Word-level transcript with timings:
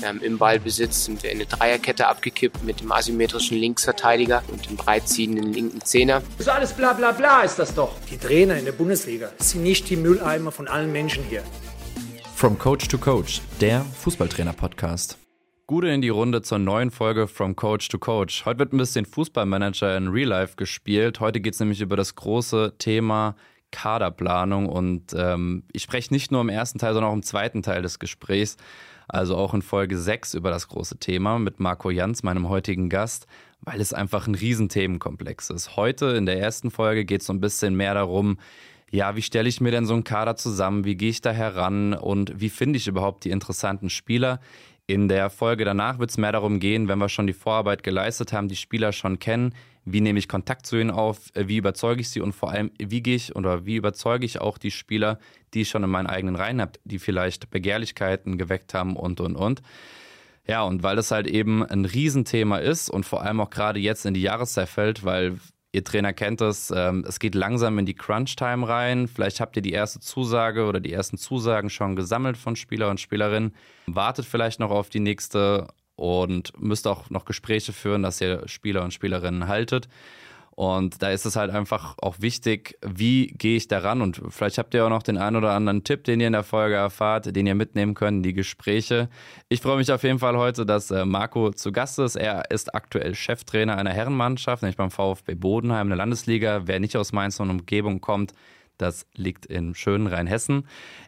Ähm, 0.00 0.20
Im 0.22 0.38
Ballbesitz 0.38 1.06
sind 1.06 1.24
wir 1.24 1.30
in 1.30 1.38
eine 1.38 1.46
Dreierkette 1.46 2.06
abgekippt 2.06 2.62
mit 2.62 2.80
dem 2.80 2.92
asymmetrischen 2.92 3.58
Linksverteidiger 3.58 4.44
und 4.46 4.68
dem 4.68 4.76
breitziehenden 4.76 5.52
linken 5.52 5.80
Zehner. 5.80 6.22
So 6.38 6.52
alles 6.52 6.72
bla 6.72 6.92
bla 6.92 7.10
bla 7.10 7.42
ist 7.42 7.58
das 7.58 7.74
doch. 7.74 7.96
Die 8.08 8.16
Trainer 8.16 8.56
in 8.56 8.64
der 8.64 8.72
Bundesliga 8.72 9.30
sind 9.38 9.64
nicht 9.64 9.90
die 9.90 9.96
Mülleimer 9.96 10.52
von 10.52 10.68
allen 10.68 10.92
Menschen 10.92 11.24
hier. 11.24 11.42
From 12.36 12.56
Coach 12.56 12.86
to 12.86 12.98
Coach, 12.98 13.40
der 13.60 13.84
Fußballtrainer-Podcast. 14.04 15.18
Gute 15.66 15.88
in 15.88 16.00
die 16.00 16.08
Runde 16.10 16.42
zur 16.42 16.60
neuen 16.60 16.92
Folge 16.92 17.26
From 17.26 17.56
Coach 17.56 17.88
to 17.88 17.98
Coach. 17.98 18.46
Heute 18.46 18.60
wird 18.60 18.72
ein 18.72 18.78
bisschen 18.78 19.04
Fußballmanager 19.04 19.96
in 19.96 20.06
Real 20.08 20.28
Life 20.28 20.54
gespielt. 20.54 21.18
Heute 21.18 21.40
geht 21.40 21.54
es 21.54 21.60
nämlich 21.60 21.80
über 21.80 21.96
das 21.96 22.14
große 22.14 22.74
Thema 22.78 23.34
Kaderplanung 23.72 24.66
und 24.66 25.12
ähm, 25.14 25.64
ich 25.72 25.82
spreche 25.82 26.14
nicht 26.14 26.30
nur 26.30 26.40
im 26.40 26.48
ersten 26.48 26.78
Teil, 26.78 26.94
sondern 26.94 27.10
auch 27.10 27.16
im 27.16 27.24
zweiten 27.24 27.62
Teil 27.62 27.82
des 27.82 27.98
Gesprächs 27.98 28.56
also 29.08 29.36
auch 29.36 29.54
in 29.54 29.62
Folge 29.62 29.98
6 29.98 30.34
über 30.34 30.50
das 30.50 30.68
große 30.68 30.98
Thema 30.98 31.38
mit 31.38 31.60
Marco 31.60 31.90
Jans, 31.90 32.22
meinem 32.22 32.48
heutigen 32.48 32.88
Gast, 32.88 33.26
weil 33.62 33.80
es 33.80 33.92
einfach 33.92 34.26
ein 34.26 34.34
Riesenthemenkomplex 34.34 35.50
ist. 35.50 35.76
Heute 35.76 36.06
in 36.08 36.26
der 36.26 36.38
ersten 36.38 36.70
Folge 36.70 37.04
geht 37.04 37.22
es 37.22 37.26
so 37.26 37.32
ein 37.32 37.40
bisschen 37.40 37.74
mehr 37.74 37.94
darum, 37.94 38.38
ja, 38.90 39.16
wie 39.16 39.22
stelle 39.22 39.48
ich 39.48 39.60
mir 39.60 39.70
denn 39.70 39.86
so 39.86 39.94
einen 39.94 40.04
Kader 40.04 40.36
zusammen, 40.36 40.84
wie 40.84 40.94
gehe 40.94 41.10
ich 41.10 41.20
da 41.20 41.30
heran 41.30 41.94
und 41.94 42.40
wie 42.40 42.48
finde 42.48 42.78
ich 42.78 42.86
überhaupt 42.86 43.24
die 43.24 43.30
interessanten 43.30 43.90
Spieler. 43.90 44.40
In 44.86 45.08
der 45.08 45.28
Folge 45.28 45.66
danach 45.66 45.98
wird 45.98 46.10
es 46.10 46.16
mehr 46.16 46.32
darum 46.32 46.60
gehen, 46.60 46.88
wenn 46.88 46.98
wir 46.98 47.10
schon 47.10 47.26
die 47.26 47.34
Vorarbeit 47.34 47.82
geleistet 47.82 48.32
haben, 48.32 48.48
die 48.48 48.56
Spieler 48.56 48.92
schon 48.92 49.18
kennen, 49.18 49.54
wie 49.92 50.00
nehme 50.00 50.18
ich 50.18 50.28
Kontakt 50.28 50.66
zu 50.66 50.76
ihnen 50.76 50.90
auf, 50.90 51.34
äh, 51.34 51.48
wie 51.48 51.56
überzeuge 51.56 52.00
ich 52.00 52.10
sie 52.10 52.20
und 52.20 52.32
vor 52.32 52.50
allem, 52.50 52.70
wie 52.78 53.02
gehe 53.02 53.16
ich 53.16 53.36
oder 53.36 53.66
wie 53.66 53.76
überzeuge 53.76 54.26
ich 54.26 54.40
auch 54.40 54.58
die 54.58 54.70
Spieler, 54.70 55.18
die 55.54 55.62
ich 55.62 55.68
schon 55.68 55.84
in 55.84 55.90
meinen 55.90 56.06
eigenen 56.06 56.36
Reihen 56.36 56.60
habe, 56.60 56.72
die 56.84 56.98
vielleicht 56.98 57.50
Begehrlichkeiten 57.50 58.38
geweckt 58.38 58.74
haben 58.74 58.96
und 58.96 59.20
und 59.20 59.36
und. 59.36 59.62
Ja, 60.46 60.62
und 60.62 60.82
weil 60.82 60.96
das 60.96 61.10
halt 61.10 61.26
eben 61.26 61.64
ein 61.64 61.84
Riesenthema 61.84 62.58
ist 62.58 62.88
und 62.88 63.04
vor 63.04 63.22
allem 63.22 63.40
auch 63.40 63.50
gerade 63.50 63.80
jetzt 63.80 64.06
in 64.06 64.14
die 64.14 64.22
Jahreszeit 64.22 64.68
fällt, 64.68 65.04
weil 65.04 65.38
ihr 65.72 65.84
Trainer 65.84 66.12
kennt 66.12 66.40
es, 66.40 66.72
ähm, 66.74 67.04
es 67.06 67.18
geht 67.18 67.34
langsam 67.34 67.78
in 67.78 67.86
die 67.86 67.94
Crunch-Time 67.94 68.66
rein. 68.66 69.08
Vielleicht 69.08 69.40
habt 69.40 69.56
ihr 69.56 69.62
die 69.62 69.72
erste 69.72 70.00
Zusage 70.00 70.64
oder 70.64 70.80
die 70.80 70.92
ersten 70.92 71.18
Zusagen 71.18 71.68
schon 71.68 71.96
gesammelt 71.96 72.36
von 72.36 72.56
Spieler 72.56 72.88
und 72.88 73.00
Spielerinnen. 73.00 73.54
Wartet 73.86 74.24
vielleicht 74.24 74.60
noch 74.60 74.70
auf 74.70 74.88
die 74.88 75.00
nächste 75.00 75.68
und 75.98 76.52
müsst 76.60 76.86
auch 76.86 77.10
noch 77.10 77.24
Gespräche 77.24 77.72
führen, 77.72 78.02
dass 78.02 78.20
ihr 78.20 78.46
Spieler 78.46 78.84
und 78.84 78.94
Spielerinnen 78.94 79.48
haltet. 79.48 79.88
Und 80.58 81.02
da 81.02 81.10
ist 81.10 81.24
es 81.24 81.36
halt 81.36 81.52
einfach 81.52 81.94
auch 81.98 82.16
wichtig, 82.18 82.76
wie 82.84 83.28
gehe 83.28 83.56
ich 83.56 83.68
daran? 83.68 84.02
Und 84.02 84.20
vielleicht 84.28 84.58
habt 84.58 84.74
ihr 84.74 84.84
auch 84.84 84.88
noch 84.88 85.04
den 85.04 85.16
einen 85.16 85.36
oder 85.36 85.52
anderen 85.52 85.84
Tipp, 85.84 86.02
den 86.02 86.18
ihr 86.18 86.26
in 86.26 86.32
der 86.32 86.42
Folge 86.42 86.74
erfahrt, 86.74 87.34
den 87.34 87.46
ihr 87.46 87.54
mitnehmen 87.54 87.94
könnt, 87.94 88.26
die 88.26 88.32
Gespräche. 88.32 89.08
Ich 89.48 89.60
freue 89.60 89.76
mich 89.76 89.92
auf 89.92 90.02
jeden 90.02 90.18
Fall 90.18 90.36
heute, 90.36 90.66
dass 90.66 90.90
äh, 90.90 91.04
Marco 91.04 91.52
zu 91.52 91.70
Gast 91.70 92.00
ist. 92.00 92.16
Er 92.16 92.50
ist 92.50 92.74
aktuell 92.74 93.14
Cheftrainer 93.14 93.76
einer 93.76 93.92
Herrenmannschaft, 93.92 94.62
nämlich 94.62 94.76
beim 94.76 94.90
VfB 94.90 95.34
Bodenheim 95.36 95.86
in 95.86 95.90
der 95.90 95.98
Landesliga. 95.98 96.62
Wer 96.66 96.80
nicht 96.80 96.96
aus 96.96 97.12
Mainz 97.12 97.38
und 97.38 97.50
Umgebung 97.50 98.00
kommt, 98.00 98.34
das 98.78 99.06
liegt 99.14 99.46
in 99.46 99.74
schönen 99.74 100.06
Rheinhessen. 100.06 100.66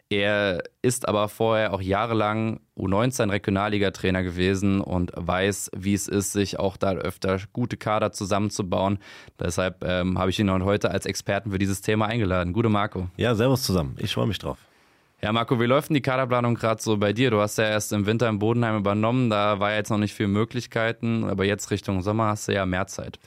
Er 0.09 0.63
ist 0.81 1.07
aber 1.07 1.29
vorher 1.29 1.73
auch 1.73 1.81
jahrelang 1.81 2.59
U19-Regionalliga-Trainer 2.77 4.23
gewesen 4.23 4.81
und 4.81 5.11
weiß, 5.15 5.71
wie 5.75 5.93
es 5.93 6.07
ist, 6.07 6.33
sich 6.33 6.59
auch 6.59 6.77
da 6.77 6.93
öfter 6.93 7.39
gute 7.53 7.77
Kader 7.77 8.11
zusammenzubauen. 8.11 8.99
Deshalb 9.39 9.83
ähm, 9.83 10.19
habe 10.19 10.29
ich 10.29 10.39
ihn 10.39 10.51
heute 10.63 10.91
als 10.91 11.05
Experten 11.05 11.51
für 11.51 11.59
dieses 11.59 11.81
Thema 11.81 12.07
eingeladen. 12.07 12.53
Gute 12.53 12.69
Marco. 12.69 13.07
Ja, 13.17 13.35
servus 13.35 13.63
zusammen. 13.63 13.95
Ich 13.99 14.13
freue 14.13 14.27
mich 14.27 14.39
drauf. 14.39 14.57
Ja, 15.23 15.31
Marco, 15.31 15.59
wie 15.59 15.65
läuft 15.65 15.89
denn 15.89 15.93
die 15.93 16.01
Kaderplanung 16.01 16.55
gerade 16.55 16.81
so 16.81 16.97
bei 16.97 17.13
dir? 17.13 17.29
Du 17.29 17.39
hast 17.39 17.57
ja 17.59 17.65
erst 17.65 17.93
im 17.93 18.07
Winter 18.07 18.27
im 18.27 18.39
Bodenheim 18.39 18.77
übernommen, 18.77 19.29
da 19.29 19.59
war 19.59 19.73
jetzt 19.75 19.91
noch 19.91 19.99
nicht 19.99 20.15
viel 20.15 20.27
Möglichkeiten, 20.27 21.25
aber 21.25 21.45
jetzt 21.45 21.69
Richtung 21.69 22.01
Sommer 22.01 22.29
hast 22.29 22.47
du 22.47 22.53
ja 22.53 22.65
mehr 22.65 22.87
Zeit. 22.87 23.19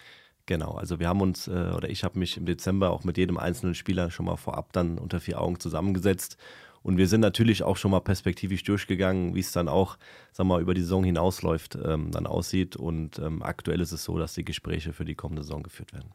Genau, 0.46 0.72
also 0.72 1.00
wir 1.00 1.08
haben 1.08 1.22
uns, 1.22 1.48
äh, 1.48 1.72
oder 1.74 1.88
ich 1.88 2.04
habe 2.04 2.18
mich 2.18 2.36
im 2.36 2.44
Dezember 2.44 2.90
auch 2.90 3.04
mit 3.04 3.16
jedem 3.16 3.38
einzelnen 3.38 3.74
Spieler 3.74 4.10
schon 4.10 4.26
mal 4.26 4.36
vorab 4.36 4.72
dann 4.72 4.98
unter 4.98 5.20
vier 5.20 5.40
Augen 5.40 5.58
zusammengesetzt. 5.58 6.36
Und 6.82 6.98
wir 6.98 7.08
sind 7.08 7.20
natürlich 7.20 7.62
auch 7.62 7.78
schon 7.78 7.90
mal 7.92 8.00
perspektivisch 8.00 8.62
durchgegangen, 8.62 9.34
wie 9.34 9.40
es 9.40 9.52
dann 9.52 9.68
auch, 9.68 9.96
sag 10.32 10.46
mal, 10.46 10.60
über 10.60 10.74
die 10.74 10.82
Saison 10.82 11.02
hinausläuft, 11.02 11.78
ähm, 11.82 12.10
dann 12.10 12.26
aussieht. 12.26 12.76
Und 12.76 13.18
ähm, 13.18 13.42
aktuell 13.42 13.80
ist 13.80 13.92
es 13.92 14.04
so, 14.04 14.18
dass 14.18 14.34
die 14.34 14.44
Gespräche 14.44 14.92
für 14.92 15.06
die 15.06 15.14
kommende 15.14 15.42
Saison 15.42 15.62
geführt 15.62 15.94
werden. 15.94 16.10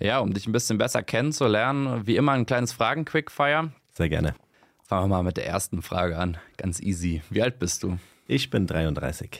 Ja, 0.00 0.18
um 0.18 0.34
dich 0.34 0.48
ein 0.48 0.52
bisschen 0.52 0.76
besser 0.76 1.04
kennenzulernen, 1.04 2.04
wie 2.04 2.16
immer 2.16 2.32
ein 2.32 2.46
kleines 2.46 2.72
Fragen-Quickfire. 2.72 3.70
Sehr 3.92 4.08
gerne. 4.08 4.34
Fangen 4.82 5.04
wir 5.04 5.16
mal 5.16 5.22
mit 5.22 5.36
der 5.36 5.46
ersten 5.46 5.82
Frage 5.82 6.18
an. 6.18 6.36
Ganz 6.56 6.80
easy. 6.80 7.22
Wie 7.30 7.42
alt 7.42 7.60
bist 7.60 7.84
du? 7.84 7.98
Ich 8.26 8.50
bin 8.50 8.66
33. 8.66 9.38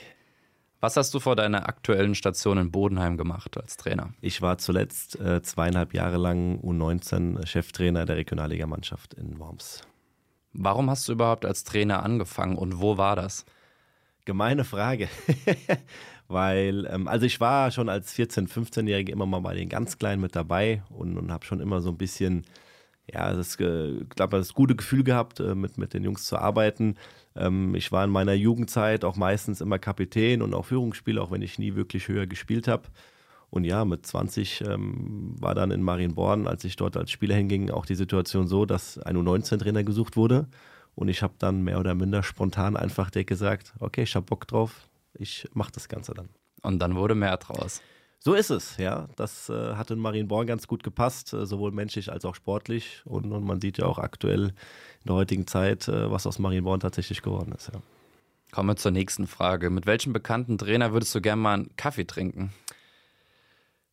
Was 0.81 0.95
hast 0.95 1.13
du 1.13 1.19
vor 1.19 1.35
deiner 1.35 1.67
aktuellen 1.67 2.15
Station 2.15 2.57
in 2.57 2.71
Bodenheim 2.71 3.17
gemacht 3.17 3.57
als 3.57 3.75
Trainer? 3.75 4.13
Ich 4.21 4.41
war 4.41 4.57
zuletzt 4.57 5.19
äh, 5.19 5.41
zweieinhalb 5.41 5.93
Jahre 5.93 6.15
lang 6.15 6.61
U19 6.61 7.45
Cheftrainer 7.45 8.05
der 8.05 8.15
Regionalligamannschaft 8.15 9.13
in 9.13 9.39
Worms. 9.39 9.81
Warum 10.53 10.89
hast 10.89 11.09
du 11.09 11.11
überhaupt 11.11 11.45
als 11.45 11.65
Trainer 11.65 12.03
angefangen 12.03 12.55
und 12.55 12.79
wo 12.79 12.97
war 12.97 13.17
das? 13.17 13.45
Gemeine 14.23 14.63
Frage. 14.63 15.09
Weil, 16.29 16.87
ähm, 16.89 17.09
also 17.09 17.25
ich 17.25 17.41
war 17.41 17.71
schon 17.71 17.89
als 17.89 18.15
14-, 18.15 18.47
15-Jähriger 18.47 19.11
immer 19.11 19.25
mal 19.25 19.41
bei 19.41 19.55
den 19.55 19.67
ganz 19.67 19.97
Kleinen 19.97 20.21
mit 20.21 20.33
dabei 20.33 20.81
und, 20.89 21.17
und 21.17 21.29
habe 21.31 21.45
schon 21.45 21.59
immer 21.59 21.81
so 21.81 21.89
ein 21.89 21.97
bisschen, 21.97 22.45
ja, 23.11 23.33
das, 23.33 23.59
äh, 23.59 24.05
glaube 24.15 24.37
das 24.37 24.53
gute 24.53 24.77
Gefühl 24.77 25.03
gehabt, 25.03 25.41
äh, 25.41 25.55
mit, 25.55 25.77
mit 25.77 25.93
den 25.93 26.05
Jungs 26.05 26.23
zu 26.25 26.37
arbeiten. 26.37 26.95
Ähm, 27.39 27.73
ich 27.75 27.91
war 27.91 28.03
in 28.03 28.11
meiner 28.11 28.33
Jugendzeit 28.33 29.05
auch 29.05 29.15
meistens 29.15 29.61
immer 29.61 29.79
Kapitän 29.79 30.41
und 30.41 30.53
auch 30.53 30.65
Führungsspieler, 30.65 31.21
auch 31.21 31.31
wenn 31.31 31.41
ich 31.41 31.57
nie 31.57 31.75
wirklich 31.75 32.07
höher 32.07 32.27
gespielt 32.27 32.67
habe. 32.67 32.83
Und 33.49 33.63
ja, 33.63 33.83
mit 33.83 34.05
20 34.05 34.61
ähm, 34.61 35.35
war 35.39 35.55
dann 35.55 35.71
in 35.71 35.81
Marienborn, 35.81 36.47
als 36.47 36.63
ich 36.63 36.75
dort 36.75 36.95
als 36.97 37.09
Spieler 37.09 37.35
hinging, 37.35 37.71
auch 37.71 37.85
die 37.85 37.95
Situation 37.95 38.47
so, 38.47 38.65
dass 38.65 38.99
ein 38.99 39.17
U19-Trainer 39.17 39.83
gesucht 39.83 40.15
wurde. 40.15 40.47
Und 40.93 41.07
ich 41.07 41.23
habe 41.23 41.33
dann 41.39 41.63
mehr 41.63 41.79
oder 41.79 41.95
minder 41.95 42.21
spontan 42.21 42.75
einfach 42.75 43.09
gesagt, 43.11 43.73
okay, 43.79 44.03
ich 44.03 44.15
habe 44.15 44.25
Bock 44.25 44.47
drauf, 44.47 44.87
ich 45.13 45.47
mache 45.53 45.71
das 45.71 45.87
Ganze 45.87 46.13
dann. 46.13 46.29
Und 46.61 46.79
dann 46.79 46.95
wurde 46.95 47.15
mehr 47.15 47.37
draus. 47.37 47.81
So 48.21 48.33
ist 48.33 48.49
es, 48.49 48.75
ja. 48.77 49.07
Das 49.15 49.49
äh, 49.49 49.75
hat 49.75 49.91
in 49.91 49.99
Marienborn 49.99 50.45
ganz 50.45 50.67
gut 50.67 50.83
gepasst, 50.83 51.33
äh, 51.33 51.45
sowohl 51.45 51.71
menschlich 51.71 52.11
als 52.11 52.25
auch 52.25 52.35
sportlich. 52.35 53.01
Und, 53.05 53.31
und, 53.31 53.45
man 53.45 53.61
sieht 53.61 53.77
ja 53.77 53.85
auch 53.85 53.97
aktuell 53.97 54.47
in 54.49 55.07
der 55.07 55.15
heutigen 55.15 55.47
Zeit, 55.47 55.87
äh, 55.87 56.11
was 56.11 56.27
aus 56.27 56.37
Marienborn 56.37 56.81
tatsächlich 56.81 57.21
geworden 57.21 57.53
ist, 57.53 57.71
ja. 57.73 57.81
Kommen 58.51 58.69
wir 58.69 58.75
zur 58.77 58.91
nächsten 58.91 59.27
Frage. 59.27 59.69
Mit 59.69 59.85
welchem 59.85 60.11
bekannten 60.11 60.57
Trainer 60.57 60.91
würdest 60.91 61.13
du 61.13 61.21
gerne 61.21 61.39
mal 61.39 61.53
einen 61.53 61.75
Kaffee 61.75 62.05
trinken? 62.05 62.51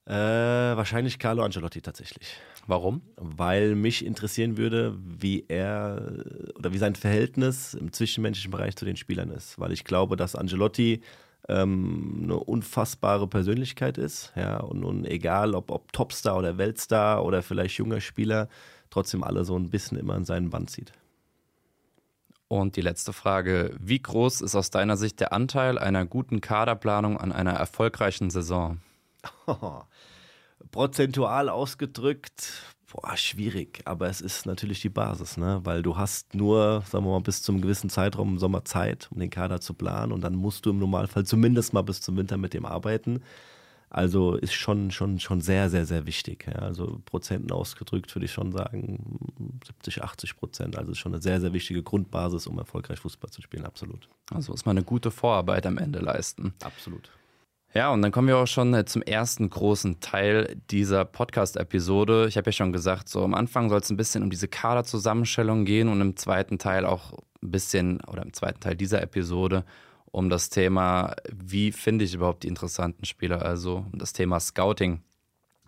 Äh, 0.07 0.15
wahrscheinlich 0.15 1.19
Carlo 1.19 1.43
Ancelotti 1.43 1.83
tatsächlich. 1.83 2.39
Warum? 2.67 3.03
Weil 3.17 3.75
mich 3.75 4.05
interessieren 4.05 4.57
würde, 4.57 4.97
wie 4.99 5.45
er 5.49 6.25
oder 6.55 6.73
wie 6.73 6.79
sein 6.79 6.95
Verhältnis 6.95 7.75
im 7.75 7.93
zwischenmenschlichen 7.93 8.51
Bereich 8.51 8.77
zu 8.77 8.87
den 8.87 8.97
Spielern 8.97 9.31
ist. 9.31 9.59
Weil 9.59 9.73
ich 9.73 9.85
glaube, 9.85 10.17
dass 10.17 10.35
Ancelotti 10.35 11.03
ähm, 11.49 12.21
eine 12.25 12.37
unfassbare 12.39 13.27
Persönlichkeit 13.27 13.99
ist. 13.99 14.33
Ja, 14.37 14.59
und, 14.59 14.85
und 14.85 15.05
egal, 15.07 15.55
ob, 15.55 15.71
ob 15.71 15.93
Topstar 15.93 16.37
oder 16.37 16.59
Weltstar 16.59 17.25
oder 17.25 17.43
vielleicht 17.43 17.79
junger 17.79 18.01
Spieler, 18.01 18.49
trotzdem 18.91 19.23
alle 19.23 19.45
so 19.45 19.57
ein 19.57 19.71
bisschen 19.71 19.99
immer 19.99 20.15
an 20.15 20.25
seinen 20.25 20.51
Band 20.51 20.71
zieht. 20.71 20.93
Und 22.49 22.77
die 22.77 22.81
letzte 22.81 23.13
Frage: 23.13 23.75
Wie 23.81 24.01
groß 24.01 24.41
ist 24.41 24.55
aus 24.55 24.71
deiner 24.71 24.97
Sicht 24.97 25.21
der 25.21 25.33
Anteil 25.33 25.79
einer 25.79 26.07
guten 26.07 26.41
Kaderplanung 26.41 27.19
an 27.19 27.33
einer 27.33 27.53
erfolgreichen 27.53 28.31
Saison? 28.31 28.81
Oh, 29.47 29.81
prozentual 30.71 31.49
ausgedrückt, 31.49 32.76
boah, 32.97 33.17
schwierig. 33.17 33.83
Aber 33.85 34.09
es 34.09 34.21
ist 34.21 34.47
natürlich 34.47 34.81
die 34.81 34.89
Basis, 34.89 35.37
ne? 35.37 35.61
weil 35.65 35.83
du 35.83 35.97
hast 35.97 36.35
nur, 36.35 36.83
sagen 36.89 37.05
wir 37.05 37.13
mal, 37.13 37.21
bis 37.21 37.43
zum 37.43 37.61
gewissen 37.61 37.91
Zeitraum 37.91 38.31
im 38.31 38.39
Sommer 38.39 38.65
Zeit, 38.65 39.09
um 39.11 39.19
den 39.19 39.31
Kader 39.31 39.61
zu 39.61 39.75
planen. 39.75 40.13
Und 40.13 40.23
dann 40.23 40.35
musst 40.35 40.67
du 40.67 40.71
im 40.71 40.79
Normalfall 40.79 41.25
zumindest 41.25 41.73
mal 41.73 41.83
bis 41.83 42.01
zum 42.01 42.17
Winter 42.17 42.37
mit 42.37 42.55
dem 42.55 42.65
arbeiten. 42.65 43.23
Also 43.89 44.35
ist 44.35 44.55
schon, 44.55 44.91
schon, 44.91 45.21
schon 45.21 45.41
sehr, 45.41 45.71
sehr, 45.71 45.87
sehr 45.87 46.07
wichtig. 46.07 46.47
Ja. 46.47 46.61
Also 46.61 47.01
Prozenten 47.05 47.53
ausgedrückt 47.53 48.15
würde 48.15 48.25
ich 48.25 48.33
schon 48.33 48.51
sagen 48.53 49.19
70, 49.65 50.03
80 50.03 50.37
Prozent. 50.37 50.77
Also 50.77 50.93
ist 50.93 50.99
schon 50.99 51.13
eine 51.13 51.23
sehr, 51.23 51.41
sehr 51.41 51.53
wichtige 51.53 51.83
Grundbasis, 51.83 52.47
um 52.47 52.59
erfolgreich 52.59 52.99
Fußball 52.99 53.31
zu 53.31 53.43
spielen, 53.43 53.65
absolut. 53.65 54.09
Also 54.31 54.53
muss 54.53 54.65
man 54.65 54.77
eine 54.77 54.85
gute 54.85 55.11
Vorarbeit 55.11 55.67
am 55.67 55.79
Ende 55.79 56.01
leisten. 56.01 56.55
Absolut. 56.63 57.11
Ja, 57.77 57.91
und 57.93 58.01
dann 58.01 58.11
kommen 58.11 58.29
wir 58.29 58.39
auch 58.39 58.47
schon 58.47 58.73
äh, 58.73 58.87
zum 58.87 59.03
ersten 59.03 59.51
großen 59.51 60.01
Teil 60.01 60.57
dieser 60.71 61.05
Podcast-Episode. 61.05 62.25
Ich 62.27 62.39
habe 62.39 62.49
ja 62.49 62.53
schon 62.53 62.73
gesagt, 62.73 63.07
so 63.11 63.23
am 63.23 63.35
Anfang 63.35 63.69
soll 63.69 63.81
es 63.81 63.91
ein 63.91 63.99
bisschen 63.99 64.23
um 64.23 64.31
diese 64.31 64.49
Kaderzusammenstellung 64.49 65.67
gehen 65.67 65.91
und 65.91 66.01
im 66.01 66.17
zweiten 66.17 66.57
Teil 66.57 66.87
auch 66.87 67.13
ein 67.43 67.51
bisschen, 67.51 68.01
oder 68.07 68.23
im 68.23 68.33
zweiten 68.33 68.61
Teil 68.61 68.77
dieser 68.77 69.03
Episode, 69.03 69.67
um 70.07 70.31
das 70.31 70.49
Thema, 70.49 71.17
wie 71.31 71.71
finde 71.71 72.07
ich 72.07 72.15
überhaupt 72.15 72.45
die 72.45 72.49
interessanten 72.49 73.05
Spieler, 73.05 73.43
also 73.43 73.85
um 73.93 73.99
das 73.99 74.15
Thema 74.15 74.41
Scouting. 74.41 75.03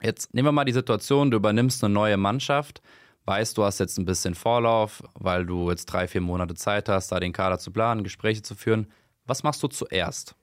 Jetzt 0.00 0.32
nehmen 0.32 0.48
wir 0.48 0.52
mal 0.52 0.64
die 0.64 0.72
Situation, 0.72 1.30
du 1.30 1.36
übernimmst 1.36 1.84
eine 1.84 1.92
neue 1.92 2.16
Mannschaft, 2.16 2.80
weißt, 3.26 3.58
du 3.58 3.64
hast 3.64 3.80
jetzt 3.80 3.98
ein 3.98 4.06
bisschen 4.06 4.34
Vorlauf, 4.34 5.02
weil 5.12 5.44
du 5.44 5.68
jetzt 5.68 5.84
drei, 5.84 6.08
vier 6.08 6.22
Monate 6.22 6.54
Zeit 6.54 6.88
hast, 6.88 7.12
da 7.12 7.20
den 7.20 7.34
Kader 7.34 7.58
zu 7.58 7.70
planen, 7.70 8.02
Gespräche 8.02 8.40
zu 8.40 8.54
führen. 8.54 8.86
Was 9.26 9.42
machst 9.42 9.62
du 9.62 9.68
zuerst? 9.68 10.37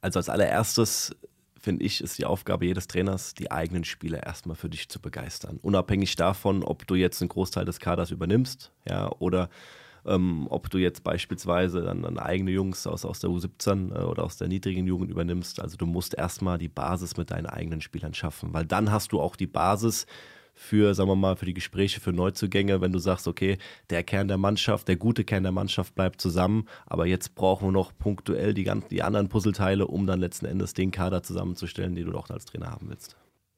Also 0.00 0.18
als 0.18 0.28
allererstes 0.28 1.16
finde 1.60 1.84
ich, 1.84 2.00
ist 2.00 2.18
die 2.18 2.24
Aufgabe 2.24 2.66
jedes 2.66 2.86
Trainers, 2.86 3.34
die 3.34 3.50
eigenen 3.50 3.84
Spieler 3.84 4.22
erstmal 4.22 4.56
für 4.56 4.68
dich 4.68 4.88
zu 4.88 5.00
begeistern. 5.00 5.58
Unabhängig 5.60 6.16
davon, 6.16 6.62
ob 6.62 6.86
du 6.86 6.94
jetzt 6.94 7.20
einen 7.20 7.28
Großteil 7.28 7.64
des 7.64 7.80
Kaders 7.80 8.10
übernimmst, 8.10 8.72
ja, 8.88 9.10
oder 9.18 9.50
ähm, 10.06 10.46
ob 10.50 10.70
du 10.70 10.78
jetzt 10.78 11.02
beispielsweise 11.04 11.82
dann, 11.82 12.02
dann 12.02 12.18
eigene 12.18 12.52
Jungs 12.52 12.86
aus, 12.86 13.04
aus 13.04 13.20
der 13.20 13.30
U17 13.30 13.94
äh, 13.94 14.04
oder 14.04 14.24
aus 14.24 14.36
der 14.36 14.48
niedrigen 14.48 14.86
Jugend 14.86 15.10
übernimmst. 15.10 15.60
Also 15.60 15.76
du 15.76 15.86
musst 15.86 16.14
erstmal 16.14 16.58
die 16.58 16.68
Basis 16.68 17.16
mit 17.16 17.30
deinen 17.30 17.46
eigenen 17.46 17.80
Spielern 17.80 18.14
schaffen, 18.14 18.54
weil 18.54 18.64
dann 18.64 18.90
hast 18.90 19.12
du 19.12 19.20
auch 19.20 19.36
die 19.36 19.46
Basis 19.46 20.06
für, 20.58 20.92
sagen 20.94 21.08
wir 21.08 21.16
mal, 21.16 21.36
für 21.36 21.46
die 21.46 21.54
Gespräche, 21.54 22.00
für 22.00 22.12
Neuzugänge, 22.12 22.80
wenn 22.80 22.92
du 22.92 22.98
sagst, 22.98 23.28
okay, 23.28 23.58
der 23.90 24.02
Kern 24.02 24.28
der 24.28 24.38
Mannschaft, 24.38 24.88
der 24.88 24.96
gute 24.96 25.24
Kern 25.24 25.44
der 25.44 25.52
Mannschaft 25.52 25.94
bleibt 25.94 26.20
zusammen, 26.20 26.66
aber 26.86 27.06
jetzt 27.06 27.34
brauchen 27.36 27.68
wir 27.68 27.72
noch 27.72 27.96
punktuell 27.96 28.54
die, 28.54 28.64
ganzen, 28.64 28.88
die 28.88 29.02
anderen 29.02 29.28
Puzzleteile, 29.28 29.86
um 29.86 30.06
dann 30.06 30.20
letzten 30.20 30.46
Endes 30.46 30.74
den 30.74 30.90
Kader 30.90 31.22
zusammenzustellen, 31.22 31.94
den 31.94 32.06
du 32.06 32.12
doch 32.12 32.28
als 32.30 32.44
Trainer 32.44 32.70
haben 32.70 32.88
willst. 32.90 33.16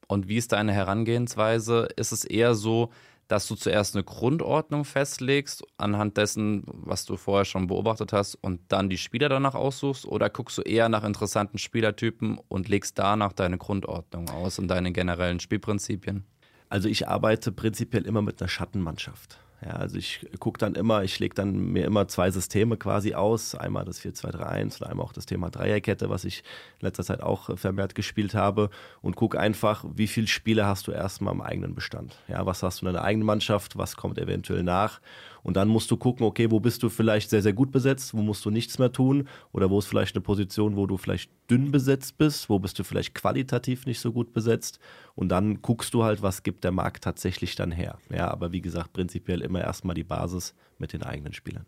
Und 0.08 0.28
wie 0.28 0.36
ist 0.36 0.52
deine 0.52 0.72
Herangehensweise? 0.72 1.88
Ist 1.96 2.12
es 2.12 2.24
eher 2.24 2.54
so, 2.54 2.90
dass 3.28 3.46
du 3.46 3.54
zuerst 3.54 3.94
eine 3.94 4.04
Grundordnung 4.04 4.84
festlegst, 4.84 5.64
anhand 5.76 6.16
dessen, 6.16 6.64
was 6.66 7.06
du 7.06 7.16
vorher 7.16 7.44
schon 7.44 7.68
beobachtet 7.68 8.12
hast, 8.12 8.34
und 8.34 8.60
dann 8.68 8.90
die 8.90 8.98
Spieler 8.98 9.28
danach 9.28 9.54
aussuchst? 9.54 10.04
Oder 10.04 10.28
guckst 10.28 10.58
du 10.58 10.62
eher 10.62 10.88
nach 10.88 11.04
interessanten 11.04 11.58
Spielertypen 11.58 12.38
und 12.48 12.68
legst 12.68 12.98
danach 12.98 13.32
deine 13.32 13.56
Grundordnung 13.56 14.28
aus 14.30 14.58
und 14.58 14.68
deine 14.68 14.92
generellen 14.92 15.40
Spielprinzipien? 15.40 16.24
Also 16.70 16.88
ich 16.88 17.08
arbeite 17.08 17.52
prinzipiell 17.52 18.06
immer 18.06 18.22
mit 18.22 18.40
einer 18.40 18.48
Schattenmannschaft. 18.48 19.38
Ja, 19.62 19.72
also 19.72 19.98
ich 19.98 20.26
gucke 20.38 20.58
dann 20.58 20.74
immer, 20.74 21.02
ich 21.02 21.18
lege 21.18 21.34
dann 21.34 21.72
mir 21.72 21.84
immer 21.84 22.08
zwei 22.08 22.30
Systeme 22.30 22.78
quasi 22.78 23.12
aus. 23.12 23.54
Einmal 23.54 23.84
das 23.84 24.00
4-2-3-1 24.00 24.80
und 24.80 24.88
einmal 24.88 25.04
auch 25.04 25.12
das 25.12 25.26
Thema 25.26 25.50
Dreierkette, 25.50 26.08
was 26.08 26.24
ich 26.24 26.42
in 26.78 26.86
letzter 26.86 27.04
Zeit 27.04 27.22
auch 27.22 27.58
vermehrt 27.58 27.94
gespielt 27.94 28.34
habe. 28.34 28.70
Und 29.02 29.16
gucke 29.16 29.38
einfach, 29.38 29.84
wie 29.94 30.06
viele 30.06 30.28
Spiele 30.28 30.64
hast 30.64 30.86
du 30.86 30.92
erstmal 30.92 31.34
im 31.34 31.42
eigenen 31.42 31.74
Bestand. 31.74 32.16
Ja, 32.28 32.46
was 32.46 32.62
hast 32.62 32.80
du 32.80 32.86
in 32.86 32.94
deiner 32.94 33.04
eigenen 33.04 33.26
Mannschaft, 33.26 33.76
was 33.76 33.96
kommt 33.96 34.16
eventuell 34.16 34.62
nach. 34.62 35.00
Und 35.42 35.56
dann 35.56 35.68
musst 35.68 35.90
du 35.90 35.96
gucken, 35.96 36.26
okay, 36.26 36.50
wo 36.50 36.60
bist 36.60 36.82
du 36.82 36.88
vielleicht 36.88 37.30
sehr, 37.30 37.42
sehr 37.42 37.52
gut 37.52 37.70
besetzt, 37.70 38.14
wo 38.14 38.22
musst 38.22 38.44
du 38.44 38.50
nichts 38.50 38.78
mehr 38.78 38.92
tun 38.92 39.28
oder 39.52 39.70
wo 39.70 39.78
ist 39.78 39.86
vielleicht 39.86 40.14
eine 40.14 40.22
Position, 40.22 40.76
wo 40.76 40.86
du 40.86 40.96
vielleicht 40.96 41.30
dünn 41.50 41.70
besetzt 41.70 42.18
bist, 42.18 42.48
wo 42.48 42.58
bist 42.58 42.78
du 42.78 42.84
vielleicht 42.84 43.14
qualitativ 43.14 43.86
nicht 43.86 44.00
so 44.00 44.12
gut 44.12 44.32
besetzt. 44.32 44.78
Und 45.14 45.28
dann 45.28 45.62
guckst 45.62 45.94
du 45.94 46.04
halt, 46.04 46.22
was 46.22 46.42
gibt 46.42 46.64
der 46.64 46.72
Markt 46.72 47.04
tatsächlich 47.04 47.54
dann 47.56 47.72
her. 47.72 47.98
Ja, 48.10 48.30
aber 48.30 48.52
wie 48.52 48.60
gesagt, 48.60 48.92
prinzipiell 48.92 49.40
immer 49.40 49.60
erstmal 49.60 49.94
die 49.94 50.04
Basis 50.04 50.54
mit 50.78 50.92
den 50.92 51.02
eigenen 51.02 51.32
Spielern. 51.32 51.66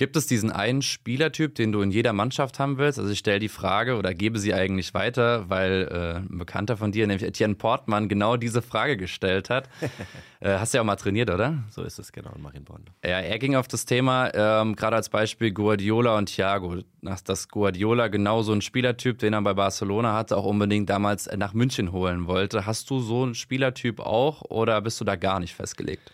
Gibt 0.00 0.16
es 0.16 0.26
diesen 0.26 0.50
einen 0.50 0.80
Spielertyp, 0.80 1.54
den 1.56 1.72
du 1.72 1.82
in 1.82 1.90
jeder 1.90 2.14
Mannschaft 2.14 2.58
haben 2.58 2.78
willst? 2.78 2.98
Also 2.98 3.10
ich 3.10 3.18
stelle 3.18 3.38
die 3.38 3.50
Frage 3.50 3.98
oder 3.98 4.14
gebe 4.14 4.38
sie 4.38 4.54
eigentlich 4.54 4.94
weiter, 4.94 5.50
weil 5.50 5.88
äh, 5.92 6.26
ein 6.26 6.38
Bekannter 6.38 6.78
von 6.78 6.90
dir, 6.90 7.06
nämlich 7.06 7.28
Etienne 7.28 7.54
Portmann, 7.54 8.08
genau 8.08 8.38
diese 8.38 8.62
Frage 8.62 8.96
gestellt 8.96 9.50
hat. 9.50 9.68
äh, 10.40 10.56
hast 10.56 10.72
du 10.72 10.78
ja 10.78 10.80
auch 10.80 10.86
mal 10.86 10.96
trainiert, 10.96 11.28
oder? 11.28 11.64
So 11.68 11.82
ist 11.82 11.98
es 11.98 12.12
genau 12.12 12.30
in 12.34 12.40
Marienborn. 12.40 12.84
Ja, 13.04 13.20
er 13.20 13.38
ging 13.38 13.56
auf 13.56 13.68
das 13.68 13.84
Thema, 13.84 14.30
ähm, 14.32 14.74
gerade 14.74 14.96
als 14.96 15.10
Beispiel 15.10 15.50
Guardiola 15.50 16.16
und 16.16 16.34
Thiago. 16.34 16.76
Dass 17.02 17.48
Guardiola 17.50 18.08
genau 18.08 18.40
so 18.40 18.54
ein 18.54 18.62
Spielertyp, 18.62 19.18
den 19.18 19.34
er 19.34 19.42
bei 19.42 19.52
Barcelona 19.52 20.14
hatte, 20.14 20.38
auch 20.38 20.46
unbedingt 20.46 20.88
damals 20.88 21.28
nach 21.36 21.52
München 21.52 21.92
holen 21.92 22.26
wollte. 22.26 22.64
Hast 22.64 22.88
du 22.88 23.00
so 23.00 23.24
einen 23.24 23.34
Spielertyp 23.34 24.00
auch 24.00 24.40
oder 24.48 24.80
bist 24.80 24.98
du 24.98 25.04
da 25.04 25.16
gar 25.16 25.40
nicht 25.40 25.54
festgelegt? 25.54 26.10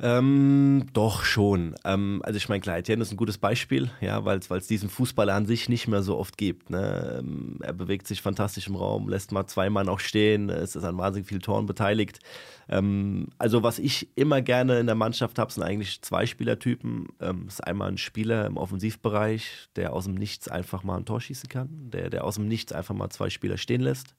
Ähm, 0.00 0.86
doch 0.92 1.24
schon. 1.24 1.74
Ähm, 1.84 2.22
also 2.24 2.36
ich 2.36 2.48
meine, 2.48 2.60
klar, 2.60 2.78
Etienne 2.78 3.02
ist 3.02 3.10
ein 3.10 3.16
gutes 3.16 3.38
Beispiel, 3.38 3.90
ja, 4.00 4.24
weil 4.24 4.38
es 4.38 4.66
diesen 4.68 4.88
Fußballer 4.88 5.34
an 5.34 5.46
sich 5.46 5.68
nicht 5.68 5.88
mehr 5.88 6.02
so 6.02 6.16
oft 6.16 6.38
gibt. 6.38 6.70
Ne? 6.70 7.16
Ähm, 7.18 7.58
er 7.62 7.72
bewegt 7.72 8.06
sich 8.06 8.22
fantastisch 8.22 8.68
im 8.68 8.76
Raum, 8.76 9.08
lässt 9.08 9.32
mal 9.32 9.48
zwei 9.48 9.70
Mann 9.70 9.88
auch 9.88 9.98
stehen, 9.98 10.50
es 10.50 10.76
ist 10.76 10.84
an 10.84 10.98
wahnsinnig 10.98 11.28
vielen 11.28 11.42
Toren 11.42 11.66
beteiligt. 11.66 12.20
Ähm, 12.68 13.28
also 13.38 13.64
was 13.64 13.80
ich 13.80 14.08
immer 14.14 14.40
gerne 14.40 14.78
in 14.78 14.86
der 14.86 14.94
Mannschaft 14.94 15.36
habe, 15.36 15.52
sind 15.52 15.64
eigentlich 15.64 16.00
zwei 16.02 16.26
Spielertypen. 16.26 17.08
Ähm, 17.20 17.46
ist 17.48 17.66
einmal 17.66 17.88
ein 17.88 17.98
Spieler 17.98 18.46
im 18.46 18.56
Offensivbereich, 18.56 19.68
der 19.74 19.92
aus 19.94 20.04
dem 20.04 20.14
Nichts 20.14 20.46
einfach 20.46 20.84
mal 20.84 20.98
ein 20.98 21.06
Tor 21.06 21.20
schießen 21.20 21.48
kann, 21.48 21.90
der, 21.90 22.08
der 22.08 22.22
aus 22.22 22.36
dem 22.36 22.46
Nichts 22.46 22.72
einfach 22.72 22.94
mal 22.94 23.10
zwei 23.10 23.30
Spieler 23.30 23.56
stehen 23.56 23.80
lässt 23.80 24.14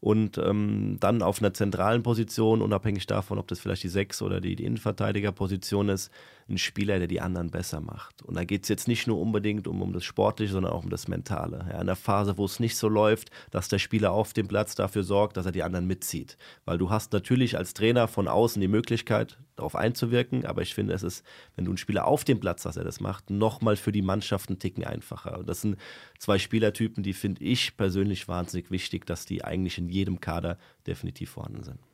und 0.00 0.38
ähm, 0.38 0.96
dann 1.00 1.22
auf 1.22 1.40
einer 1.40 1.54
zentralen 1.54 2.02
Position, 2.02 2.62
unabhängig 2.62 3.06
davon, 3.06 3.38
ob 3.38 3.48
das 3.48 3.60
vielleicht 3.60 3.82
die 3.82 3.88
Sechs 3.88 4.22
oder 4.22 4.40
die, 4.40 4.54
die 4.54 4.64
Innenverteidigerposition 4.64 5.88
ist, 5.88 6.12
ein 6.48 6.58
Spieler, 6.58 6.98
der 6.98 7.08
die 7.08 7.20
anderen 7.20 7.50
besser 7.50 7.80
macht. 7.80 8.22
Und 8.22 8.34
da 8.36 8.44
geht 8.44 8.62
es 8.62 8.68
jetzt 8.68 8.88
nicht 8.88 9.06
nur 9.06 9.20
unbedingt 9.20 9.66
um, 9.66 9.82
um 9.82 9.92
das 9.92 10.04
Sportliche, 10.04 10.52
sondern 10.52 10.72
auch 10.72 10.84
um 10.84 10.90
das 10.90 11.08
Mentale. 11.08 11.66
Ja, 11.70 11.80
in 11.80 11.86
der 11.86 11.96
Phase, 11.96 12.38
wo 12.38 12.44
es 12.44 12.60
nicht 12.60 12.76
so 12.76 12.88
läuft, 12.88 13.30
dass 13.50 13.68
der 13.68 13.78
Spieler 13.78 14.12
auf 14.12 14.32
dem 14.32 14.48
Platz 14.48 14.74
dafür 14.74 15.02
sorgt, 15.02 15.36
dass 15.36 15.46
er 15.46 15.52
die 15.52 15.62
anderen 15.62 15.86
mitzieht. 15.86 16.36
Weil 16.64 16.78
du 16.78 16.90
hast 16.90 17.12
natürlich 17.12 17.56
als 17.56 17.74
Trainer 17.74 18.08
von 18.08 18.28
außen 18.28 18.60
die 18.60 18.68
Möglichkeit, 18.68 19.38
darauf 19.56 19.74
einzuwirken, 19.74 20.46
aber 20.46 20.62
ich 20.62 20.74
finde, 20.74 20.94
es 20.94 21.02
ist, 21.02 21.24
wenn 21.56 21.64
du 21.64 21.72
einen 21.72 21.78
Spieler 21.78 22.06
auf 22.06 22.24
dem 22.24 22.40
Platz 22.40 22.64
hast, 22.64 22.76
der 22.76 22.84
das 22.84 23.00
macht, 23.00 23.28
nochmal 23.28 23.76
für 23.76 23.92
die 23.92 24.02
Mannschaft 24.02 24.48
einen 24.48 24.58
Ticken 24.58 24.84
einfacher. 24.84 25.38
Und 25.38 25.48
das 25.48 25.62
sind 25.62 25.76
zwei 26.18 26.38
Spielertypen, 26.38 27.02
die 27.02 27.12
finde 27.12 27.42
ich 27.42 27.76
persönlich 27.76 28.28
wahnsinnig 28.28 28.70
wichtig, 28.70 29.04
dass 29.06 29.26
die 29.26 29.44
eigentlich 29.44 29.78
in 29.78 29.88
jedem 29.88 30.20
Kader 30.20 30.58
definitiv 30.86 31.30
vorhanden 31.30 31.64
sind. 31.64 31.87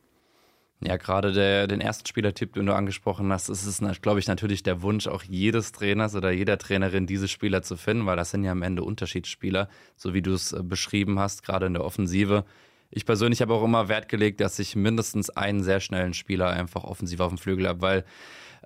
Ja, 0.80 0.96
gerade 0.96 1.32
der, 1.32 1.66
den 1.66 1.80
ersten 1.80 2.06
Spielertyp, 2.06 2.52
den 2.54 2.66
du 2.66 2.74
angesprochen 2.74 3.32
hast, 3.32 3.48
ist 3.48 3.64
es, 3.64 3.80
glaube 4.02 4.18
ich, 4.18 4.26
natürlich 4.26 4.62
der 4.62 4.82
Wunsch 4.82 5.06
auch 5.06 5.22
jedes 5.22 5.72
Trainers 5.72 6.14
oder 6.14 6.30
jeder 6.30 6.58
Trainerin, 6.58 7.06
diese 7.06 7.28
Spieler 7.28 7.62
zu 7.62 7.76
finden, 7.76 8.06
weil 8.06 8.16
das 8.16 8.30
sind 8.30 8.44
ja 8.44 8.52
am 8.52 8.62
Ende 8.62 8.82
Unterschiedsspieler, 8.82 9.68
so 9.96 10.12
wie 10.12 10.22
du 10.22 10.32
es 10.32 10.52
äh, 10.52 10.62
beschrieben 10.62 11.18
hast, 11.18 11.42
gerade 11.42 11.66
in 11.66 11.74
der 11.74 11.84
Offensive. 11.84 12.44
Ich 12.90 13.06
persönlich 13.06 13.40
habe 13.40 13.54
auch 13.54 13.64
immer 13.64 13.88
Wert 13.88 14.08
gelegt, 14.08 14.40
dass 14.40 14.58
ich 14.58 14.76
mindestens 14.76 15.30
einen 15.30 15.62
sehr 15.62 15.80
schnellen 15.80 16.14
Spieler 16.14 16.50
einfach 16.50 16.84
offensiv 16.84 17.20
auf 17.20 17.30
dem 17.30 17.38
Flügel 17.38 17.66
habe, 17.66 17.80
weil 17.80 18.04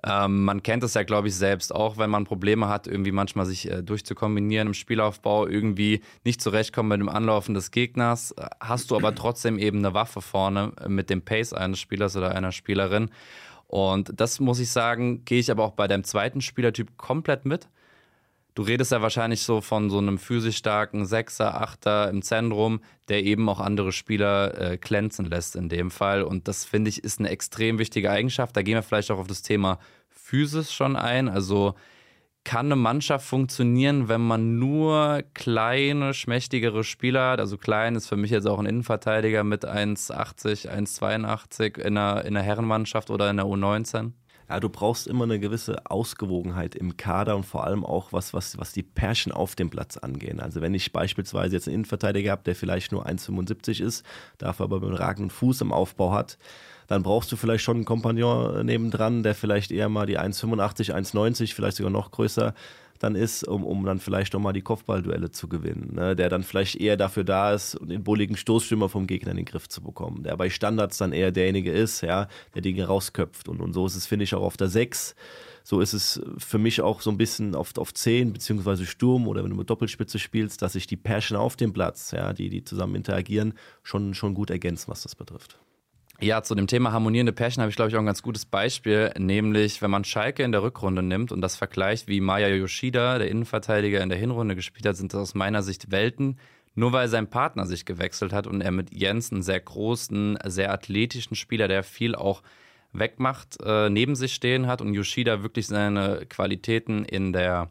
ähm, 0.03 0.45
man 0.45 0.63
kennt 0.63 0.83
es 0.83 0.93
ja, 0.93 1.03
glaube 1.03 1.27
ich, 1.27 1.35
selbst 1.35 1.73
auch, 1.73 1.97
wenn 1.97 2.09
man 2.09 2.23
Probleme 2.23 2.69
hat, 2.69 2.87
irgendwie 2.87 3.11
manchmal 3.11 3.45
sich 3.45 3.69
äh, 3.69 3.83
durchzukombinieren 3.83 4.67
im 4.67 4.73
Spielaufbau, 4.73 5.47
irgendwie 5.47 6.01
nicht 6.23 6.41
zurechtkommen 6.41 6.89
mit 6.89 6.99
dem 6.99 7.09
Anlaufen 7.09 7.53
des 7.53 7.71
Gegners, 7.71 8.33
hast 8.59 8.91
du 8.91 8.95
aber 8.95 9.13
trotzdem 9.15 9.57
eben 9.57 9.79
eine 9.79 9.93
Waffe 9.93 10.21
vorne 10.21 10.71
äh, 10.81 10.89
mit 10.89 11.09
dem 11.09 11.21
Pace 11.21 11.53
eines 11.53 11.79
Spielers 11.79 12.15
oder 12.15 12.33
einer 12.35 12.51
Spielerin. 12.51 13.09
Und 13.67 14.19
das 14.19 14.39
muss 14.39 14.59
ich 14.59 14.71
sagen, 14.71 15.25
gehe 15.25 15.39
ich 15.39 15.51
aber 15.51 15.63
auch 15.63 15.73
bei 15.73 15.87
deinem 15.87 16.03
zweiten 16.03 16.41
Spielertyp 16.41 16.97
komplett 16.97 17.45
mit. 17.45 17.67
Du 18.59 18.65
redest 18.65 18.91
ja 18.91 19.01
wahrscheinlich 19.01 19.43
so 19.43 19.61
von 19.61 19.89
so 19.89 19.99
einem 19.99 20.17
physisch 20.17 20.57
starken 20.57 21.05
Sechser, 21.05 21.61
Achter 21.61 22.09
im 22.09 22.21
Zentrum, 22.21 22.81
der 23.07 23.23
eben 23.23 23.47
auch 23.47 23.61
andere 23.61 23.93
Spieler 23.93 24.73
äh, 24.73 24.77
glänzen 24.77 25.23
lässt 25.23 25.55
in 25.55 25.69
dem 25.69 25.89
Fall. 25.89 26.23
Und 26.23 26.49
das 26.49 26.65
finde 26.65 26.89
ich 26.89 27.01
ist 27.01 27.19
eine 27.19 27.29
extrem 27.29 27.79
wichtige 27.79 28.11
Eigenschaft. 28.11 28.57
Da 28.57 28.61
gehen 28.61 28.75
wir 28.75 28.83
vielleicht 28.83 29.11
auch 29.11 29.17
auf 29.17 29.27
das 29.27 29.43
Thema 29.43 29.79
Physis 30.09 30.73
schon 30.73 30.97
ein. 30.97 31.29
Also 31.29 31.75
kann 32.43 32.65
eine 32.65 32.75
Mannschaft 32.75 33.25
funktionieren, 33.25 34.09
wenn 34.09 34.27
man 34.27 34.59
nur 34.59 35.23
kleine, 35.33 36.13
schmächtigere 36.13 36.83
Spieler 36.83 37.31
hat? 37.31 37.39
Also 37.39 37.57
klein 37.57 37.95
ist 37.95 38.09
für 38.09 38.17
mich 38.17 38.31
jetzt 38.31 38.45
auch 38.45 38.59
ein 38.59 38.65
Innenverteidiger 38.65 39.45
mit 39.45 39.65
1,80, 39.65 40.67
1,82 40.67 41.77
in 41.77 41.97
einer, 41.97 42.25
in 42.25 42.35
einer 42.35 42.43
Herrenmannschaft 42.43 43.09
oder 43.09 43.29
in 43.29 43.37
der 43.37 43.45
U19? 43.45 44.11
Ja, 44.49 44.59
du 44.59 44.67
brauchst 44.67 45.05
immer 45.07 45.25
eine 45.25 45.39
gewisse 45.39 45.85
Ausgewogenheit 45.85 46.73
im 46.73 46.97
Kader 46.97 47.35
und 47.35 47.45
vor 47.45 47.65
allem 47.65 47.85
auch 47.85 48.11
was, 48.11 48.33
was, 48.33 48.57
was 48.57 48.73
die 48.73 48.81
Pärchen 48.81 49.31
auf 49.31 49.55
dem 49.55 49.69
Platz 49.69 49.97
angehen. 49.97 50.39
Also 50.39 50.61
wenn 50.61 50.73
ich 50.73 50.91
beispielsweise 50.91 51.55
jetzt 51.55 51.67
einen 51.67 51.75
Innenverteidiger 51.75 52.31
habe, 52.31 52.43
der 52.43 52.55
vielleicht 52.55 52.91
nur 52.91 53.05
1,75 53.05 53.81
ist, 53.81 54.03
dafür 54.39 54.65
aber 54.65 54.77
einen 54.77 54.95
ragenden 54.95 55.29
Fuß 55.29 55.61
im 55.61 55.71
Aufbau 55.71 56.13
hat, 56.13 56.39
dann 56.87 57.03
brauchst 57.03 57.31
du 57.31 57.35
vielleicht 57.35 57.63
schon 57.63 57.77
einen 57.77 57.85
Kompagnon 57.85 58.65
nebendran, 58.65 59.21
der 59.21 59.35
vielleicht 59.35 59.69
eher 59.69 59.89
mal 59.89 60.07
die 60.07 60.17
1,85, 60.17 60.95
1,90, 60.95 61.53
vielleicht 61.53 61.77
sogar 61.77 61.91
noch 61.91 62.09
größer 62.09 62.55
dann 62.99 63.15
ist, 63.15 63.47
um, 63.47 63.63
um 63.63 63.85
dann 63.85 63.99
vielleicht 63.99 64.33
nochmal 64.33 64.53
die 64.53 64.61
Kopfballduelle 64.61 65.31
zu 65.31 65.47
gewinnen. 65.47 65.95
Ne? 65.95 66.15
Der 66.15 66.29
dann 66.29 66.43
vielleicht 66.43 66.75
eher 66.75 66.97
dafür 66.97 67.23
da 67.23 67.53
ist, 67.53 67.77
den 67.81 68.03
bulligen 68.03 68.37
Stoßstürmer 68.37 68.89
vom 68.89 69.07
Gegner 69.07 69.31
in 69.31 69.37
den 69.37 69.45
Griff 69.45 69.69
zu 69.69 69.81
bekommen. 69.81 70.23
Der 70.23 70.35
bei 70.37 70.49
Standards 70.49 70.97
dann 70.97 71.13
eher 71.13 71.31
derjenige 71.31 71.71
ist, 71.71 72.01
ja, 72.01 72.27
der 72.53 72.61
Dinge 72.61 72.85
rausköpft. 72.85 73.47
Und, 73.47 73.61
und 73.61 73.73
so 73.73 73.85
ist 73.85 73.95
es, 73.95 74.05
finde 74.05 74.23
ich, 74.23 74.35
auch 74.35 74.43
auf 74.43 74.57
der 74.57 74.67
6. 74.67 75.15
So 75.63 75.81
ist 75.81 75.93
es 75.93 76.21
für 76.37 76.57
mich 76.57 76.81
auch 76.81 77.01
so 77.01 77.09
ein 77.09 77.17
bisschen 77.17 77.55
auf, 77.55 77.77
auf 77.77 77.93
10 77.93 78.33
beziehungsweise 78.33 78.85
Sturm 78.85 79.27
oder 79.27 79.43
wenn 79.43 79.51
du 79.51 79.55
mit 79.55 79.69
Doppelspitze 79.69 80.19
spielst, 80.19 80.61
dass 80.61 80.73
sich 80.73 80.87
die 80.87 80.97
Passion 80.97 81.37
auf 81.37 81.55
dem 81.55 81.73
Platz, 81.73 82.11
ja, 82.11 82.33
die, 82.33 82.49
die 82.49 82.63
zusammen 82.63 82.95
interagieren, 82.95 83.53
schon, 83.83 84.13
schon 84.13 84.33
gut 84.33 84.49
ergänzen, 84.49 84.89
was 84.89 85.03
das 85.03 85.15
betrifft. 85.15 85.59
Ja, 86.21 86.43
zu 86.43 86.53
dem 86.53 86.67
Thema 86.67 86.91
harmonierende 86.91 87.31
Pärchen 87.31 87.61
habe 87.61 87.69
ich, 87.69 87.77
glaube 87.77 87.89
ich, 87.89 87.95
auch 87.95 88.01
ein 88.01 88.05
ganz 88.05 88.21
gutes 88.21 88.45
Beispiel, 88.45 89.13
nämlich 89.17 89.81
wenn 89.81 89.89
man 89.89 90.03
Schalke 90.03 90.43
in 90.43 90.51
der 90.51 90.61
Rückrunde 90.61 91.01
nimmt 91.01 91.31
und 91.31 91.39
das 91.39 91.55
vergleicht, 91.55 92.09
wie 92.09 92.19
Maya 92.19 92.49
Yoshida, 92.49 93.19
der 93.19 93.29
Innenverteidiger, 93.29 94.01
in 94.03 94.09
der 94.09 94.17
Hinrunde 94.17 94.55
gespielt 94.55 94.85
hat, 94.85 94.97
sind 94.97 95.13
das 95.13 95.21
aus 95.21 95.33
meiner 95.33 95.63
Sicht 95.63 95.91
Welten. 95.91 96.37
Nur 96.75 96.91
weil 96.91 97.07
sein 97.07 97.29
Partner 97.29 97.65
sich 97.65 97.85
gewechselt 97.85 98.33
hat 98.33 98.47
und 98.47 98.59
er 98.59 98.71
mit 98.71 98.93
Jens 98.93 99.31
einen 99.31 99.43
sehr 99.43 99.61
großen, 99.61 100.37
sehr 100.43 100.73
athletischen 100.73 101.37
Spieler, 101.37 101.69
der 101.69 101.83
viel 101.83 102.15
auch 102.15 102.43
wegmacht, 102.91 103.57
äh, 103.63 103.89
neben 103.89 104.15
sich 104.15 104.33
stehen 104.33 104.67
hat 104.67 104.81
und 104.81 104.93
Yoshida 104.93 105.41
wirklich 105.41 105.67
seine 105.67 106.25
Qualitäten 106.27 107.05
in 107.05 107.31
der 107.31 107.69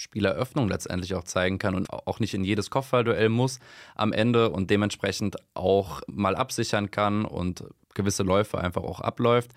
Spieleröffnung 0.00 0.68
letztendlich 0.68 1.14
auch 1.14 1.24
zeigen 1.24 1.58
kann 1.58 1.74
und 1.74 1.90
auch 1.90 2.20
nicht 2.20 2.34
in 2.34 2.42
jedes 2.42 2.70
Kopfballduell 2.70 3.28
muss 3.28 3.60
am 3.94 4.12
Ende 4.12 4.50
und 4.50 4.70
dementsprechend 4.70 5.36
auch 5.54 6.00
mal 6.06 6.36
absichern 6.36 6.90
kann 6.90 7.24
und 7.24 7.64
gewisse 7.94 8.22
Läufe 8.22 8.58
einfach 8.58 8.82
auch 8.82 9.00
abläuft, 9.00 9.50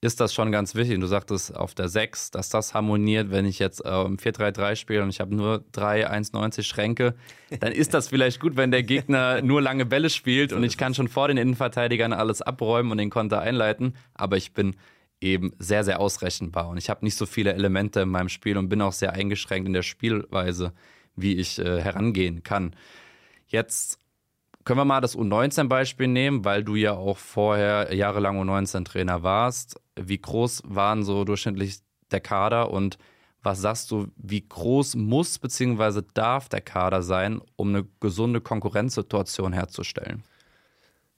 ist 0.00 0.20
das 0.20 0.34
schon 0.34 0.50
ganz 0.50 0.74
wichtig. 0.74 1.00
Du 1.00 1.06
sagtest 1.06 1.54
auf 1.54 1.74
der 1.74 1.88
6, 1.88 2.32
dass 2.32 2.48
das 2.48 2.74
harmoniert, 2.74 3.30
wenn 3.30 3.44
ich 3.44 3.58
jetzt 3.58 3.82
ähm, 3.84 4.16
4-3-3 4.16 4.76
spiele 4.76 5.02
und 5.02 5.10
ich 5.10 5.20
habe 5.20 5.34
nur 5.34 5.64
3 5.72 6.10
1,90 6.10 6.62
Schränke, 6.64 7.14
dann 7.60 7.72
ist 7.72 7.94
das 7.94 8.08
vielleicht 8.08 8.40
gut, 8.40 8.56
wenn 8.56 8.70
der 8.70 8.82
Gegner 8.82 9.42
nur 9.42 9.62
lange 9.62 9.86
Bälle 9.86 10.10
spielt 10.10 10.52
und 10.52 10.64
ich 10.64 10.76
kann 10.76 10.94
schon 10.94 11.08
vor 11.08 11.28
den 11.28 11.36
Innenverteidigern 11.36 12.12
alles 12.12 12.42
abräumen 12.42 12.90
und 12.92 12.98
den 12.98 13.10
Konter 13.10 13.40
einleiten, 13.40 13.94
aber 14.14 14.36
ich 14.36 14.52
bin 14.52 14.76
eben 15.22 15.52
sehr, 15.58 15.84
sehr 15.84 16.00
ausrechenbar. 16.00 16.68
Und 16.68 16.76
ich 16.76 16.90
habe 16.90 17.04
nicht 17.04 17.16
so 17.16 17.26
viele 17.26 17.52
Elemente 17.54 18.00
in 18.00 18.08
meinem 18.08 18.28
Spiel 18.28 18.58
und 18.58 18.68
bin 18.68 18.82
auch 18.82 18.92
sehr 18.92 19.12
eingeschränkt 19.12 19.66
in 19.66 19.72
der 19.72 19.82
Spielweise, 19.82 20.72
wie 21.16 21.36
ich 21.36 21.58
äh, 21.58 21.80
herangehen 21.80 22.42
kann. 22.42 22.74
Jetzt 23.46 23.98
können 24.64 24.78
wir 24.78 24.84
mal 24.84 25.00
das 25.00 25.16
U19-Beispiel 25.16 26.08
nehmen, 26.08 26.44
weil 26.44 26.64
du 26.64 26.74
ja 26.76 26.92
auch 26.92 27.18
vorher 27.18 27.94
jahrelang 27.94 28.40
U19-Trainer 28.42 29.22
warst. 29.22 29.80
Wie 29.96 30.18
groß 30.18 30.62
waren 30.66 31.02
so 31.02 31.24
durchschnittlich 31.24 31.80
der 32.10 32.20
Kader 32.20 32.70
und 32.70 32.98
was 33.42 33.60
sagst 33.60 33.90
du, 33.90 34.06
wie 34.16 34.46
groß 34.46 34.94
muss 34.94 35.38
bzw. 35.38 36.02
darf 36.14 36.48
der 36.48 36.60
Kader 36.60 37.02
sein, 37.02 37.40
um 37.56 37.70
eine 37.70 37.86
gesunde 37.98 38.40
Konkurrenzsituation 38.40 39.52
herzustellen? 39.52 40.22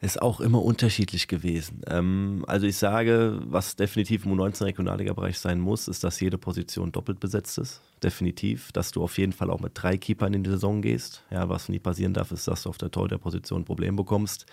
Ist 0.05 0.21
auch 0.21 0.43
immer 0.43 0.63
unterschiedlich 0.63 1.29
gewesen. 1.29 1.81
Ähm, 1.87 2.45
also 2.47 2.67
ich 2.67 2.77
sage, 2.77 3.41
was 3.47 3.75
definitiv 3.75 4.27
im 4.27 4.39
U19-Regionalliga-Bereich 4.39 5.39
sein 5.39 5.61
muss, 5.61 5.89
ist, 5.89 6.05
dass 6.05 6.21
jede 6.21 6.37
Position 6.37 6.93
doppelt 6.93 7.21
besetzt 7.21 7.57
ist. 7.57 7.81
Definitiv. 8.03 8.71
Dass 8.73 8.91
du 8.91 9.03
auf 9.03 9.17
jeden 9.17 9.33
Fall 9.33 9.49
auch 9.49 9.61
mit 9.61 9.73
drei 9.75 9.97
Keepern 9.97 10.35
in 10.35 10.45
die 10.45 10.51
Saison 10.51 10.83
gehst. 10.83 11.23
Ja, 11.31 11.49
was 11.49 11.71
nie 11.71 11.79
passieren 11.79 12.13
darf, 12.13 12.33
ist, 12.33 12.47
dass 12.47 12.65
du 12.65 12.69
auf 12.69 12.77
der 12.77 12.91
Torhüter-Position 12.91 13.63
ein 13.63 13.65
Problem 13.65 13.97
bekommst. 13.97 14.45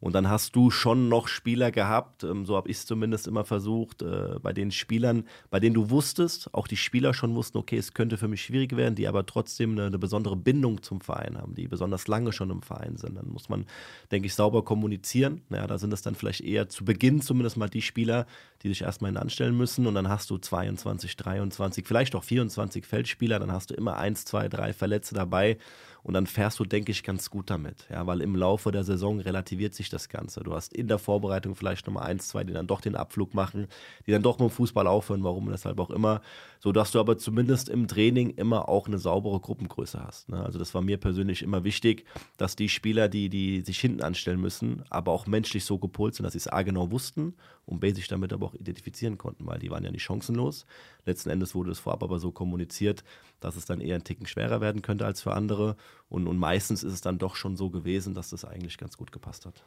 Und 0.00 0.14
dann 0.14 0.28
hast 0.28 0.54
du 0.56 0.70
schon 0.70 1.08
noch 1.08 1.28
Spieler 1.28 1.70
gehabt, 1.70 2.24
ähm, 2.24 2.44
so 2.44 2.56
habe 2.56 2.68
ich 2.68 2.78
es 2.78 2.86
zumindest 2.86 3.26
immer 3.26 3.44
versucht, 3.44 4.02
äh, 4.02 4.38
bei 4.42 4.52
den 4.52 4.70
Spielern, 4.70 5.24
bei 5.50 5.60
denen 5.60 5.74
du 5.74 5.90
wusstest, 5.90 6.52
auch 6.52 6.68
die 6.68 6.76
Spieler 6.76 7.14
schon 7.14 7.34
wussten, 7.34 7.58
okay, 7.58 7.78
es 7.78 7.94
könnte 7.94 8.18
für 8.18 8.28
mich 8.28 8.42
schwierig 8.42 8.76
werden, 8.76 8.94
die 8.94 9.08
aber 9.08 9.26
trotzdem 9.26 9.72
eine, 9.72 9.86
eine 9.86 9.98
besondere 9.98 10.36
Bindung 10.36 10.82
zum 10.82 11.00
Verein 11.00 11.38
haben, 11.38 11.54
die 11.54 11.68
besonders 11.68 12.08
lange 12.08 12.32
schon 12.32 12.50
im 12.50 12.62
Verein 12.62 12.96
sind. 12.96 13.16
Dann 13.16 13.28
muss 13.28 13.48
man, 13.48 13.66
denke 14.10 14.26
ich, 14.26 14.34
sauber 14.34 14.64
kommunizieren. 14.64 15.42
Ja, 15.50 15.66
da 15.66 15.78
sind 15.78 15.92
es 15.92 16.02
dann 16.02 16.14
vielleicht 16.14 16.42
eher 16.42 16.68
zu 16.68 16.84
Beginn 16.84 17.20
zumindest 17.20 17.56
mal 17.56 17.68
die 17.68 17.82
Spieler, 17.82 18.26
die 18.62 18.68
sich 18.68 18.82
erstmal 18.82 19.16
anstellen 19.16 19.56
müssen. 19.56 19.86
Und 19.86 19.94
dann 19.94 20.08
hast 20.08 20.30
du 20.30 20.38
22, 20.38 21.16
23, 21.16 21.86
vielleicht 21.86 22.14
auch 22.14 22.24
24 22.24 22.86
Feldspieler, 22.86 23.38
dann 23.38 23.52
hast 23.52 23.70
du 23.70 23.74
immer 23.74 23.96
eins, 23.96 24.24
zwei, 24.24 24.48
drei 24.48 24.72
Verletzte 24.72 25.14
dabei. 25.14 25.58
Und 26.06 26.14
dann 26.14 26.28
fährst 26.28 26.60
du, 26.60 26.64
denke 26.64 26.92
ich, 26.92 27.02
ganz 27.02 27.30
gut 27.30 27.50
damit. 27.50 27.88
Ja, 27.90 28.06
weil 28.06 28.20
im 28.20 28.36
Laufe 28.36 28.70
der 28.70 28.84
Saison 28.84 29.18
relativiert 29.18 29.74
sich 29.74 29.90
das 29.90 30.08
Ganze. 30.08 30.44
Du 30.44 30.54
hast 30.54 30.72
in 30.72 30.86
der 30.86 31.00
Vorbereitung 31.00 31.56
vielleicht 31.56 31.84
nochmal 31.88 32.04
eins, 32.04 32.28
zwei, 32.28 32.44
die 32.44 32.52
dann 32.52 32.68
doch 32.68 32.80
den 32.80 32.94
Abflug 32.94 33.34
machen, 33.34 33.66
die 34.06 34.12
dann 34.12 34.22
doch 34.22 34.38
mit 34.38 34.48
dem 34.48 34.52
Fußball 34.52 34.86
aufhören, 34.86 35.24
warum 35.24 35.50
deshalb 35.50 35.80
auch 35.80 35.90
immer. 35.90 36.20
So 36.66 36.72
dass 36.72 36.90
du 36.90 36.98
aber 36.98 37.16
zumindest 37.16 37.68
im 37.68 37.86
Training 37.86 38.30
immer 38.30 38.68
auch 38.68 38.88
eine 38.88 38.98
saubere 38.98 39.38
Gruppengröße 39.38 40.04
hast. 40.04 40.28
Ne? 40.28 40.44
Also 40.44 40.58
das 40.58 40.74
war 40.74 40.82
mir 40.82 40.96
persönlich 40.96 41.42
immer 41.42 41.62
wichtig, 41.62 42.04
dass 42.38 42.56
die 42.56 42.68
Spieler, 42.68 43.08
die, 43.08 43.28
die 43.28 43.60
sich 43.60 43.78
hinten 43.78 44.02
anstellen 44.02 44.40
müssen, 44.40 44.82
aber 44.90 45.12
auch 45.12 45.28
menschlich 45.28 45.64
so 45.64 45.78
gepolt 45.78 46.16
sind, 46.16 46.24
dass 46.24 46.32
sie 46.32 46.40
es 46.40 46.48
A 46.48 46.62
genau 46.62 46.90
wussten 46.90 47.34
und 47.66 47.78
B 47.78 47.92
sich 47.92 48.08
damit 48.08 48.32
aber 48.32 48.46
auch 48.46 48.54
identifizieren 48.54 49.16
konnten, 49.16 49.46
weil 49.46 49.60
die 49.60 49.70
waren 49.70 49.84
ja 49.84 49.92
nicht 49.92 50.02
chancenlos. 50.02 50.66
Letzten 51.04 51.30
Endes 51.30 51.54
wurde 51.54 51.70
es 51.70 51.78
vorab 51.78 52.02
aber 52.02 52.18
so 52.18 52.32
kommuniziert, 52.32 53.04
dass 53.38 53.54
es 53.54 53.64
dann 53.64 53.80
eher 53.80 53.94
ein 53.94 54.02
Ticken 54.02 54.26
schwerer 54.26 54.60
werden 54.60 54.82
könnte 54.82 55.06
als 55.06 55.22
für 55.22 55.34
andere. 55.34 55.76
Und, 56.08 56.26
und 56.26 56.36
meistens 56.36 56.82
ist 56.82 56.94
es 56.94 57.00
dann 57.00 57.18
doch 57.18 57.36
schon 57.36 57.54
so 57.54 57.70
gewesen, 57.70 58.12
dass 58.12 58.30
das 58.30 58.44
eigentlich 58.44 58.76
ganz 58.76 58.96
gut 58.96 59.12
gepasst 59.12 59.46
hat. 59.46 59.62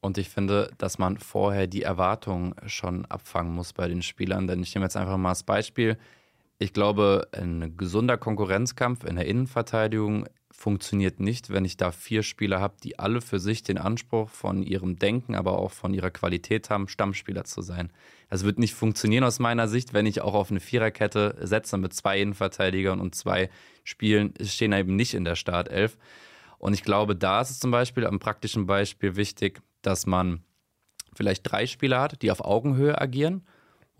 Und 0.00 0.16
ich 0.16 0.28
finde, 0.28 0.70
dass 0.78 0.98
man 0.98 1.18
vorher 1.18 1.66
die 1.66 1.82
Erwartungen 1.82 2.54
schon 2.66 3.04
abfangen 3.06 3.52
muss 3.52 3.72
bei 3.72 3.88
den 3.88 4.02
Spielern. 4.02 4.46
Denn 4.46 4.62
ich 4.62 4.72
nehme 4.76 4.86
jetzt 4.86 4.96
einfach 4.96 5.16
mal 5.16 5.30
das 5.30 5.42
Beispiel. 5.42 5.98
Ich 6.62 6.74
glaube, 6.74 7.26
ein 7.32 7.78
gesunder 7.78 8.18
Konkurrenzkampf 8.18 9.04
in 9.04 9.16
der 9.16 9.24
Innenverteidigung 9.24 10.26
funktioniert 10.50 11.18
nicht, 11.18 11.48
wenn 11.48 11.64
ich 11.64 11.78
da 11.78 11.90
vier 11.90 12.22
Spieler 12.22 12.60
habe, 12.60 12.74
die 12.84 12.98
alle 12.98 13.22
für 13.22 13.40
sich 13.40 13.62
den 13.62 13.78
Anspruch 13.78 14.28
von 14.28 14.62
ihrem 14.62 14.98
Denken, 14.98 15.34
aber 15.34 15.58
auch 15.58 15.70
von 15.70 15.94
ihrer 15.94 16.10
Qualität 16.10 16.68
haben, 16.68 16.86
Stammspieler 16.86 17.44
zu 17.44 17.62
sein. 17.62 17.90
Das 18.28 18.44
wird 18.44 18.58
nicht 18.58 18.74
funktionieren 18.74 19.24
aus 19.24 19.38
meiner 19.38 19.68
Sicht, 19.68 19.94
wenn 19.94 20.04
ich 20.04 20.20
auch 20.20 20.34
auf 20.34 20.50
eine 20.50 20.60
Viererkette 20.60 21.38
setze 21.40 21.78
mit 21.78 21.94
zwei 21.94 22.20
Innenverteidigern 22.20 23.00
und 23.00 23.14
zwei 23.14 23.48
Spielen 23.82 24.34
stehen 24.42 24.74
eben 24.74 24.96
nicht 24.96 25.14
in 25.14 25.24
der 25.24 25.36
Startelf. 25.36 25.96
Und 26.58 26.74
ich 26.74 26.82
glaube, 26.82 27.16
da 27.16 27.40
ist 27.40 27.48
es 27.48 27.58
zum 27.58 27.70
Beispiel 27.70 28.06
am 28.06 28.18
praktischen 28.18 28.66
Beispiel 28.66 29.16
wichtig, 29.16 29.62
dass 29.80 30.04
man 30.04 30.44
vielleicht 31.14 31.50
drei 31.50 31.66
Spieler 31.66 32.02
hat, 32.02 32.20
die 32.20 32.30
auf 32.30 32.44
Augenhöhe 32.44 33.00
agieren, 33.00 33.46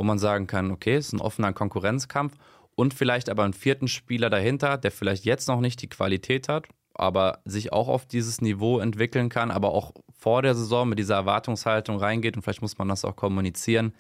wo 0.01 0.05
man 0.05 0.19
sagen 0.19 0.47
kann, 0.47 0.71
okay, 0.71 0.95
es 0.95 1.09
ist 1.09 1.13
ein 1.13 1.21
offener 1.21 1.53
Konkurrenzkampf 1.53 2.33
und 2.75 2.95
vielleicht 2.95 3.29
aber 3.29 3.45
einen 3.45 3.53
vierten 3.53 3.87
Spieler 3.87 4.31
dahinter, 4.31 4.79
der 4.79 4.93
vielleicht 4.93 5.27
jetzt 5.27 5.47
noch 5.47 5.61
nicht 5.61 5.83
die 5.83 5.91
Qualität 5.91 6.49
hat, 6.49 6.65
aber 6.95 7.41
sich 7.45 7.75
auch 7.75 7.87
auf 7.87 8.07
dieses 8.07 8.41
Niveau 8.41 8.79
entwickeln 8.79 9.29
kann, 9.29 9.51
aber 9.51 9.73
auch 9.73 9.93
vor 10.19 10.41
der 10.41 10.55
Saison 10.55 10.89
mit 10.89 10.99
dieser 10.99 11.17
Erwartungshaltung 11.17 11.99
reingeht 11.99 12.35
und 12.35 12.41
vielleicht 12.41 12.63
muss 12.63 12.79
man 12.79 12.89
das 12.89 13.05
auch 13.05 13.15
kommunizieren, 13.15 13.93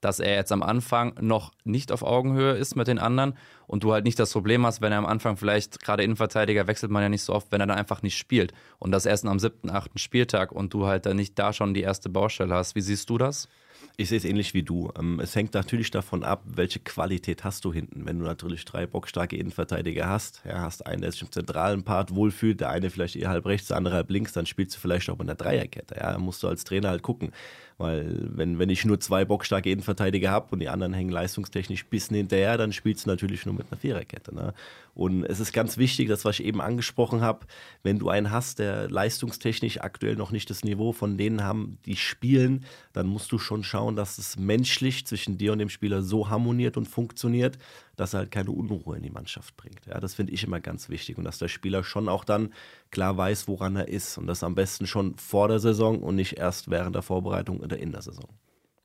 dass 0.00 0.20
er 0.20 0.36
jetzt 0.36 0.52
am 0.52 0.62
Anfang 0.62 1.16
noch 1.20 1.52
nicht 1.64 1.92
auf 1.92 2.02
Augenhöhe 2.02 2.54
ist 2.54 2.74
mit 2.74 2.88
den 2.88 2.98
anderen 2.98 3.34
und 3.66 3.84
du 3.84 3.92
halt 3.92 4.06
nicht 4.06 4.18
das 4.18 4.32
Problem 4.32 4.64
hast, 4.64 4.80
wenn 4.80 4.90
er 4.90 4.98
am 4.98 5.06
Anfang 5.06 5.36
vielleicht, 5.36 5.82
gerade 5.82 6.02
Innenverteidiger 6.02 6.66
wechselt 6.66 6.90
man 6.90 7.02
ja 7.02 7.10
nicht 7.10 7.24
so 7.24 7.34
oft, 7.34 7.52
wenn 7.52 7.60
er 7.60 7.66
dann 7.66 7.76
einfach 7.76 8.00
nicht 8.00 8.16
spielt 8.16 8.54
und 8.78 8.90
das 8.90 9.04
erst 9.04 9.26
am 9.26 9.38
siebten, 9.38 9.68
achten 9.68 9.98
Spieltag 9.98 10.50
und 10.50 10.72
du 10.72 10.86
halt 10.86 11.04
dann 11.04 11.18
nicht 11.18 11.38
da 11.38 11.52
schon 11.52 11.74
die 11.74 11.82
erste 11.82 12.08
Baustelle 12.08 12.54
hast. 12.54 12.74
Wie 12.74 12.80
siehst 12.80 13.10
du 13.10 13.18
das? 13.18 13.50
Ich 13.98 14.08
sehe 14.08 14.18
es 14.18 14.24
ähnlich 14.24 14.54
wie 14.54 14.62
du. 14.62 14.90
Ähm, 14.98 15.20
es 15.20 15.36
hängt 15.36 15.52
natürlich 15.54 15.90
davon 15.90 16.24
ab, 16.24 16.42
welche 16.46 16.80
Qualität 16.80 17.44
hast 17.44 17.64
du 17.64 17.72
hinten. 17.72 18.06
Wenn 18.06 18.18
du 18.18 18.24
natürlich 18.24 18.64
drei 18.64 18.86
bockstarke 18.86 19.36
Innenverteidiger 19.36 20.08
hast, 20.08 20.42
ja, 20.46 20.60
hast 20.60 20.86
einen, 20.86 21.02
der 21.02 21.12
sich 21.12 21.22
im 21.22 21.30
zentralen 21.30 21.82
Part 21.82 22.14
wohlfühlt, 22.14 22.60
der 22.60 22.70
eine 22.70 22.88
vielleicht 22.88 23.16
eher 23.16 23.28
halb 23.28 23.44
rechts, 23.44 23.68
der 23.68 23.76
andere 23.76 23.94
halb 23.94 24.10
links, 24.10 24.32
dann 24.32 24.46
spielst 24.46 24.76
du 24.76 24.80
vielleicht 24.80 25.10
auch 25.10 25.20
in 25.20 25.26
der 25.26 25.36
Dreierkette. 25.36 25.96
Ja, 25.96 26.16
musst 26.18 26.42
du 26.42 26.48
als 26.48 26.64
Trainer 26.64 26.88
halt 26.88 27.02
gucken. 27.02 27.32
Weil 27.78 28.28
wenn, 28.36 28.58
wenn 28.58 28.70
ich 28.70 28.84
nur 28.84 29.00
zwei 29.00 29.24
bockstarke 29.24 29.70
Innenverteidiger 29.70 30.30
habe 30.30 30.48
und 30.52 30.60
die 30.60 30.68
anderen 30.68 30.94
hängen 30.94 31.10
leistungstechnisch 31.10 31.86
bisschen 31.86 32.16
hinterher, 32.16 32.56
dann 32.56 32.72
spielst 32.72 33.06
du 33.06 33.10
natürlich 33.10 33.44
nur 33.44 33.54
mit 33.54 33.66
einer 33.70 33.80
Viererkette. 33.80 34.34
Ne? 34.34 34.54
Und 34.94 35.24
es 35.24 35.40
ist 35.40 35.52
ganz 35.52 35.78
wichtig, 35.78 36.08
das, 36.08 36.24
was 36.24 36.38
ich 36.38 36.46
eben 36.46 36.60
angesprochen 36.60 37.22
habe, 37.22 37.46
wenn 37.82 37.98
du 37.98 38.08
einen 38.08 38.30
hast, 38.30 38.58
der 38.58 38.88
leistungstechnisch 38.88 39.80
aktuell 39.80 40.16
noch 40.16 40.30
nicht 40.30 40.48
das 40.50 40.64
Niveau 40.64 40.92
von 40.92 41.16
denen 41.16 41.42
haben, 41.42 41.78
die 41.86 41.96
spielen, 41.96 42.64
dann 42.92 43.06
musst 43.06 43.32
du 43.32 43.38
schon 43.38 43.64
schauen, 43.64 43.81
dass 43.90 44.18
es 44.18 44.38
menschlich 44.38 45.06
zwischen 45.06 45.38
dir 45.38 45.52
und 45.52 45.58
dem 45.58 45.68
Spieler 45.68 46.02
so 46.02 46.28
harmoniert 46.28 46.76
und 46.76 46.86
funktioniert, 46.86 47.58
dass 47.96 48.14
er 48.14 48.20
halt 48.20 48.30
keine 48.30 48.50
Unruhe 48.50 48.96
in 48.96 49.02
die 49.02 49.10
Mannschaft 49.10 49.56
bringt. 49.56 49.86
Ja, 49.86 50.00
das 50.00 50.14
finde 50.14 50.32
ich 50.32 50.44
immer 50.44 50.60
ganz 50.60 50.88
wichtig 50.88 51.18
und 51.18 51.24
dass 51.24 51.38
der 51.38 51.48
Spieler 51.48 51.84
schon 51.84 52.08
auch 52.08 52.24
dann 52.24 52.52
klar 52.90 53.16
weiß, 53.16 53.48
woran 53.48 53.76
er 53.76 53.88
ist 53.88 54.18
und 54.18 54.26
das 54.26 54.42
am 54.42 54.54
besten 54.54 54.86
schon 54.86 55.16
vor 55.16 55.48
der 55.48 55.58
Saison 55.58 56.02
und 56.02 56.16
nicht 56.16 56.38
erst 56.38 56.70
während 56.70 56.94
der 56.94 57.02
Vorbereitung 57.02 57.60
oder 57.60 57.78
in 57.78 57.92
der 57.92 58.02
Saison. 58.02 58.28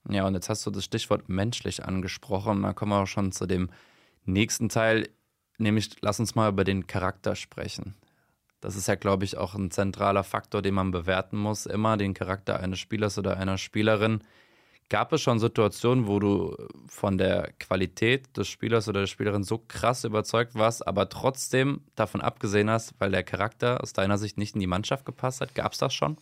Ja, 0.10 0.26
und 0.26 0.34
jetzt 0.34 0.50
hast 0.50 0.66
du 0.66 0.72
das 0.72 0.86
Stichwort 0.86 1.30
menschlich 1.30 1.86
angesprochen. 1.86 2.64
Da 2.64 2.74
kommen 2.74 2.92
wir 2.92 3.04
auch 3.04 3.08
schon 3.08 3.32
zu 3.32 3.46
dem 3.46 3.70
nächsten 4.26 4.70
Teil, 4.70 5.10
nämlich 5.58 5.98
lass 6.02 6.20
uns 6.20 6.36
mal 6.36 6.50
über 6.50 6.64
den 6.64 6.88
Charakter 6.88 7.36
sprechen. 7.36 7.96
Das 8.60 8.76
ist 8.76 8.88
ja, 8.88 8.96
glaube 8.96 9.24
ich, 9.24 9.38
auch 9.38 9.54
ein 9.54 9.70
zentraler 9.70 10.24
Faktor, 10.24 10.62
den 10.62 10.74
man 10.74 10.92
bewerten 10.92 11.38
muss. 11.38 11.66
Immer 11.66 11.98
den 11.98 12.14
Charakter 12.14 12.60
eines 12.60 12.80
Spielers 12.80 13.18
oder 13.18 13.38
einer 13.38 13.58
Spielerin. 13.58 14.22
Gab 14.90 15.12
es 15.12 15.22
schon 15.22 15.40
Situationen, 15.40 16.08
wo 16.08 16.20
du 16.20 16.56
von 16.88 17.18
der 17.18 17.52
Qualität 17.60 18.38
des 18.38 18.48
Spielers 18.48 18.88
oder 18.88 19.02
der 19.02 19.08
Spielerin 19.08 19.44
so 19.44 19.62
krass 19.68 20.06
überzeugt 20.06 20.56
warst, 20.56 20.88
aber 20.88 21.10
trotzdem 21.10 21.82
davon 21.96 22.22
abgesehen 22.22 22.70
hast, 22.70 22.94
weil 22.98 23.12
der 23.12 23.24
Charakter 23.24 23.82
aus 23.84 23.92
deiner 23.92 24.18
Sicht 24.18 24.38
nicht 24.38 24.56
in 24.56 24.62
die 24.62 24.68
Mannschaft 24.68 25.06
gepasst 25.06 25.42
hat? 25.42 25.56
Gab 25.56 25.74
es 25.74 25.80
das 25.80 25.94
schon? 25.94 26.18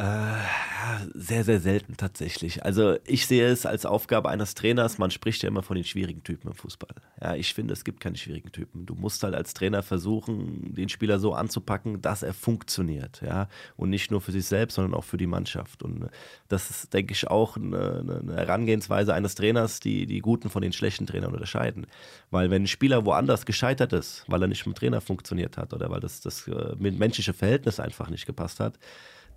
Äh, 0.00 1.10
sehr, 1.14 1.44
sehr 1.44 1.60
selten 1.60 1.96
tatsächlich. 1.98 2.64
Also 2.64 2.96
ich 3.06 3.26
sehe 3.26 3.46
es 3.48 3.66
als 3.66 3.84
Aufgabe 3.84 4.30
eines 4.30 4.54
Trainers, 4.54 4.96
man 4.96 5.10
spricht 5.10 5.42
ja 5.42 5.48
immer 5.48 5.62
von 5.62 5.76
den 5.76 5.84
schwierigen 5.84 6.24
Typen 6.24 6.48
im 6.48 6.54
Fußball. 6.54 6.94
Ja, 7.20 7.34
ich 7.34 7.52
finde, 7.52 7.74
es 7.74 7.84
gibt 7.84 8.00
keine 8.00 8.16
schwierigen 8.16 8.50
Typen. 8.50 8.86
Du 8.86 8.94
musst 8.94 9.22
halt 9.22 9.34
als 9.34 9.52
Trainer 9.52 9.82
versuchen, 9.82 10.74
den 10.74 10.88
Spieler 10.88 11.18
so 11.18 11.34
anzupacken, 11.34 12.00
dass 12.00 12.22
er 12.22 12.32
funktioniert. 12.32 13.20
Ja, 13.20 13.48
und 13.76 13.90
nicht 13.90 14.10
nur 14.10 14.22
für 14.22 14.32
sich 14.32 14.46
selbst, 14.46 14.76
sondern 14.76 14.94
auch 14.94 15.04
für 15.04 15.18
die 15.18 15.26
Mannschaft. 15.26 15.82
Und 15.82 16.08
das 16.48 16.70
ist, 16.70 16.94
denke 16.94 17.12
ich, 17.12 17.28
auch 17.28 17.58
eine, 17.58 18.22
eine 18.24 18.36
Herangehensweise 18.36 19.12
eines 19.12 19.34
Trainers, 19.34 19.80
die 19.80 20.06
die 20.06 20.20
guten 20.20 20.48
von 20.48 20.62
den 20.62 20.72
schlechten 20.72 21.06
Trainern 21.06 21.34
unterscheiden. 21.34 21.86
Weil 22.30 22.50
wenn 22.50 22.62
ein 22.62 22.68
Spieler 22.68 23.04
woanders 23.04 23.44
gescheitert 23.44 23.92
ist, 23.92 24.24
weil 24.28 24.40
er 24.40 24.48
nicht 24.48 24.64
mit 24.66 24.76
dem 24.76 24.78
Trainer 24.78 25.02
funktioniert 25.02 25.58
hat 25.58 25.74
oder 25.74 25.90
weil 25.90 26.00
das, 26.00 26.22
das 26.22 26.48
äh, 26.48 26.74
menschliche 26.78 27.34
Verhältnis 27.34 27.80
einfach 27.80 28.08
nicht 28.08 28.24
gepasst 28.24 28.60
hat, 28.60 28.78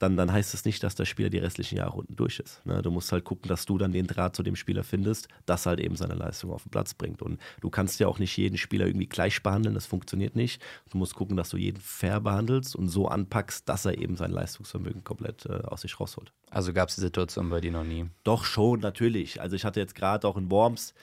dann, 0.03 0.17
dann 0.17 0.31
heißt 0.31 0.53
es 0.53 0.65
nicht, 0.65 0.83
dass 0.83 0.95
der 0.95 1.05
Spieler 1.05 1.29
die 1.29 1.37
restlichen 1.37 1.77
Jahre 1.77 1.93
unten 1.93 2.15
durch 2.15 2.39
ist. 2.39 2.63
Ne? 2.65 2.81
Du 2.81 2.91
musst 2.91 3.11
halt 3.11 3.23
gucken, 3.23 3.47
dass 3.47 3.65
du 3.65 3.77
dann 3.77 3.93
den 3.93 4.05
Draht 4.05 4.35
zu 4.35 4.43
dem 4.43 4.55
Spieler 4.55 4.83
findest, 4.83 5.29
dass 5.45 5.65
halt 5.65 5.79
eben 5.79 5.95
seine 5.95 6.13
Leistung 6.13 6.51
auf 6.51 6.63
den 6.63 6.71
Platz 6.71 6.93
bringt. 6.93 7.21
Und 7.21 7.39
du 7.61 7.69
kannst 7.69 7.99
ja 7.99 8.07
auch 8.07 8.19
nicht 8.19 8.35
jeden 8.37 8.57
Spieler 8.57 8.85
irgendwie 8.85 9.07
gleich 9.07 9.41
behandeln, 9.41 9.73
das 9.73 9.85
funktioniert 9.85 10.35
nicht. 10.35 10.61
Du 10.91 10.97
musst 10.97 11.15
gucken, 11.15 11.37
dass 11.37 11.49
du 11.49 11.57
jeden 11.57 11.79
fair 11.79 12.19
behandelst 12.19 12.75
und 12.75 12.89
so 12.89 13.07
anpackst, 13.07 13.67
dass 13.67 13.85
er 13.85 13.97
eben 13.97 14.17
sein 14.17 14.31
Leistungsvermögen 14.31 15.03
komplett 15.03 15.45
äh, 15.45 15.63
aus 15.65 15.81
sich 15.81 15.99
rausholt. 15.99 16.33
Also 16.51 16.73
gab 16.73 16.89
es 16.89 16.95
die 16.95 17.01
Situation 17.01 17.49
bei 17.49 17.61
dir 17.61 17.71
noch 17.71 17.85
nie? 17.85 18.05
Doch 18.23 18.43
schon, 18.43 18.81
natürlich. 18.81 19.41
Also 19.41 19.55
ich 19.55 19.63
hatte 19.63 19.79
jetzt 19.79 19.95
gerade 19.95 20.27
auch 20.27 20.37
in 20.37 20.51
Worms 20.51 20.93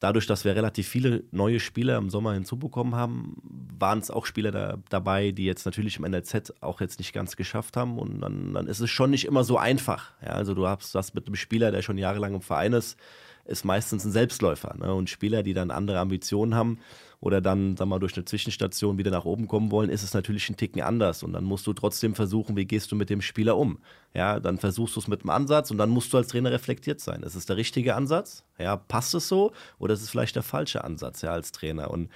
dadurch, 0.00 0.26
dass 0.26 0.44
wir 0.44 0.54
relativ 0.54 0.88
viele 0.88 1.24
neue 1.30 1.60
Spieler 1.60 1.96
im 1.96 2.10
Sommer 2.10 2.34
hinzubekommen 2.34 2.94
haben, 2.94 3.36
waren 3.78 3.98
es 3.98 4.10
auch 4.10 4.26
Spieler 4.26 4.50
da, 4.50 4.78
dabei, 4.88 5.32
die 5.32 5.44
jetzt 5.44 5.64
natürlich 5.66 5.96
im 5.96 6.10
NLZ 6.10 6.54
auch 6.60 6.80
jetzt 6.80 6.98
nicht 6.98 7.12
ganz 7.12 7.36
geschafft 7.36 7.76
haben. 7.76 7.98
Und 7.98 8.20
dann, 8.20 8.54
dann 8.54 8.66
ist 8.66 8.80
es 8.80 8.90
schon 8.90 9.10
nicht 9.10 9.24
immer 9.24 9.44
so 9.44 9.58
einfach. 9.58 10.12
Ja, 10.22 10.32
also 10.32 10.54
du 10.54 10.66
hast 10.66 10.94
das 10.94 11.14
mit 11.14 11.26
einem 11.26 11.36
Spieler, 11.36 11.70
der 11.70 11.82
schon 11.82 11.98
jahrelang 11.98 12.34
im 12.34 12.42
Verein 12.42 12.72
ist, 12.72 12.98
ist 13.44 13.64
meistens 13.64 14.04
ein 14.04 14.12
Selbstläufer. 14.12 14.76
Ne? 14.78 14.92
Und 14.94 15.10
Spieler, 15.10 15.42
die 15.42 15.54
dann 15.54 15.70
andere 15.70 15.98
Ambitionen 15.98 16.54
haben, 16.54 16.78
oder 17.20 17.40
dann, 17.40 17.76
sag 17.76 17.88
mal, 17.88 17.98
durch 17.98 18.14
eine 18.14 18.24
Zwischenstation 18.24 18.96
wieder 18.96 19.10
nach 19.10 19.24
oben 19.24 19.48
kommen 19.48 19.72
wollen, 19.72 19.90
ist 19.90 20.04
es 20.04 20.14
natürlich 20.14 20.48
ein 20.48 20.56
Ticken 20.56 20.82
anders. 20.82 21.22
Und 21.22 21.32
dann 21.32 21.44
musst 21.44 21.66
du 21.66 21.72
trotzdem 21.72 22.14
versuchen, 22.14 22.56
wie 22.56 22.64
gehst 22.64 22.92
du 22.92 22.96
mit 22.96 23.10
dem 23.10 23.22
Spieler 23.22 23.56
um. 23.56 23.78
Ja, 24.14 24.40
dann 24.40 24.58
versuchst 24.58 24.96
du 24.96 25.00
es 25.00 25.08
mit 25.08 25.20
einem 25.20 25.30
Ansatz 25.30 25.70
und 25.70 25.78
dann 25.78 25.90
musst 25.90 26.12
du 26.12 26.16
als 26.16 26.28
Trainer 26.28 26.50
reflektiert 26.50 27.00
sein. 27.00 27.22
Ist 27.22 27.34
es 27.34 27.46
der 27.46 27.56
richtige 27.56 27.94
Ansatz? 27.94 28.44
Ja, 28.58 28.76
passt 28.76 29.14
es 29.14 29.28
so? 29.28 29.52
Oder 29.78 29.94
ist 29.94 30.02
es 30.02 30.10
vielleicht 30.10 30.34
der 30.34 30.42
falsche 30.42 30.82
Ansatz, 30.82 31.22
ja, 31.22 31.30
als 31.30 31.52
Trainer? 31.52 31.90
Und 31.90 32.08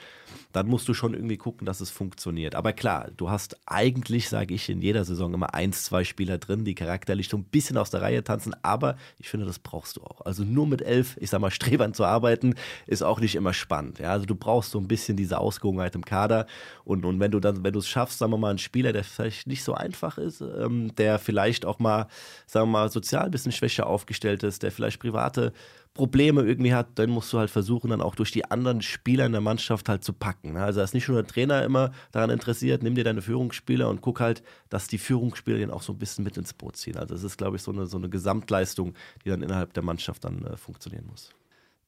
dann 0.52 0.66
musst 0.66 0.88
du 0.88 0.94
schon 0.94 1.14
irgendwie 1.14 1.36
gucken, 1.36 1.66
dass 1.66 1.80
es 1.80 1.90
funktioniert. 1.90 2.54
Aber 2.54 2.72
klar, 2.72 3.10
du 3.16 3.30
hast 3.30 3.56
eigentlich, 3.66 4.28
sage 4.28 4.54
ich, 4.54 4.68
in 4.68 4.80
jeder 4.80 5.04
Saison 5.04 5.34
immer 5.34 5.54
eins, 5.54 5.84
zwei 5.84 6.02
Spieler 6.02 6.38
drin, 6.38 6.64
die 6.64 6.74
charakterlich 6.74 7.28
so 7.28 7.36
ein 7.36 7.44
bisschen 7.44 7.76
aus 7.76 7.90
der 7.90 8.02
Reihe 8.02 8.24
tanzen. 8.24 8.56
Aber 8.62 8.96
ich 9.18 9.28
finde, 9.28 9.46
das 9.46 9.58
brauchst 9.58 9.98
du 9.98 10.02
auch. 10.02 10.22
Also 10.22 10.44
nur 10.44 10.66
mit 10.66 10.82
elf, 10.82 11.16
ich 11.20 11.30
sag 11.30 11.40
mal, 11.40 11.50
Strebern 11.52 11.94
zu 11.94 12.04
arbeiten, 12.04 12.54
ist 12.86 13.02
auch 13.02 13.20
nicht 13.20 13.34
immer 13.34 13.52
spannend. 13.52 13.98
Ja, 13.98 14.12
also 14.12 14.26
du 14.26 14.34
brauchst 14.34 14.70
so 14.70 14.78
ein 14.78 14.88
bisschen 14.92 15.16
diese 15.16 15.38
Ausgewogenheit 15.38 15.94
im 15.94 16.04
Kader. 16.04 16.46
Und, 16.84 17.04
und 17.04 17.18
wenn 17.18 17.30
du 17.30 17.40
dann, 17.40 17.64
wenn 17.64 17.72
du 17.72 17.78
es 17.78 17.88
schaffst, 17.88 18.18
sagen 18.18 18.32
wir 18.32 18.38
mal, 18.38 18.50
einen 18.50 18.58
Spieler, 18.58 18.92
der 18.92 19.04
vielleicht 19.04 19.46
nicht 19.46 19.64
so 19.64 19.74
einfach 19.74 20.18
ist, 20.18 20.42
ähm, 20.42 20.94
der 20.96 21.18
vielleicht 21.18 21.64
auch 21.64 21.78
mal, 21.78 22.08
sagen 22.46 22.68
wir 22.68 22.72
mal, 22.72 22.90
sozial 22.90 23.24
ein 23.24 23.30
bisschen 23.30 23.52
schwächer 23.52 23.86
aufgestellt 23.86 24.42
ist, 24.42 24.62
der 24.62 24.70
vielleicht 24.70 25.00
private 25.00 25.52
Probleme 25.94 26.42
irgendwie 26.42 26.72
hat, 26.72 26.98
dann 26.98 27.10
musst 27.10 27.32
du 27.32 27.38
halt 27.38 27.50
versuchen, 27.50 27.90
dann 27.90 28.00
auch 28.00 28.14
durch 28.14 28.30
die 28.30 28.50
anderen 28.50 28.80
Spieler 28.80 29.26
in 29.26 29.32
der 29.32 29.42
Mannschaft 29.42 29.88
halt 29.88 30.02
zu 30.02 30.14
packen. 30.14 30.54
Ne? 30.54 30.64
Also 30.64 30.80
da 30.80 30.84
ist 30.84 30.94
nicht 30.94 31.08
nur 31.08 31.22
der 31.22 31.30
Trainer 31.30 31.62
immer 31.62 31.92
daran 32.12 32.30
interessiert, 32.30 32.82
nimm 32.82 32.94
dir 32.94 33.04
deine 33.04 33.20
Führungsspieler 33.20 33.88
und 33.88 34.00
guck 34.00 34.20
halt, 34.20 34.42
dass 34.70 34.86
die 34.86 34.98
Führungsspieler 34.98 35.58
den 35.58 35.70
auch 35.70 35.82
so 35.82 35.92
ein 35.92 35.98
bisschen 35.98 36.24
mit 36.24 36.36
ins 36.38 36.54
Boot 36.54 36.76
ziehen. 36.76 36.96
Also 36.96 37.14
das 37.14 37.24
ist, 37.24 37.36
glaube 37.36 37.56
ich, 37.56 37.62
so 37.62 37.72
eine, 37.72 37.86
so 37.86 37.98
eine 37.98 38.08
Gesamtleistung, 38.08 38.94
die 39.24 39.28
dann 39.28 39.42
innerhalb 39.42 39.74
der 39.74 39.82
Mannschaft 39.82 40.24
dann 40.24 40.44
äh, 40.46 40.56
funktionieren 40.56 41.06
muss. 41.06 41.30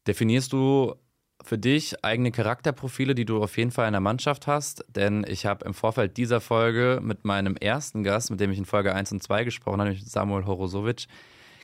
Definierst 0.06 0.52
du 0.52 0.94
für 1.44 1.58
dich 1.58 2.04
eigene 2.04 2.32
Charakterprofile, 2.32 3.14
die 3.14 3.24
du 3.24 3.42
auf 3.42 3.56
jeden 3.56 3.70
Fall 3.70 3.86
in 3.86 3.92
der 3.92 4.00
Mannschaft 4.00 4.46
hast? 4.46 4.84
Denn 4.88 5.24
ich 5.28 5.46
habe 5.46 5.64
im 5.64 5.74
Vorfeld 5.74 6.16
dieser 6.16 6.40
Folge 6.40 7.00
mit 7.02 7.24
meinem 7.24 7.56
ersten 7.56 8.02
Gast, 8.02 8.30
mit 8.30 8.40
dem 8.40 8.50
ich 8.50 8.58
in 8.58 8.64
Folge 8.64 8.94
1 8.94 9.12
und 9.12 9.22
2 9.22 9.44
gesprochen 9.44 9.80
habe, 9.80 9.90
nämlich 9.90 10.10
Samuel 10.10 10.46
Horosovic, 10.46 11.06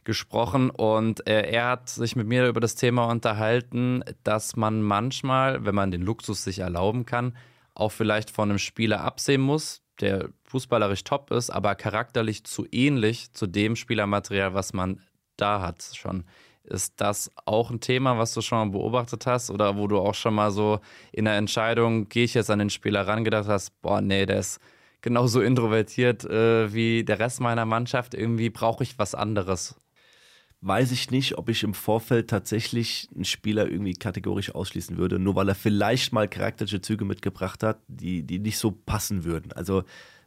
gesprochen 0.05 0.71
und 0.71 1.27
äh, 1.27 1.43
er 1.51 1.69
hat 1.69 1.89
sich 1.91 2.17
mit 2.17 2.27
mir 2.27 2.49
über 2.49 2.61
das 2.61 2.75
Thema 2.75 3.05
unterhalten, 3.05 4.03
dass 4.25 4.57
man 4.57 4.83
manchmal, 4.83 5.65
wenn 5.65 5.75
man 5.75 5.91
den 5.91 6.03
Luxus 6.03 6.43
sich 6.43 6.61
erlauben 6.61 7.05
kann, 7.05 7.37
auch 7.75 7.93
vielleicht 7.93 8.31
von 8.31 8.51
einem 8.51 8.59
Spieler 8.59 9.03
absehen 9.03 9.41
muss, 9.41 9.83
der 10.01 10.31
fußballerisch 10.45 11.05
top 11.05 11.31
ist, 11.31 11.51
aber 11.51 11.75
charakterlich 11.75 12.45
zu 12.45 12.67
ähnlich 12.73 13.33
zu 13.33 13.47
dem 13.47 13.77
Spielermaterial, 13.77 14.55
was 14.55 14.73
man 14.73 15.01
da 15.37 15.61
hat 15.61 15.83
schon. 15.95 16.25
Ist 16.65 17.01
das 17.01 17.31
auch 17.47 17.71
ein 17.71 17.81
Thema, 17.81 18.19
was 18.19 18.35
du 18.35 18.43
schon 18.43 18.59
mal 18.59 18.73
beobachtet 18.73 19.27
hast 19.27 19.51
oder 19.51 19.77
wo 19.77 19.89
du 19.89 19.99
auch 19.99 20.15
schon 20.15 20.35
mal 20.35 20.51
so 20.51 20.81
in 21.13 21.25
der 21.25 21.37
Entscheidung, 21.37 22.09
gehe 22.09 22.25
ich 22.25 22.35
jetzt 22.35 22.51
an 22.51 22.59
den 22.59 22.71
Spieler 22.71 23.07
ran, 23.07 23.25
gedacht 23.25 23.49
hast, 23.49 23.81
boah, 23.83 24.01
nee, 24.01 24.27
der 24.27 24.41
ist 24.41 24.61
genauso 25.01 25.41
introvertiert 25.41 26.25
äh, 26.25 26.73
wie 26.73 27.05
der 27.05 27.19
Rest 27.19 27.41
meiner 27.41 27.65
Mannschaft, 27.65 28.15
irgendwie 28.15 28.51
brauche 28.51 28.83
ich 28.83 28.99
was 28.99 29.15
anderes? 29.15 29.75
Weiß 30.63 30.93
ich 30.93 31.11
nicht, 31.11 31.39
ob 31.39 31.49
ich 31.49 31.63
im 31.63 31.73
Vorfeld 31.73 32.29
tatsächlich 32.29 33.09
einen 33.15 33.25
Spieler 33.25 33.67
irgendwie 33.67 33.95
kategorisch 33.95 34.55
ausschließen 34.55 34.99
würde, 34.99 35.19
nur 35.19 35.35
weil 35.35 35.49
er 35.49 35.55
vielleicht 35.55 36.13
mal 36.13 36.29
charakterische 36.29 36.83
Züge 36.83 37.07
mitgebracht 37.07 37.63
hat, 37.63 37.79
die, 37.89 38.23
die 38.23 38.39
nicht 38.39 38.59
so 38.59 38.71
passen 38.71 39.25
würden. 39.25 39.53
Also 39.53 39.85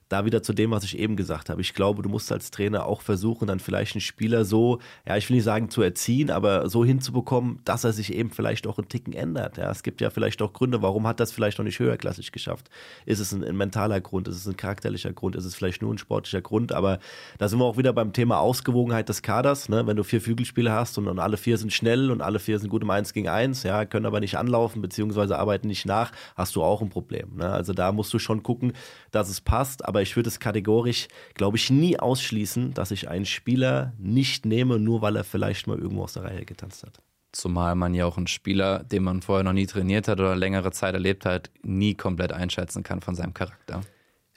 da 0.10 0.26
wieder 0.26 0.44
zu 0.44 0.54
dem, 0.54 0.72
was 0.72 0.84
ich 0.84 0.98
eben 0.98 1.16
gesagt 1.16 1.50
habe. 1.50 1.62
Ich 1.62 1.74
glaube, 1.74 2.04
du 2.04 2.10
musst 2.10 2.32
als 2.32 2.52
Trainer 2.52 2.86
auch 2.86 3.02
versuchen, 3.02 3.48
dann 3.48 3.60
vielleicht 3.60 3.96
einen 3.96 4.02
Spieler 4.02 4.46
so, 4.46 4.80
ja, 5.08 5.18
ich 5.18 5.30
will 5.30 5.36
nicht 5.36 5.44
sagen 5.44 5.70
zu 5.70 5.82
erziehen, 5.82 6.30
aber 6.30 6.70
so 6.70 6.86
hinzubekommen, 6.86 7.60
dass 7.66 7.84
er 7.84 7.94
sich 7.94 8.14
eben 8.14 8.30
vielleicht 8.32 8.68
auch 8.68 8.78
einen 8.78 8.90
Ticken 8.90 9.14
ändert. 9.14 9.58
Ja, 9.58 9.72
es 9.72 9.84
gibt 9.84 10.02
ja 10.02 10.10
vielleicht 10.10 10.42
auch 10.42 10.54
Gründe, 10.54 10.82
warum 10.82 11.08
hat 11.08 11.20
das 11.20 11.32
vielleicht 11.32 11.58
noch 11.58 11.66
nicht 11.66 11.80
höherklassig 11.80 12.32
geschafft? 12.32 12.70
Ist 13.06 13.20
es 13.20 13.32
ein, 13.32 13.44
ein 13.44 13.56
mentaler 13.56 14.02
Grund? 14.02 14.28
Ist 14.28 14.38
es 14.38 14.48
ein 14.48 14.58
charakterlicher 14.58 15.14
Grund? 15.14 15.36
Ist 15.36 15.46
es 15.46 15.56
vielleicht 15.56 15.82
nur 15.82 15.94
ein 15.94 15.98
sportlicher 15.98 16.42
Grund? 16.42 16.72
Aber 16.72 17.00
da 17.38 17.48
sind 17.48 17.60
wir 17.60 17.66
auch 17.66 17.78
wieder 17.78 17.94
beim 17.94 18.14
Thema 18.14 18.40
Ausgewogenheit 18.40 19.10
des 19.10 19.22
Kaders. 19.22 19.70
Ne? 19.70 19.88
Wenn 19.88 19.98
du 19.98 20.04
vier 20.04 20.22
Flügelspieler 20.22 20.74
hast 20.74 20.98
und, 20.98 21.08
und 21.08 21.20
alle 21.20 21.38
vier 21.38 21.58
sind 21.58 21.74
schnell 21.74 22.12
und 22.12 22.22
alle 22.22 22.40
vier 22.40 22.60
sind 22.60 22.70
gut 22.70 22.84
im 22.84 22.90
Eins 22.90 23.14
gegen 23.14 23.30
Eins, 23.30 23.64
ja, 23.64 23.86
können 23.86 24.06
aber 24.06 24.20
nicht 24.20 24.38
anlaufen 24.38 24.82
beziehungsweise 24.82 25.38
arbeiten 25.38 25.68
nicht 25.68 25.86
nach, 25.86 26.12
hast 26.36 26.56
du 26.56 26.64
auch 26.64 26.82
ein 26.82 26.90
Problem. 26.90 27.38
Ne? 27.38 27.50
Also 27.50 27.74
da 27.74 27.92
musst 27.92 28.14
du 28.14 28.20
schon 28.20 28.44
gucken, 28.44 28.74
dass 29.12 29.30
es 29.30 29.42
passt. 29.42 29.86
Aber 29.94 30.02
ich 30.02 30.16
würde 30.16 30.28
es 30.28 30.40
kategorisch, 30.40 31.08
glaube 31.36 31.58
ich, 31.58 31.70
nie 31.70 32.00
ausschließen, 32.00 32.74
dass 32.74 32.90
ich 32.90 33.10
einen 33.10 33.28
Spieler 33.28 33.94
nicht 34.00 34.44
nehme, 34.44 34.80
nur 34.80 35.04
weil 35.04 35.16
er 35.16 35.24
vielleicht 35.24 35.68
mal 35.68 35.78
irgendwo 35.78 36.02
aus 36.02 36.14
der 36.14 36.24
Reihe 36.24 36.46
getanzt 36.46 36.82
hat. 36.84 36.98
Zumal 37.32 37.76
man 37.76 37.94
ja 37.94 38.08
auch 38.08 38.18
einen 38.18 38.26
Spieler, 38.26 38.84
den 38.84 39.04
man 39.04 39.22
vorher 39.22 39.44
noch 39.44 39.54
nie 39.54 39.68
trainiert 39.68 40.08
hat 40.08 40.20
oder 40.20 40.36
längere 40.36 40.72
Zeit 40.72 40.96
erlebt 40.96 41.28
hat, 41.28 41.52
nie 41.62 41.94
komplett 41.94 42.32
einschätzen 42.32 42.82
kann 42.82 43.02
von 43.02 43.14
seinem 43.14 43.36
Charakter 43.36 43.82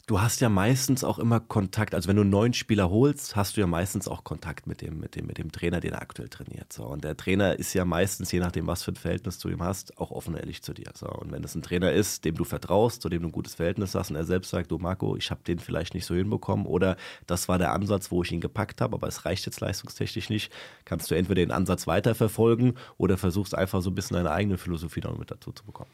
du 0.07 0.21
hast 0.21 0.40
ja 0.40 0.49
meistens 0.49 1.03
auch 1.03 1.19
immer 1.19 1.40
Kontakt, 1.40 1.95
also 1.95 2.09
wenn 2.09 2.16
du 2.16 2.23
einen 2.23 2.31
neuen 2.31 2.53
Spieler 2.53 2.90
holst, 2.90 3.35
hast 3.35 3.57
du 3.57 3.61
ja 3.61 3.66
meistens 3.66 4.07
auch 4.07 4.23
Kontakt 4.23 4.69
mit 4.69 4.81
dem, 4.81 5.01
mit 5.01 5.16
dem, 5.16 5.27
mit 5.27 5.38
dem 5.38 5.51
Trainer, 5.51 5.81
den 5.81 5.95
er 5.95 6.03
aktuell 6.03 6.29
trainiert. 6.29 6.73
So. 6.73 6.85
Und 6.85 7.03
der 7.03 7.16
Trainer 7.16 7.59
ist 7.59 7.75
ja 7.75 7.85
meistens, 7.85 8.31
je 8.31 8.38
nachdem, 8.38 8.69
was 8.69 8.85
für 8.85 8.92
ein 8.92 8.97
Verhältnis 8.97 9.38
du 9.38 9.49
ihm 9.49 9.62
hast, 9.62 9.99
auch 9.99 10.12
offen 10.12 10.35
und 10.35 10.40
ehrlich 10.40 10.62
zu 10.62 10.73
dir. 10.73 10.92
So. 10.95 11.09
Und 11.09 11.33
wenn 11.33 11.42
es 11.42 11.57
ein 11.57 11.62
Trainer 11.62 11.92
ist, 11.92 12.25
dem 12.25 12.37
du 12.37 12.45
vertraust, 12.45 13.03
zu 13.03 13.09
dem 13.09 13.23
du 13.23 13.29
ein 13.29 13.33
gutes 13.33 13.57
Verhältnis 13.57 13.95
hast 13.97 14.11
und 14.11 14.16
er 14.16 14.25
selbst 14.25 14.51
sagt, 14.51 14.71
du 14.71 14.79
Marco, 14.79 15.16
ich 15.16 15.31
habe 15.31 15.40
den 15.45 15.59
vielleicht 15.59 15.95
nicht 15.95 16.07
so 16.07 16.14
hinbekommen 16.14 16.66
oder 16.66 16.97
das 17.27 17.49
war 17.49 17.59
der 17.59 17.73
Ansatz, 17.73 18.12
wo 18.12 18.23
ich 18.23 18.31
ihn 18.31 18.40
gepackt 18.40 18.81
habe, 18.81 18.95
aber 18.95 19.09
es 19.09 19.25
reicht 19.25 19.45
jetzt 19.47 19.61
leistungstechnisch 19.61 20.31
nicht, 20.31 20.53
kannst 20.85 21.11
du 21.11 21.16
entweder 21.16 21.42
den 21.42 21.51
Ansatz 21.51 21.87
weiterverfolgen 21.87 22.75
oder 22.97 23.16
versuchst 23.16 23.57
einfach 23.57 23.83
so 23.83 23.90
ein 23.90 23.95
bisschen 23.97 24.16
deine 24.16 24.31
eigene 24.31 24.57
Philosophie 24.57 25.01
noch 25.01 25.19
mit 25.19 25.31
dazu 25.31 25.51
zu 25.51 25.64
bekommen. 25.64 25.90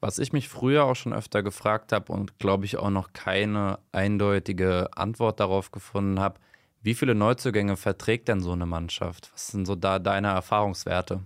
Was 0.00 0.18
ich 0.18 0.32
mich 0.32 0.48
früher 0.48 0.84
auch 0.84 0.96
schon 0.96 1.12
öfter 1.12 1.42
gefragt 1.42 1.92
habe 1.92 2.12
und 2.12 2.38
glaube 2.38 2.64
ich 2.64 2.78
auch 2.78 2.90
noch 2.90 3.12
keine 3.12 3.78
eindeutige 3.92 4.88
Antwort 4.96 5.40
darauf 5.40 5.70
gefunden 5.70 6.20
habe, 6.20 6.40
wie 6.82 6.94
viele 6.94 7.14
Neuzugänge 7.14 7.76
verträgt 7.76 8.28
denn 8.28 8.40
so 8.40 8.52
eine 8.52 8.64
Mannschaft? 8.64 9.30
Was 9.34 9.48
sind 9.48 9.66
so 9.66 9.74
da 9.74 9.98
deine 9.98 10.28
Erfahrungswerte? 10.28 11.20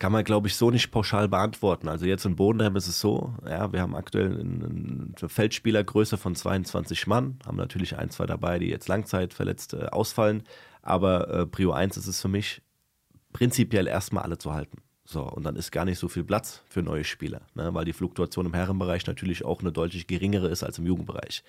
Kann 0.00 0.12
man, 0.12 0.24
glaube 0.24 0.48
ich, 0.48 0.56
so 0.56 0.70
nicht 0.70 0.90
pauschal 0.90 1.28
beantworten. 1.28 1.86
Also 1.86 2.06
jetzt 2.06 2.24
in 2.24 2.34
Bodenheim 2.34 2.74
ist 2.74 2.88
es 2.88 2.98
so, 2.98 3.34
ja, 3.46 3.72
wir 3.72 3.82
haben 3.82 3.94
aktuell 3.94 4.40
eine 4.40 5.28
Feldspielergröße 5.28 6.16
von 6.16 6.34
22 6.34 7.06
Mann, 7.06 7.38
haben 7.46 7.58
natürlich 7.58 7.96
ein, 7.96 8.10
zwei 8.10 8.26
dabei, 8.26 8.58
die 8.58 8.68
jetzt 8.68 8.88
langzeitverletzt 8.88 9.74
äh, 9.74 9.86
ausfallen, 9.90 10.42
aber 10.82 11.28
äh, 11.28 11.46
Prio 11.46 11.72
1 11.72 11.98
ist 11.98 12.06
es 12.06 12.20
für 12.20 12.28
mich, 12.28 12.62
prinzipiell 13.32 13.86
erstmal 13.86 14.24
alle 14.24 14.38
zu 14.38 14.52
halten. 14.52 14.78
So, 15.10 15.22
und 15.22 15.42
dann 15.42 15.56
ist 15.56 15.72
gar 15.72 15.84
nicht 15.84 15.98
so 15.98 16.06
viel 16.06 16.22
Platz 16.22 16.62
für 16.68 16.82
neue 16.84 17.02
Spieler, 17.02 17.40
ne, 17.56 17.74
weil 17.74 17.84
die 17.84 17.92
Fluktuation 17.92 18.46
im 18.46 18.54
Herrenbereich 18.54 19.08
natürlich 19.08 19.44
auch 19.44 19.60
eine 19.60 19.72
deutlich 19.72 20.06
geringere 20.06 20.46
ist 20.46 20.62
als 20.62 20.78
im 20.78 20.86
Jugendbereich. 20.86 21.42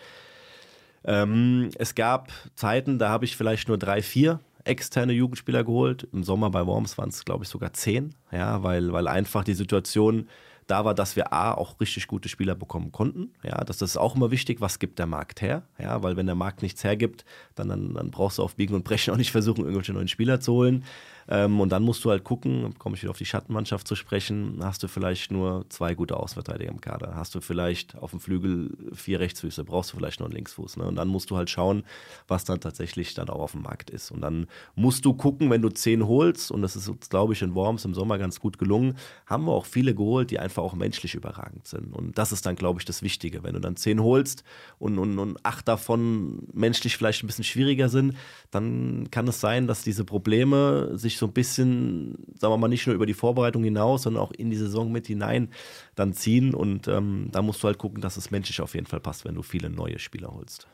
Ähm, 1.03 1.69
es 1.77 1.93
gab 1.93 2.31
Zeiten, 2.55 2.97
da 2.97 3.09
habe 3.09 3.25
ich 3.25 3.37
vielleicht 3.37 3.67
nur 3.67 3.77
drei, 3.77 4.01
vier 4.01 4.39
externe 4.63 5.13
Jugendspieler 5.13 5.63
geholt. 5.63 6.07
Im 6.11 6.23
Sommer 6.23 6.49
bei 6.49 6.65
Worms 6.65 6.97
waren 6.97 7.09
es, 7.09 7.23
glaube 7.23 7.43
ich, 7.43 7.49
sogar 7.49 7.71
zehn, 7.73 8.15
ja, 8.31 8.63
weil, 8.63 8.93
weil 8.93 9.07
einfach 9.07 9.43
die 9.43 9.53
Situation 9.53 10.27
da 10.65 10.85
war, 10.85 10.95
dass 10.95 11.15
wir 11.15 11.33
A, 11.33 11.53
auch 11.53 11.79
richtig 11.79 12.07
gute 12.07 12.29
Spieler 12.29 12.55
bekommen 12.55 12.91
konnten. 12.91 13.33
Ja, 13.43 13.63
das 13.63 13.81
ist 13.81 13.97
auch 13.97 14.15
immer 14.15 14.31
wichtig, 14.31 14.61
was 14.61 14.79
gibt 14.79 14.99
der 14.99 15.05
Markt 15.05 15.41
her? 15.41 15.63
Ja, 15.77 16.01
weil 16.01 16.17
wenn 16.17 16.27
der 16.27 16.35
Markt 16.35 16.61
nichts 16.61 16.83
hergibt, 16.83 17.25
dann, 17.55 17.67
dann, 17.67 17.93
dann 17.93 18.09
brauchst 18.09 18.37
du 18.37 18.43
auf 18.43 18.55
Biegen 18.55 18.73
und 18.73 18.83
Brechen 18.83 19.13
auch 19.13 19.17
nicht 19.17 19.31
versuchen, 19.31 19.65
irgendwelche 19.65 19.93
neuen 19.93 20.07
Spieler 20.07 20.39
zu 20.39 20.53
holen. 20.53 20.83
Ähm, 21.27 21.59
und 21.59 21.69
dann 21.69 21.83
musst 21.83 22.03
du 22.05 22.09
halt 22.09 22.23
gucken, 22.23 22.73
komme 22.77 22.95
ich 22.95 23.03
wieder 23.03 23.11
auf 23.11 23.17
die 23.17 23.25
Schattenmannschaft 23.25 23.87
zu 23.87 23.95
sprechen, 23.95 24.59
hast 24.61 24.83
du 24.83 24.87
vielleicht 24.87 25.31
nur 25.31 25.65
zwei 25.69 25.95
gute 25.95 26.17
Außenverteidiger 26.17 26.71
im 26.71 26.81
Kader, 26.81 27.13
hast 27.15 27.35
du 27.35 27.41
vielleicht 27.41 27.97
auf 27.97 28.11
dem 28.11 28.19
Flügel 28.19 28.71
vier 28.93 29.19
Rechtsfüße, 29.19 29.63
brauchst 29.63 29.93
du 29.93 29.97
vielleicht 29.97 30.19
noch 30.19 30.27
einen 30.27 30.35
Linksfuß. 30.35 30.77
Ne? 30.77 30.85
Und 30.85 30.95
dann 30.95 31.07
musst 31.07 31.29
du 31.29 31.37
halt 31.37 31.49
schauen, 31.49 31.83
was 32.27 32.45
dann 32.45 32.59
tatsächlich 32.59 33.13
dann 33.13 33.29
auch 33.29 33.39
auf 33.39 33.51
dem 33.53 33.61
Markt 33.61 33.89
ist. 33.89 34.11
Und 34.11 34.21
dann 34.21 34.47
musst 34.75 35.05
du 35.05 35.13
gucken, 35.13 35.49
wenn 35.49 35.61
du 35.61 35.69
zehn 35.69 36.07
holst, 36.07 36.51
und 36.51 36.61
das 36.61 36.75
ist 36.75 36.87
uns, 36.87 37.09
glaube 37.09 37.33
ich, 37.33 37.41
in 37.41 37.55
Worms 37.55 37.85
im 37.85 37.93
Sommer 37.93 38.17
ganz 38.17 38.39
gut 38.39 38.57
gelungen, 38.57 38.95
haben 39.25 39.45
wir 39.45 39.51
auch 39.51 39.65
viele 39.65 39.95
geholt, 39.95 40.31
die 40.31 40.39
einfach 40.39 40.63
auch 40.63 40.73
menschlich 40.73 41.15
überragend 41.15 41.67
sind. 41.67 41.93
Und 41.93 42.17
das 42.17 42.31
ist 42.31 42.45
dann, 42.45 42.55
glaube 42.55 42.79
ich, 42.79 42.85
das 42.85 43.01
Wichtige. 43.01 43.43
Wenn 43.43 43.53
du 43.53 43.59
dann 43.59 43.75
zehn 43.75 44.01
holst 44.01 44.43
und, 44.79 44.97
und, 44.97 45.19
und 45.19 45.45
acht 45.45 45.67
davon 45.67 46.47
menschlich 46.53 46.97
vielleicht 46.97 47.23
ein 47.23 47.27
bisschen 47.27 47.43
schwieriger 47.43 47.89
sind, 47.89 48.15
dann 48.49 49.09
kann 49.11 49.27
es 49.27 49.39
sein, 49.39 49.67
dass 49.67 49.83
diese 49.83 50.05
Probleme 50.05 50.97
sich 50.97 51.10
so 51.17 51.27
ein 51.27 51.33
bisschen, 51.33 52.15
sagen 52.35 52.53
wir 52.53 52.57
mal, 52.57 52.67
nicht 52.67 52.85
nur 52.87 52.95
über 52.95 53.05
die 53.05 53.13
Vorbereitung 53.13 53.63
hinaus, 53.63 54.03
sondern 54.03 54.23
auch 54.23 54.31
in 54.31 54.49
die 54.49 54.57
Saison 54.57 54.91
mit 54.91 55.07
hinein 55.07 55.49
dann 55.95 56.13
ziehen. 56.13 56.53
Und 56.53 56.87
ähm, 56.87 57.29
da 57.31 57.41
musst 57.41 57.63
du 57.63 57.67
halt 57.67 57.77
gucken, 57.77 58.01
dass 58.01 58.17
es 58.17 58.31
menschlich 58.31 58.61
auf 58.61 58.73
jeden 58.73 58.87
Fall 58.87 58.99
passt, 58.99 59.25
wenn 59.25 59.35
du 59.35 59.41
viele 59.41 59.69
neue 59.69 59.99
Spieler 59.99 60.33
holst. 60.33 60.67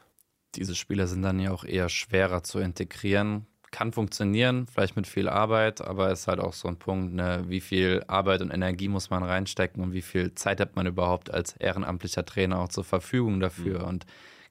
Diese 0.55 0.75
Spieler 0.75 1.07
sind 1.07 1.21
dann 1.21 1.39
ja 1.39 1.51
auch 1.51 1.63
eher 1.63 1.89
schwerer 1.89 2.43
zu 2.43 2.59
integrieren. 2.59 3.45
Kann 3.69 3.91
funktionieren, 3.91 4.65
vielleicht 4.65 4.95
mit 4.95 5.07
viel 5.07 5.27
Arbeit, 5.27 5.81
aber 5.81 6.09
es 6.09 6.21
ist 6.21 6.27
halt 6.27 6.39
auch 6.39 6.53
so 6.53 6.69
ein 6.69 6.77
Punkt, 6.77 7.13
ne, 7.13 7.43
wie 7.47 7.59
viel 7.59 8.01
Arbeit 8.07 8.41
und 8.41 8.49
Energie 8.49 8.87
muss 8.87 9.09
man 9.09 9.23
reinstecken 9.23 9.83
und 9.83 9.91
wie 9.91 10.01
viel 10.01 10.33
Zeit 10.35 10.61
hat 10.61 10.77
man 10.77 10.87
überhaupt 10.87 11.33
als 11.33 11.53
ehrenamtlicher 11.57 12.25
Trainer 12.25 12.59
auch 12.59 12.69
zur 12.69 12.85
Verfügung 12.85 13.41
dafür. 13.41 13.79
Mhm. 13.79 13.87
Und 13.87 14.05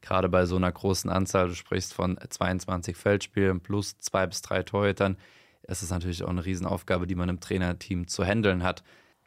gerade 0.07 0.29
bei 0.29 0.47
so 0.47 0.57
einer 0.57 0.71
großen 0.71 1.11
Anzahl, 1.11 1.49
du 1.49 1.55
sprichst 1.55 1.93
von 1.93 2.19
22 2.29 2.97
Feldspielen 2.97 3.61
plus 3.61 3.99
zwei 3.99 4.27
bis 4.27 4.43
drei 4.43 4.63
Torhütern, 4.63 5.17
ist 5.69 5.83
es 5.83 5.91
natürlich 5.91 6.25
auch 6.25 6.29
eine 6.29 6.45
Riesenaufgabe, 6.45 7.07
die 7.07 7.15
man 7.15 7.29
im 7.29 7.41
Trainerteam 7.41 8.09
zu 8.09 8.25
handeln 8.25 8.63
hat. 8.63 8.83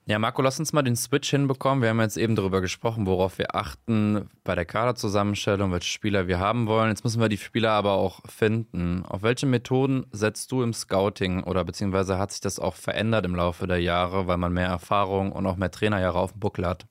Ja, 0.10 0.18
Marco, 0.18 0.42
lass 0.42 0.58
uns 0.58 0.74
mal 0.74 0.82
den 0.82 0.96
Switch 0.96 1.30
hinbekommen. 1.30 1.84
Wir 1.84 1.90
haben 1.90 2.00
jetzt 2.00 2.18
eben 2.18 2.36
darüber 2.36 2.62
gesprochen, 2.62 3.06
worauf 3.06 3.38
wir 3.38 3.54
achten 3.54 4.28
bei 4.44 4.56
der 4.56 4.66
Kaderzusammenstellung, 4.66 5.72
welche 5.72 5.88
Spieler 5.90 6.28
wir 6.28 6.40
haben 6.40 6.66
wollen. 6.66 6.90
Jetzt 6.90 7.04
müssen 7.04 7.22
wir 7.22 7.30
die 7.30 7.38
Spieler 7.38 7.74
aber 7.74 7.92
auch 7.92 8.22
finden. 8.28 9.06
Auf 9.06 9.22
welche 9.22 9.46
Methoden 9.46 10.08
setzt 10.12 10.52
du 10.52 10.64
im 10.64 10.74
Scouting 10.74 11.44
oder 11.44 11.64
beziehungsweise 11.64 12.18
hat 12.18 12.32
sich 12.32 12.42
das 12.42 12.58
auch 12.58 12.74
verändert 12.74 13.24
im 13.26 13.36
Laufe 13.36 13.68
der 13.68 13.82
Jahre, 13.82 14.26
weil 14.26 14.38
man 14.38 14.52
mehr 14.52 14.70
Erfahrung 14.70 15.32
und 15.32 15.46
auch 15.46 15.58
mehr 15.58 15.70
Trainerjahre 15.70 16.18
auf 16.18 16.32
dem 16.32 16.40
Buckel 16.40 16.66
hat? 16.66 16.88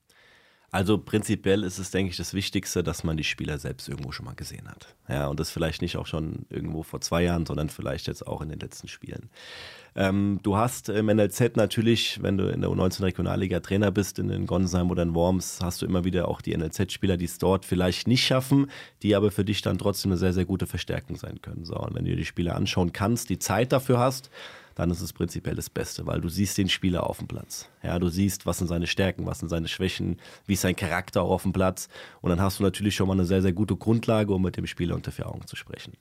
Also 0.71 0.99
prinzipiell 0.99 1.65
ist 1.65 1.79
es, 1.79 1.91
denke 1.91 2.11
ich, 2.11 2.19
das 2.19 2.35
Wichtigste, 2.35 2.83
dass 2.83 3.03
man 3.03 3.17
die 3.17 3.25
Spieler 3.25 3.59
selbst 3.59 3.89
irgendwo 3.89 4.13
schon 4.13 4.27
mal 4.27 4.35
gesehen 4.35 4.69
hat. 4.69 4.95
Ja, 5.09 5.29
und 5.29 5.41
das 5.41 5.51
vielleicht 5.51 5.81
nicht 5.81 5.97
auch 5.97 6.07
schon 6.07 6.45
irgendwo 6.51 6.83
vor 6.83 7.01
zwei 7.01 7.23
Jahren, 7.23 7.47
sondern 7.47 7.71
vielleicht 7.71 8.07
jetzt 8.07 8.27
auch 8.27 8.43
in 8.43 8.51
den 8.51 8.61
letzten 8.61 8.87
Spielen. 8.87 9.31
Ähm, 9.97 10.41
du 10.43 10.57
hast 10.57 10.91
im 10.91 11.07
NLZ 11.07 11.57
natürlich, 11.57 12.23
wenn 12.23 12.37
du 12.37 12.53
in 12.53 12.61
der 12.61 12.71
U19 12.71 13.03
Regionalliga 13.03 13.61
Trainer 13.61 13.91
bist, 13.91 14.19
in 14.19 14.29
den 14.29 14.47
Gonsheim 14.47 14.91
oder 14.91 15.03
in 15.05 15.15
Worms, 15.15 15.61
hast 15.63 15.81
du 15.81 15.87
immer 15.87 16.05
wieder 16.05 16.29
auch 16.29 16.43
die 16.43 16.55
NLZ-Spieler, 16.55 17.17
die 17.17 17.25
es 17.25 17.39
dort 17.39 17.65
vielleicht 17.65 18.07
nicht 18.07 18.27
schaffen, 18.27 18.71
die 19.03 19.15
aber 19.15 19.31
für 19.31 19.47
dich 19.47 19.63
dann 19.63 19.79
trotzdem 19.79 20.11
eine 20.11 20.19
sehr, 20.19 20.35
sehr 20.35 20.45
gute 20.45 20.67
Verstärkung 20.67 21.17
sein 21.17 21.41
können. 21.41 21.65
So, 21.65 21.77
und 21.77 21.95
wenn 21.95 22.05
du 22.05 22.11
dir 22.11 22.17
die 22.17 22.27
Spieler 22.27 22.55
anschauen 22.57 22.93
kannst, 22.93 23.31
die 23.31 23.39
Zeit 23.39 23.73
dafür 23.73 23.99
hast, 23.99 24.31
dann 24.79 24.93
ist 24.93 25.01
es 25.01 25.13
prinzipiell 25.13 25.57
das 25.57 25.71
Beste, 25.71 26.07
weil 26.07 26.21
du 26.21 26.29
siehst 26.29 26.57
den 26.57 26.69
Spieler 26.69 27.11
auf 27.11 27.19
dem 27.19 27.27
Platz. 27.27 27.69
Ja, 27.83 27.99
du 27.99 28.09
siehst, 28.09 28.47
was 28.47 28.59
sind 28.59 28.69
seine 28.69 28.87
Stärken, 28.87 29.27
was 29.27 29.41
sind 29.41 29.49
seine 29.49 29.67
Schwächen, 29.67 30.21
wie 30.47 30.53
ist 30.53 30.61
sein 30.61 30.77
Charakter 30.77 31.23
auch 31.23 31.31
auf 31.31 31.43
dem 31.43 31.53
Platz. 31.53 31.89
Und 32.21 32.31
dann 32.31 32.41
hast 32.41 32.61
du 32.61 32.63
natürlich 32.63 32.95
schon 32.95 33.09
mal 33.09 33.15
eine 33.15 33.25
sehr, 33.25 33.43
sehr 33.43 33.53
gute 33.53 33.75
Grundlage, 33.75 34.33
um 34.33 34.41
mit 34.41 34.57
dem 34.57 34.69
Spieler 34.69 34.95
unter 34.95 35.11
vier 35.11 35.27
Augen 35.27 35.45
zu 35.49 35.57
sprechen. 35.57 35.95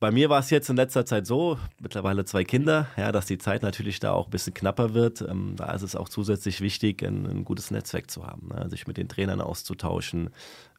Bei 0.00 0.10
mir 0.10 0.28
war 0.28 0.40
es 0.40 0.50
jetzt 0.50 0.68
in 0.68 0.76
letzter 0.76 1.06
Zeit 1.06 1.26
so, 1.26 1.58
mittlerweile 1.80 2.24
zwei 2.24 2.44
Kinder, 2.44 2.88
ja, 2.96 3.12
dass 3.12 3.26
die 3.26 3.38
Zeit 3.38 3.62
natürlich 3.62 4.00
da 4.00 4.12
auch 4.12 4.26
ein 4.26 4.30
bisschen 4.30 4.52
knapper 4.52 4.92
wird. 4.92 5.22
Ähm, 5.22 5.54
da 5.56 5.72
ist 5.72 5.82
es 5.82 5.96
auch 5.96 6.08
zusätzlich 6.08 6.60
wichtig, 6.60 7.02
ein, 7.02 7.24
ein 7.26 7.44
gutes 7.44 7.70
Netzwerk 7.70 8.10
zu 8.10 8.26
haben, 8.26 8.48
ne? 8.48 8.68
sich 8.68 8.86
mit 8.86 8.96
den 8.96 9.08
Trainern 9.08 9.40
auszutauschen. 9.40 10.30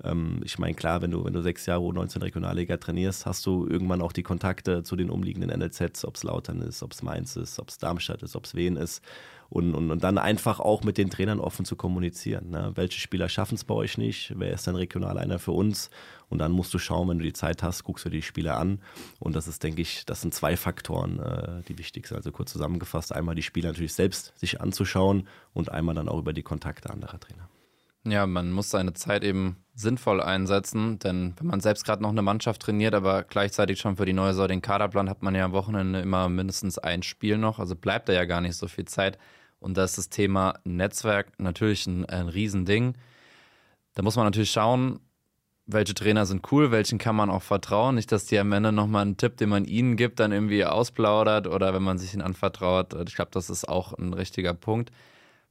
Ähm, 0.04 0.41
ich 0.43 0.60
meine, 0.60 0.75
klar, 0.75 1.01
wenn 1.01 1.12
du, 1.12 1.23
wenn 1.23 1.34
du 1.34 1.41
sechs 1.41 1.65
Jahre 1.65 1.82
U19 1.82 2.21
Regionalliga 2.21 2.78
trainierst, 2.78 3.25
hast 3.25 3.45
du 3.45 3.65
irgendwann 3.65 4.01
auch 4.01 4.12
die 4.12 4.23
Kontakte 4.23 4.84
zu 4.84 4.95
den 4.95 5.10
umliegenden 5.10 5.58
NLZs, 5.58 6.06
ob 6.06 6.15
es 6.15 6.23
Lautern 6.23 6.62
ist, 6.62 6.84
ob 6.84 6.91
es 6.91 7.01
Mainz 7.01 7.36
ist, 7.38 7.58
ob 7.60 7.69
es 7.69 7.78
Darmstadt 7.78 8.21
ist, 8.21 8.36
ob 8.36 8.45
es 8.45 8.54
Wien 8.54 8.75
ist 8.75 9.01
und, 9.49 9.73
und, 9.75 9.91
und 9.91 10.03
dann 10.03 10.17
einfach 10.17 10.60
auch 10.60 10.84
mit 10.84 10.97
den 10.97 11.10
Trainern 11.10 11.39
offen 11.39 11.65
zu 11.65 11.75
kommunizieren. 11.75 12.49
Ne? 12.49 12.71
Welche 12.75 12.99
Spieler 12.99 13.29
schaffen 13.29 13.55
es 13.55 13.63
bei 13.63 13.73
euch 13.73 13.97
nicht? 13.97 14.34
Wer 14.38 14.53
ist 14.53 14.67
dann 14.67 14.75
regional 14.75 15.17
einer 15.17 15.39
für 15.39 15.51
uns? 15.51 15.89
Und 16.29 16.39
dann 16.39 16.51
musst 16.51 16.73
du 16.73 16.79
schauen, 16.79 17.08
wenn 17.10 17.19
du 17.19 17.23
die 17.23 17.34
Zeit 17.34 17.62
hast, 17.63 17.84
guckst 17.84 18.05
du 18.05 18.10
die 18.10 18.21
Spieler 18.21 18.58
an. 18.58 18.79
Und 19.19 19.36
das 19.36 19.47
ist, 19.47 19.63
denke 19.63 19.81
ich, 19.81 20.05
das 20.05 20.21
sind 20.21 20.34
zwei 20.34 20.58
Faktoren, 20.58 21.19
äh, 21.19 21.62
die 21.67 21.77
wichtig 21.77 22.08
sind. 22.08 22.17
Also 22.17 22.31
kurz 22.31 22.51
zusammengefasst, 22.51 23.13
einmal 23.13 23.36
die 23.36 23.43
Spieler 23.43 23.69
natürlich 23.69 23.93
selbst 23.93 24.34
sich 24.38 24.62
anzuschauen 24.62 25.27
und 25.53 25.71
einmal 25.71 25.95
dann 25.95 26.10
auch 26.10 26.19
über 26.19 26.34
die 26.34 26.43
Kontakte 26.43 26.89
anderer 26.89 27.19
Trainer. 27.19 27.49
Ja, 28.08 28.28
man 28.28 28.52
muss 28.52 28.70
seine 28.70 28.94
Zeit 28.94 29.24
eben 29.24 29.58
sinnvoll 29.74 30.22
einsetzen, 30.22 31.00
denn 31.00 31.34
wenn 31.38 31.48
man 31.48 31.60
selbst 31.60 31.86
gerade 31.86 32.04
noch 32.04 32.12
eine 32.12 32.22
Mannschaft 32.22 32.62
trainiert, 32.62 32.94
aber 32.94 33.24
gleichzeitig 33.24 33.80
schon 33.80 33.98
für 33.98 34.06
die 34.06 34.13
neue 34.13 34.34
Saison 34.34 34.48
den 34.48 34.62
Kaderplan 34.62 35.10
hat 35.10 35.24
man 35.24 35.34
ja 35.34 35.46
am 35.46 35.54
Wochenende 35.54 36.00
immer 36.00 36.30
mindestens 36.30 36.78
ein 36.78 37.04
Spiel 37.04 37.38
noch, 37.38 37.60
also 37.60 37.76
bleibt 37.76 38.08
da 38.08 38.13
ja 38.13 38.26
gar 38.26 38.41
nicht 38.41 38.56
so 38.56 38.68
viel 38.68 38.86
Zeit. 38.86 39.18
Und 39.60 39.78
da 39.78 39.84
ist 39.84 39.98
das 39.98 40.10
Thema 40.10 40.54
Netzwerk 40.63 41.39
natürlich 41.39 41.88
ein, 41.88 42.06
ein 42.06 42.30
Riesending. 42.30 42.94
Da 43.96 44.04
muss 44.04 44.15
man 44.15 44.26
natürlich 44.26 44.52
schauen, 44.52 45.00
welche 45.65 45.96
Trainer 45.96 46.28
sind 46.28 46.52
cool, 46.52 46.70
welchen 46.70 47.00
kann 47.00 47.15
man 47.15 47.32
auch 47.32 47.41
vertrauen. 47.41 47.96
Nicht, 47.96 48.12
dass 48.12 48.26
die 48.26 48.38
am 48.38 48.52
Ende 48.52 48.72
nochmal 48.72 49.02
einen 49.02 49.18
Tipp, 49.18 49.38
den 49.38 49.50
man 49.50 49.65
ihnen 49.65 49.96
gibt, 49.96 50.20
dann 50.20 50.32
irgendwie 50.32 50.63
ausplaudert 50.63 51.48
oder 51.48 51.74
wenn 51.74 51.82
man 51.82 51.98
sich 51.98 52.13
ihn 52.13 52.22
anvertraut. 52.22 52.94
Ich 53.08 53.15
glaube, 53.15 53.32
das 53.32 53.50
ist 53.50 53.68
auch 53.68 53.94
ein 53.94 54.13
richtiger 54.13 54.54
Punkt. 54.54 54.91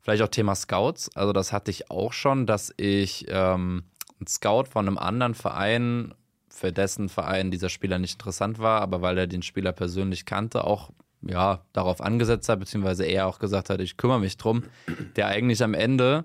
Vielleicht 0.04 0.22
auch 0.22 0.28
Thema 0.28 0.54
Scouts. 0.54 1.16
Also 1.16 1.32
das 1.32 1.50
hatte 1.50 1.70
ich 1.70 1.90
auch 1.90 2.12
schon, 2.12 2.44
dass 2.44 2.74
ich 2.76 3.24
ähm, 3.28 3.84
einen 4.18 4.26
Scout 4.26 4.64
von 4.70 4.86
einem 4.86 4.98
anderen 4.98 5.34
Verein, 5.34 6.14
für 6.50 6.72
dessen 6.72 7.08
Verein 7.08 7.50
dieser 7.50 7.70
Spieler 7.70 7.98
nicht 7.98 8.12
interessant 8.12 8.58
war, 8.58 8.82
aber 8.82 9.00
weil 9.00 9.16
er 9.16 9.26
den 9.26 9.40
Spieler 9.42 9.72
persönlich 9.72 10.26
kannte, 10.26 10.64
auch 10.64 10.90
ja, 11.22 11.62
darauf 11.72 12.02
angesetzt 12.02 12.50
hat, 12.50 12.60
beziehungsweise 12.60 13.04
er 13.06 13.26
auch 13.26 13.38
gesagt 13.38 13.70
hat, 13.70 13.80
ich 13.80 13.96
kümmere 13.96 14.20
mich 14.20 14.36
drum, 14.36 14.64
der 15.16 15.28
eigentlich 15.28 15.62
am 15.64 15.72
Ende, 15.72 16.24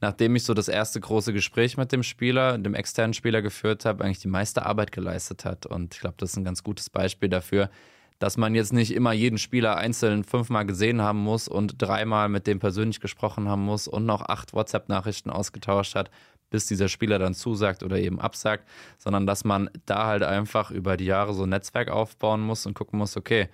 nachdem 0.00 0.34
ich 0.34 0.42
so 0.42 0.52
das 0.52 0.66
erste 0.66 1.00
große 1.00 1.32
Gespräch 1.32 1.76
mit 1.76 1.92
dem 1.92 2.02
Spieler, 2.02 2.58
dem 2.58 2.74
externen 2.74 3.14
Spieler 3.14 3.42
geführt 3.42 3.84
habe, 3.84 4.02
eigentlich 4.02 4.18
die 4.18 4.28
meiste 4.28 4.66
Arbeit 4.66 4.90
geleistet 4.90 5.44
hat. 5.44 5.66
Und 5.66 5.94
ich 5.94 6.00
glaube, 6.00 6.16
das 6.18 6.32
ist 6.32 6.36
ein 6.36 6.44
ganz 6.44 6.64
gutes 6.64 6.90
Beispiel 6.90 7.28
dafür, 7.28 7.70
dass 8.18 8.36
man 8.36 8.54
jetzt 8.54 8.72
nicht 8.72 8.94
immer 8.94 9.12
jeden 9.12 9.38
Spieler 9.38 9.76
einzeln 9.76 10.24
fünfmal 10.24 10.66
gesehen 10.66 11.02
haben 11.02 11.18
muss 11.18 11.48
und 11.48 11.74
dreimal 11.78 12.28
mit 12.28 12.46
dem 12.46 12.58
persönlich 12.58 13.00
gesprochen 13.00 13.48
haben 13.48 13.64
muss 13.64 13.88
und 13.88 14.06
noch 14.06 14.22
acht 14.22 14.52
WhatsApp-Nachrichten 14.52 15.30
ausgetauscht 15.30 15.94
hat, 15.94 16.10
bis 16.50 16.66
dieser 16.66 16.88
Spieler 16.88 17.18
dann 17.18 17.34
zusagt 17.34 17.82
oder 17.82 17.98
eben 17.98 18.20
absagt, 18.20 18.68
sondern 18.98 19.26
dass 19.26 19.44
man 19.44 19.70
da 19.86 20.06
halt 20.06 20.22
einfach 20.22 20.70
über 20.70 20.96
die 20.96 21.06
Jahre 21.06 21.34
so 21.34 21.42
ein 21.42 21.48
Netzwerk 21.48 21.90
aufbauen 21.90 22.40
muss 22.40 22.66
und 22.66 22.74
gucken 22.74 22.98
muss, 22.98 23.16
okay, 23.16 23.48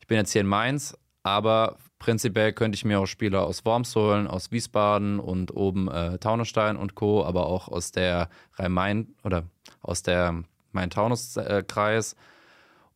ich 0.00 0.06
bin 0.06 0.18
jetzt 0.18 0.32
hier 0.32 0.42
in 0.42 0.46
Mainz, 0.46 0.96
aber 1.22 1.78
prinzipiell 1.98 2.52
könnte 2.52 2.76
ich 2.76 2.84
mir 2.84 3.00
auch 3.00 3.06
Spieler 3.06 3.46
aus 3.46 3.64
Worms 3.64 3.94
holen, 3.96 4.26
aus 4.26 4.50
Wiesbaden 4.50 5.18
und 5.20 5.56
oben 5.56 5.88
äh, 5.88 6.18
Taunusstein 6.18 6.76
und 6.76 6.94
Co., 6.94 7.24
aber 7.24 7.46
auch 7.46 7.68
aus 7.68 7.92
der 7.92 8.28
Rhein-Main 8.56 9.14
oder 9.22 9.44
aus 9.80 10.02
der 10.02 10.42
Main-Taunus-Kreis. 10.72 12.12
Äh, 12.12 12.16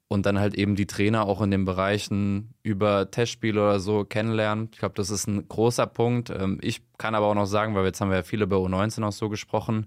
und 0.09 0.27
dann 0.27 0.39
halt 0.39 0.55
eben 0.55 0.77
die 0.77 0.87
Trainer 0.87 1.27
auch 1.27 1.41
in 1.43 1.51
den 1.51 1.65
Bereichen 1.65 2.55
über 2.63 3.11
Testspiele 3.11 3.61
oder 3.61 3.81
so 3.81 4.05
kennenlernen. 4.05 4.69
Ich 4.73 4.79
glaube, 4.79 4.95
das 4.95 5.11
ist 5.11 5.27
ein 5.27 5.49
großer 5.49 5.87
Punkt. 5.87 6.31
Ähm, 6.31 6.59
ich 6.63 6.83
kann 6.99 7.15
aber 7.15 7.27
auch 7.27 7.35
noch 7.35 7.47
sagen, 7.47 7.75
weil 7.75 7.85
jetzt 7.85 8.01
haben 8.01 8.11
wir 8.11 8.19
ja 8.19 8.23
viele 8.23 8.47
bei 8.47 8.57
U19 8.57 9.03
auch 9.05 9.13
so 9.13 9.29
gesprochen, 9.29 9.87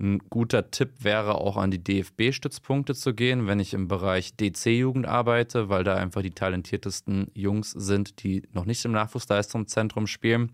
ein 0.00 0.18
guter 0.30 0.70
Tipp 0.70 1.04
wäre 1.04 1.34
auch 1.34 1.58
an 1.58 1.70
die 1.70 1.84
DFB-Stützpunkte 1.84 2.94
zu 2.94 3.12
gehen, 3.12 3.46
wenn 3.46 3.60
ich 3.60 3.74
im 3.74 3.86
Bereich 3.86 4.34
DC-Jugend 4.34 5.06
arbeite, 5.06 5.68
weil 5.68 5.84
da 5.84 5.94
einfach 5.94 6.22
die 6.22 6.30
talentiertesten 6.30 7.30
Jungs 7.34 7.72
sind, 7.72 8.22
die 8.22 8.42
noch 8.52 8.64
nicht 8.64 8.82
im 8.86 8.92
Nachwuchsleistungszentrum 8.92 10.06
spielen. 10.06 10.52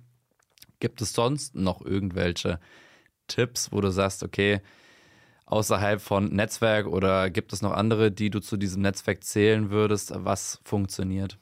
Gibt 0.80 1.00
es 1.00 1.12
sonst 1.12 1.54
noch 1.54 1.80
irgendwelche 1.80 2.58
Tipps, 3.28 3.70
wo 3.70 3.80
du 3.80 3.90
sagst, 3.90 4.24
okay, 4.24 4.60
außerhalb 5.46 6.00
von 6.00 6.26
Netzwerk 6.26 6.86
oder 6.86 7.30
gibt 7.30 7.52
es 7.52 7.62
noch 7.62 7.72
andere, 7.72 8.12
die 8.12 8.30
du 8.30 8.40
zu 8.40 8.56
diesem 8.56 8.82
Netzwerk 8.82 9.24
zählen 9.24 9.70
würdest? 9.70 10.12
Was 10.14 10.60
funktioniert? 10.64 11.38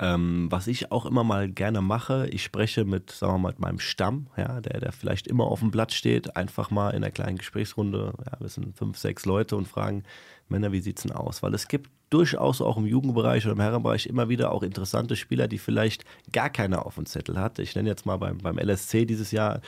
Ähm, 0.00 0.46
was 0.48 0.68
ich 0.68 0.92
auch 0.92 1.06
immer 1.06 1.24
mal 1.24 1.50
gerne 1.50 1.80
mache, 1.80 2.28
ich 2.28 2.44
spreche 2.44 2.84
mit, 2.84 3.10
sagen 3.10 3.32
wir 3.34 3.38
mal, 3.38 3.48
mit 3.48 3.58
meinem 3.58 3.80
Stamm, 3.80 4.28
ja, 4.36 4.60
der, 4.60 4.78
der 4.78 4.92
vielleicht 4.92 5.26
immer 5.26 5.46
auf 5.46 5.58
dem 5.58 5.72
Blatt 5.72 5.92
steht, 5.92 6.36
einfach 6.36 6.70
mal 6.70 6.90
in 6.90 7.02
einer 7.02 7.10
kleinen 7.10 7.36
Gesprächsrunde, 7.36 8.12
ja, 8.24 8.40
wir 8.40 8.48
sind 8.48 8.76
fünf, 8.76 8.96
sechs 8.96 9.26
Leute 9.26 9.56
und 9.56 9.66
fragen, 9.66 10.04
Männer, 10.48 10.70
wie 10.70 10.80
sieht's 10.80 11.02
denn 11.02 11.10
aus? 11.10 11.42
Weil 11.42 11.52
es 11.52 11.66
gibt 11.66 11.90
durchaus 12.10 12.62
auch 12.62 12.76
im 12.76 12.86
Jugendbereich 12.86 13.44
oder 13.44 13.54
im 13.54 13.60
Herrenbereich 13.60 14.06
immer 14.06 14.28
wieder 14.28 14.52
auch 14.52 14.62
interessante 14.62 15.16
Spieler, 15.16 15.48
die 15.48 15.58
vielleicht 15.58 16.04
gar 16.32 16.48
keiner 16.48 16.86
auf 16.86 16.94
dem 16.94 17.06
Zettel 17.06 17.38
hat. 17.38 17.58
Ich 17.58 17.74
nenne 17.74 17.88
jetzt 17.88 18.06
mal 18.06 18.18
beim, 18.18 18.38
beim 18.38 18.56
LSC 18.56 19.04
dieses 19.04 19.32
Jahr 19.32 19.60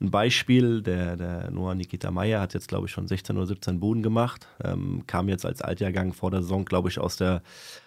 ein 0.00 0.10
Beispiel, 0.10 0.82
der, 0.82 1.16
der 1.16 1.50
Noah 1.50 1.74
Nikita 1.74 2.10
Meyer 2.10 2.40
hat 2.40 2.52
jetzt, 2.54 2.68
glaube 2.68 2.86
ich, 2.86 2.92
schon 2.92 3.08
16 3.08 3.36
oder 3.36 3.46
17 3.46 3.80
Buden 3.80 4.02
gemacht, 4.02 4.46
ähm, 4.62 5.04
kam 5.06 5.28
jetzt 5.28 5.46
als 5.46 5.62
Altjahrgang 5.62 6.12
vor 6.12 6.30
der 6.30 6.42
Saison, 6.42 6.64
glaube 6.64 6.88
ich, 6.88 6.98
aus 6.98 7.16
der 7.16 7.42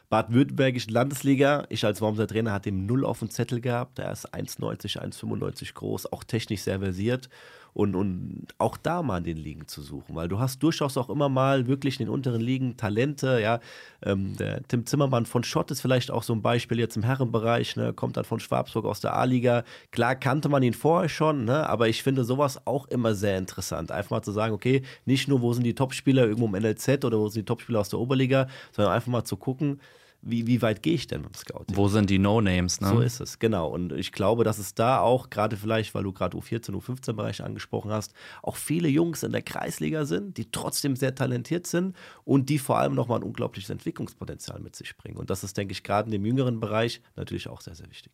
Baden-Württembergischen 0.10 0.92
Landesliga. 0.92 1.66
Ich 1.70 1.86
als 1.86 2.02
Wormser 2.02 2.28
Trainer 2.28 2.52
hatte 2.52 2.70
ihm 2.70 2.86
null 2.86 3.06
auf 3.06 3.20
dem 3.20 3.30
Zettel 3.30 3.62
gehabt. 3.62 4.00
Er 4.00 4.12
ist 4.12 4.34
1,90, 4.34 5.00
1,95 5.00 5.74
groß, 5.74 6.12
auch 6.12 6.24
technisch 6.24 6.62
sehr 6.62 6.80
versiert 6.80 7.30
und, 7.74 7.96
und 7.96 8.48
auch 8.58 8.78
da 8.78 9.02
mal 9.02 9.20
in 9.20 9.24
den 9.24 9.38
Ligen 9.38 9.68
zu 9.68 9.82
suchen, 9.82 10.16
weil 10.16 10.28
du 10.28 10.40
hast 10.40 10.62
durchaus 10.64 10.98
auch 10.98 11.10
immer 11.10 11.30
mal 11.30 11.68
wirklich 11.68 12.00
in 12.00 12.06
den 12.06 12.14
unteren 12.14 12.42
Ligen 12.42 12.78
Talente, 12.78 13.40
ja, 13.42 13.60
ähm, 14.04 14.36
der 14.38 14.64
Tim 14.64 14.86
Zimmermann 14.86 15.26
von 15.26 15.44
Schott 15.44 15.72
ist 15.72 15.82
vielleicht 15.82 16.12
auch 16.12 16.24
so 16.24 16.34
ein 16.34 16.42
Beispiel 16.42 16.80
jetzt 16.80 16.98
im 16.98 17.04
Herrenbereich, 17.04 17.76
ne, 17.76 17.94
kommt 17.94 18.18
dann 18.18 18.26
von 18.26 18.40
Schwabsburg 18.40 18.86
aus 18.86 19.02
der 19.02 19.16
A-Liga, 19.16 19.64
klar 19.92 20.16
kannte 20.16 20.50
man 20.50 20.64
ihn 20.64 20.74
vorher 20.74 21.10
schon, 21.10 21.46
ne, 21.46 21.70
aber 21.70 21.88
ich 21.88 22.04
finde 22.04 22.24
sowas 22.24 22.66
auch 22.66 22.88
immer 22.88 23.14
sehr 23.14 23.38
interessant, 23.38 23.92
einfach 23.92 24.12
mal 24.12 24.22
zu 24.24 24.32
sagen, 24.32 24.54
okay, 24.54 24.82
nicht 25.06 25.28
nur, 25.28 25.42
wo 25.42 25.54
sind 25.54 25.64
die 25.64 25.76
Topspieler 25.76 26.24
irgendwo 26.26 26.48
im 26.48 26.62
NLZ 26.62 27.06
oder 27.06 27.20
wo 27.20 27.30
sind 27.30 27.42
die 27.42 27.46
Topspieler 27.46 27.80
aus 27.80 27.90
der 27.90 28.00
Oberliga, 28.00 28.48
sondern 28.72 28.94
einfach 28.94 29.12
mal 29.12 29.24
zu 29.24 29.38
gucken, 29.38 29.80
wie, 30.22 30.48
wie 30.48 30.62
weit 30.62 30.84
gehe 30.84 30.96
ich 30.96 31.08
denn 31.08 31.22
beim 31.22 31.34
Scouting? 31.34 31.76
Wo 31.76 31.88
sind 31.88 32.10
die 32.10 32.20
No-Names, 32.20 32.82
ne? 32.82 32.90
So 32.90 33.00
ist 33.00 33.22
es, 33.22 33.40
genau. 33.40 33.70
Und 33.70 33.94
ich 33.94 34.12
glaube, 34.12 34.44
dass 34.44 34.58
es 34.58 34.74
da 34.74 35.00
auch, 35.00 35.30
gerade 35.30 35.56
vielleicht, 35.56 35.96
weil 35.96 36.04
du 36.04 36.12
gerade 36.12 36.38
U14, 36.38 36.72
U15-Bereich 36.72 37.44
angesprochen 37.44 37.92
hast, 37.92 38.14
auch 38.44 38.58
viele 38.58 38.90
Jungs 38.90 39.24
in 39.24 39.32
der 39.32 39.42
Kreisliga 39.42 40.06
sind, 40.06 40.38
die 40.38 40.52
trotzdem 40.52 40.96
sehr 40.96 41.16
talentiert 41.16 41.68
sind 41.68 41.96
und 42.26 42.50
die 42.50 42.60
vor 42.60 42.80
allem 42.80 42.96
nochmal 42.96 43.20
ein 43.20 43.24
unglaubliches 43.24 43.70
Entwicklungspotenzial 43.70 44.60
mit 44.60 44.76
sich 44.76 44.98
bringen. 44.98 45.18
Und 45.18 45.30
das 45.30 45.44
ist, 45.44 45.56
denke 45.56 45.72
ich, 45.72 45.84
gerade 45.84 46.08
in 46.08 46.12
dem 46.12 46.26
jüngeren 46.26 46.60
Bereich 46.60 47.02
natürlich 47.16 47.48
auch 47.48 47.62
sehr, 47.62 47.76
sehr 47.76 47.90
wichtig. 47.90 48.12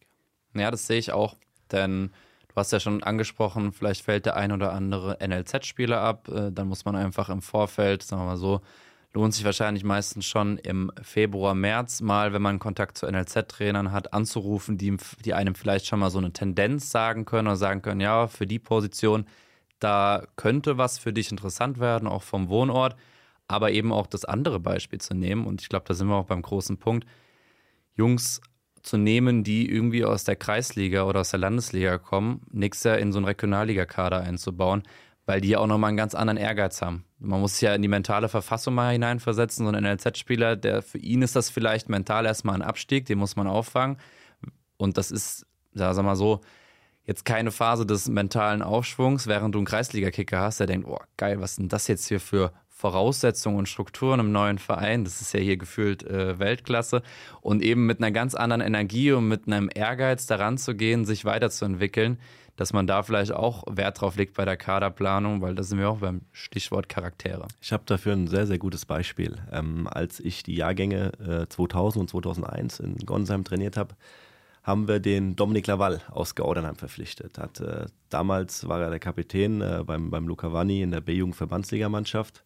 Ja, 0.54 0.70
das 0.70 0.86
sehe 0.86 1.00
ich 1.00 1.12
auch. 1.12 1.36
Denn 1.72 2.12
du 2.50 2.56
hast 2.56 2.72
ja 2.72 2.80
schon 2.80 3.02
angesprochen, 3.02 3.72
vielleicht 3.72 4.04
fällt 4.04 4.28
der 4.28 4.36
ein 4.36 4.52
oder 4.52 4.74
andere 4.74 5.18
NLZ-Spieler 5.26 6.00
ab. 6.00 6.30
Äh, 6.30 6.52
dann 6.52 6.68
muss 6.68 6.86
man 6.86 6.96
einfach 6.96 7.30
im 7.30 7.42
Vorfeld, 7.42 8.04
sagen 8.04 8.22
wir 8.22 8.28
mal 8.28 8.38
so, 8.38 8.62
lohnt 9.16 9.34
sich 9.34 9.46
wahrscheinlich 9.46 9.86
meistens 9.86 10.26
schon 10.26 10.58
im 10.58 10.92
Februar, 11.02 11.56
März 11.56 12.02
mal, 12.02 12.34
wenn 12.34 12.42
man 12.42 12.60
Kontakt 12.60 12.98
zu 12.98 13.08
NLZ-Trainern 13.08 13.94
hat, 13.94 14.14
anzurufen, 14.14 14.78
die, 14.78 14.98
die 15.24 15.34
einem 15.34 15.56
vielleicht 15.56 15.88
schon 15.88 16.00
mal 16.00 16.10
so 16.10 16.18
eine 16.18 16.34
Tendenz 16.34 16.92
sagen 16.92 17.24
können 17.24 17.48
oder 17.48 17.56
sagen 17.56 17.82
können, 17.82 18.02
ja, 18.02 18.28
für 18.28 18.46
die 18.46 18.60
Position, 18.60 19.26
da 19.80 20.28
könnte 20.36 20.78
was 20.78 21.00
für 21.00 21.14
dich 21.14 21.32
interessant 21.32 21.80
werden, 21.80 22.10
auch 22.10 22.24
vom 22.24 22.50
Wohnort, 22.50 22.98
aber 23.48 23.72
eben 23.72 23.94
auch 23.94 24.08
das 24.08 24.26
andere 24.26 24.60
Beispiel 24.60 25.00
zu 25.00 25.14
nehmen. 25.14 25.46
Und 25.46 25.62
ich 25.62 25.70
glaube, 25.70 25.86
da 25.88 25.94
sind 25.94 26.10
wir 26.10 26.16
auch 26.16 26.26
beim 26.26 26.42
großen 26.42 26.78
Punkt, 26.78 27.08
Jungs 27.94 28.42
zu 28.84 28.98
nehmen, 28.98 29.46
die 29.46 29.70
irgendwie 29.72 30.04
aus 30.04 30.26
der 30.26 30.36
Kreisliga 30.36 31.04
oder 31.06 31.22
aus 31.22 31.30
der 31.30 31.40
Landesliga 31.40 31.98
kommen, 32.00 32.42
nächstes 32.52 32.84
Jahr 32.84 32.98
in 32.98 33.14
so 33.14 33.20
einen 33.20 33.26
Regionalligakader 33.26 34.20
einzubauen, 34.20 34.84
weil 35.26 35.42
die 35.42 35.50
ja 35.50 35.60
auch 35.60 35.68
nochmal 35.68 35.90
einen 35.90 35.98
ganz 35.98 36.16
anderen 36.16 36.38
Ehrgeiz 36.38 36.82
haben. 36.82 37.06
Man 37.20 37.42
muss 37.42 37.54
sich 37.54 37.62
ja 37.62 37.74
in 37.74 37.82
die 37.82 37.88
mentale 37.88 38.30
Verfassung 38.30 38.76
mal 38.76 38.92
hineinversetzen. 38.92 39.66
So 39.66 39.72
ein 39.72 39.84
NLZ-Spieler, 39.84 40.56
der 40.56 40.82
für 40.82 41.00
ihn 41.00 41.22
ist 41.22 41.36
das 41.36 41.50
vielleicht 41.50 41.90
mental 41.90 42.26
erstmal 42.26 42.56
ein 42.56 42.62
Abstieg, 42.62 43.06
den 43.06 43.18
muss 43.18 43.36
man 43.36 43.48
auffangen. 43.48 43.98
Und 44.78 44.98
das 44.98 45.12
ist, 45.12 45.46
ja, 45.74 45.94
sag 45.94 46.06
mal 46.06 46.16
so, 46.16 46.42
jetzt 47.06 47.26
keine 47.26 47.52
Phase 47.52 47.86
des 47.86 48.08
mentalen 48.08 48.62
Aufschwungs, 48.62 49.28
während 49.28 49.56
du 49.56 49.60
einen 49.60 49.66
Kreisliga-Kicker 49.66 50.40
hast, 50.40 50.60
der 50.60 50.68
denkt, 50.68 50.88
oh 50.88 51.00
geil, 51.18 51.40
was 51.40 51.56
sind 51.56 51.74
das 51.74 51.88
jetzt 51.88 52.08
hier 52.08 52.20
für 52.20 52.52
Voraussetzungen 52.70 53.58
und 53.58 53.70
Strukturen 53.70 54.20
im 54.20 54.32
neuen 54.32 54.60
Verein. 54.60 55.06
Das 55.06 55.22
ist 55.22 55.34
ja 55.34 55.40
hier 55.40 55.56
gefühlt 55.56 56.04
äh, 56.04 56.38
Weltklasse. 56.40 57.04
Und 57.40 57.64
eben 57.64 57.86
mit 57.86 58.00
einer 58.00 58.12
ganz 58.12 58.36
anderen 58.36 58.62
Energie 58.62 59.14
und 59.14 59.28
mit 59.28 59.48
einem 59.48 59.70
Ehrgeiz 59.74 60.26
daran 60.26 60.58
zu 60.58 60.76
gehen, 60.76 61.06
sich 61.06 61.24
weiterzuentwickeln 61.24 62.20
dass 62.56 62.74
man 62.74 62.88
da 62.88 63.04
vielleicht 63.04 63.32
auch 63.32 63.64
Wert 63.70 64.00
drauf 64.00 64.16
legt 64.16 64.36
bei 64.36 64.46
der 64.46 64.58
Kaderplanung, 64.58 65.42
weil 65.42 65.56
da 65.56 65.64
sind 65.64 65.80
wir 65.80 65.90
auch 65.90 66.00
beim 66.00 66.22
Stichwort 66.32 66.88
Charaktere. 66.90 67.48
Ich 67.62 67.74
habe 67.74 67.84
dafür 67.86 68.14
ein 68.14 68.28
sehr, 68.28 68.48
sehr 68.48 68.58
gutes 68.58 68.86
Beispiel. 68.86 69.38
Ähm, 69.52 69.88
als 69.90 70.20
ich 70.20 70.44
die 70.44 70.56
Jahrgänge 70.56 71.12
äh, 71.20 71.48
2000 71.48 72.02
und 72.02 72.10
2001 72.10 72.80
in 72.80 72.98
Gonsheim 72.98 73.44
trainiert 73.44 73.78
habe, 73.78 73.96
haben 74.64 74.88
wir 74.88 75.00
den 75.00 75.36
Dominik 75.36 75.68
Laval 75.68 76.02
aus 76.10 76.34
Gaudernheim 76.34 76.76
verpflichtet. 76.76 77.38
Hat, 77.38 77.60
äh, 77.60 77.86
damals 78.10 78.68
war 78.68 78.82
er 78.82 78.90
der 78.90 79.00
Kapitän 79.00 79.62
äh, 79.62 79.84
beim, 79.86 80.10
beim 80.10 80.28
Luca 80.28 80.52
Vanni 80.52 80.82
in 80.82 80.92
der 80.92 81.02
B-Jugend-Verbandsligamannschaft. 81.02 82.44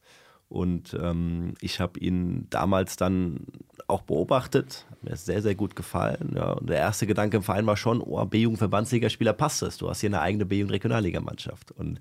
Und 0.49 0.97
ähm, 0.99 1.53
ich 1.61 1.79
habe 1.79 1.99
ihn 1.99 2.47
damals 2.49 2.97
dann 2.97 3.45
auch 3.89 4.01
beobachtet, 4.01 4.85
hat 4.89 5.03
mir 5.03 5.15
sehr, 5.15 5.41
sehr 5.41 5.55
gut 5.55 5.75
gefallen. 5.75 6.33
Ja. 6.35 6.53
Und 6.53 6.69
der 6.69 6.77
erste 6.77 7.07
Gedanke 7.07 7.37
im 7.37 7.43
Verein 7.43 7.65
war 7.65 7.77
schon, 7.77 8.01
oh, 8.01 8.23
B-Jugend-Verbandsligaspieler 8.25 9.33
passt 9.33 9.61
es. 9.63 9.77
Du 9.77 9.89
hast 9.89 10.01
hier 10.01 10.09
eine 10.09 10.21
eigene 10.21 10.45
B-Jugend-Regionalligamannschaft. 10.45 11.71
Und 11.71 11.99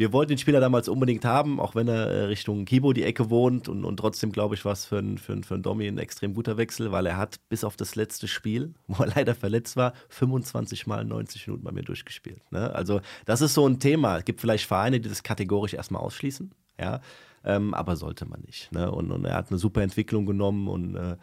wir 0.00 0.14
wollten 0.14 0.30
den 0.30 0.38
Spieler 0.38 0.60
damals 0.60 0.88
unbedingt 0.88 1.26
haben, 1.26 1.60
auch 1.60 1.74
wenn 1.74 1.86
er 1.86 2.06
äh, 2.06 2.22
Richtung 2.22 2.64
Kibo 2.64 2.94
die 2.94 3.02
Ecke 3.02 3.28
wohnt. 3.28 3.68
Und, 3.68 3.84
und 3.84 3.98
trotzdem, 3.98 4.32
glaube 4.32 4.54
ich, 4.54 4.64
war 4.64 4.72
es 4.72 4.86
für 4.86 4.96
einen 4.96 5.18
für, 5.18 5.42
für 5.42 5.58
Domi 5.58 5.86
ein 5.86 5.98
extrem 5.98 6.32
guter 6.32 6.56
Wechsel, 6.56 6.90
weil 6.90 7.04
er 7.04 7.18
hat 7.18 7.38
bis 7.50 7.64
auf 7.64 7.76
das 7.76 7.96
letzte 7.96 8.26
Spiel, 8.26 8.72
wo 8.86 9.02
er 9.02 9.10
leider 9.14 9.34
verletzt 9.34 9.76
war, 9.76 9.92
25 10.08 10.86
mal 10.86 11.04
90 11.04 11.46
Minuten 11.46 11.64
bei 11.64 11.72
mir 11.72 11.82
durchgespielt. 11.82 12.40
Ne? 12.50 12.74
Also 12.74 13.02
das 13.26 13.42
ist 13.42 13.52
so 13.52 13.66
ein 13.66 13.78
Thema. 13.78 14.16
Es 14.16 14.24
gibt 14.24 14.40
vielleicht 14.40 14.64
Vereine, 14.64 15.00
die 15.00 15.08
das 15.10 15.22
kategorisch 15.22 15.74
erstmal 15.74 16.00
ausschließen. 16.00 16.50
Ja, 16.80 17.02
ähm, 17.44 17.74
aber 17.74 17.96
sollte 17.96 18.26
man 18.26 18.40
nicht. 18.42 18.72
Ne? 18.72 18.90
Und, 18.90 19.10
und, 19.10 19.24
er 19.24 19.34
hat 19.34 19.50
eine 19.50 19.58
super 19.58 19.82
Entwicklung 19.82 20.26
genommen 20.26 20.68
und 20.68 20.96
äh, 20.96 21.16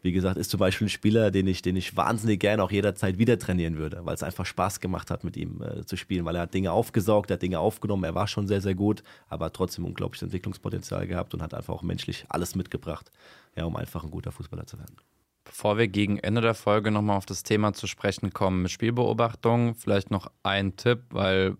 wie 0.00 0.12
gesagt, 0.12 0.36
ist 0.36 0.50
zum 0.50 0.60
Beispiel 0.60 0.86
ein 0.86 0.90
Spieler, 0.90 1.30
den 1.30 1.46
ich, 1.48 1.60
den 1.60 1.74
ich 1.74 1.96
wahnsinnig 1.96 2.38
gerne 2.40 2.62
auch 2.62 2.70
jederzeit 2.70 3.18
wieder 3.18 3.38
trainieren 3.38 3.78
würde, 3.78 4.00
weil 4.04 4.14
es 4.14 4.22
einfach 4.22 4.46
Spaß 4.46 4.80
gemacht 4.80 5.10
hat, 5.10 5.24
mit 5.24 5.36
ihm 5.36 5.60
äh, 5.60 5.84
zu 5.84 5.96
spielen, 5.96 6.24
weil 6.24 6.36
er 6.36 6.42
hat 6.42 6.54
Dinge 6.54 6.70
aufgesaugt, 6.70 7.30
er 7.30 7.34
hat 7.34 7.42
Dinge 7.42 7.58
aufgenommen, 7.58 8.04
er 8.04 8.14
war 8.14 8.28
schon 8.28 8.46
sehr, 8.46 8.60
sehr 8.60 8.74
gut, 8.74 9.02
aber 9.28 9.46
hat 9.46 9.54
trotzdem 9.54 9.84
unglaubliches 9.84 10.22
Entwicklungspotenzial 10.22 11.06
gehabt 11.06 11.34
und 11.34 11.42
hat 11.42 11.52
einfach 11.52 11.74
auch 11.74 11.82
menschlich 11.82 12.26
alles 12.28 12.54
mitgebracht, 12.54 13.10
ja, 13.56 13.64
um 13.64 13.76
einfach 13.76 14.04
ein 14.04 14.10
guter 14.10 14.30
Fußballer 14.30 14.66
zu 14.66 14.78
werden. 14.78 14.96
Bevor 15.44 15.78
wir 15.78 15.88
gegen 15.88 16.18
Ende 16.18 16.42
der 16.42 16.54
Folge 16.54 16.90
nochmal 16.90 17.16
auf 17.16 17.26
das 17.26 17.42
Thema 17.42 17.72
zu 17.72 17.86
sprechen 17.86 18.32
kommen 18.32 18.68
Spielbeobachtung, 18.68 19.74
vielleicht 19.74 20.10
noch 20.10 20.30
ein 20.42 20.76
Tipp, 20.76 21.04
weil 21.10 21.56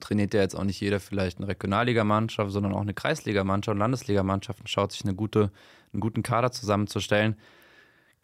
trainiert 0.00 0.34
ja 0.34 0.40
jetzt 0.40 0.54
auch 0.54 0.64
nicht 0.64 0.80
jeder 0.80 1.00
vielleicht 1.00 1.38
eine 1.38 1.48
Regionalligamannschaft, 1.48 2.50
sondern 2.50 2.74
auch 2.74 2.80
eine 2.80 2.94
Kreisligamannschaft 2.94 3.74
und 3.74 3.78
Landesligamannschaft 3.78 4.60
und 4.60 4.68
schaut 4.68 4.92
sich 4.92 5.04
eine 5.04 5.14
gute, 5.14 5.50
einen 5.92 6.00
guten 6.00 6.22
Kader 6.22 6.52
zusammenzustellen. 6.52 7.36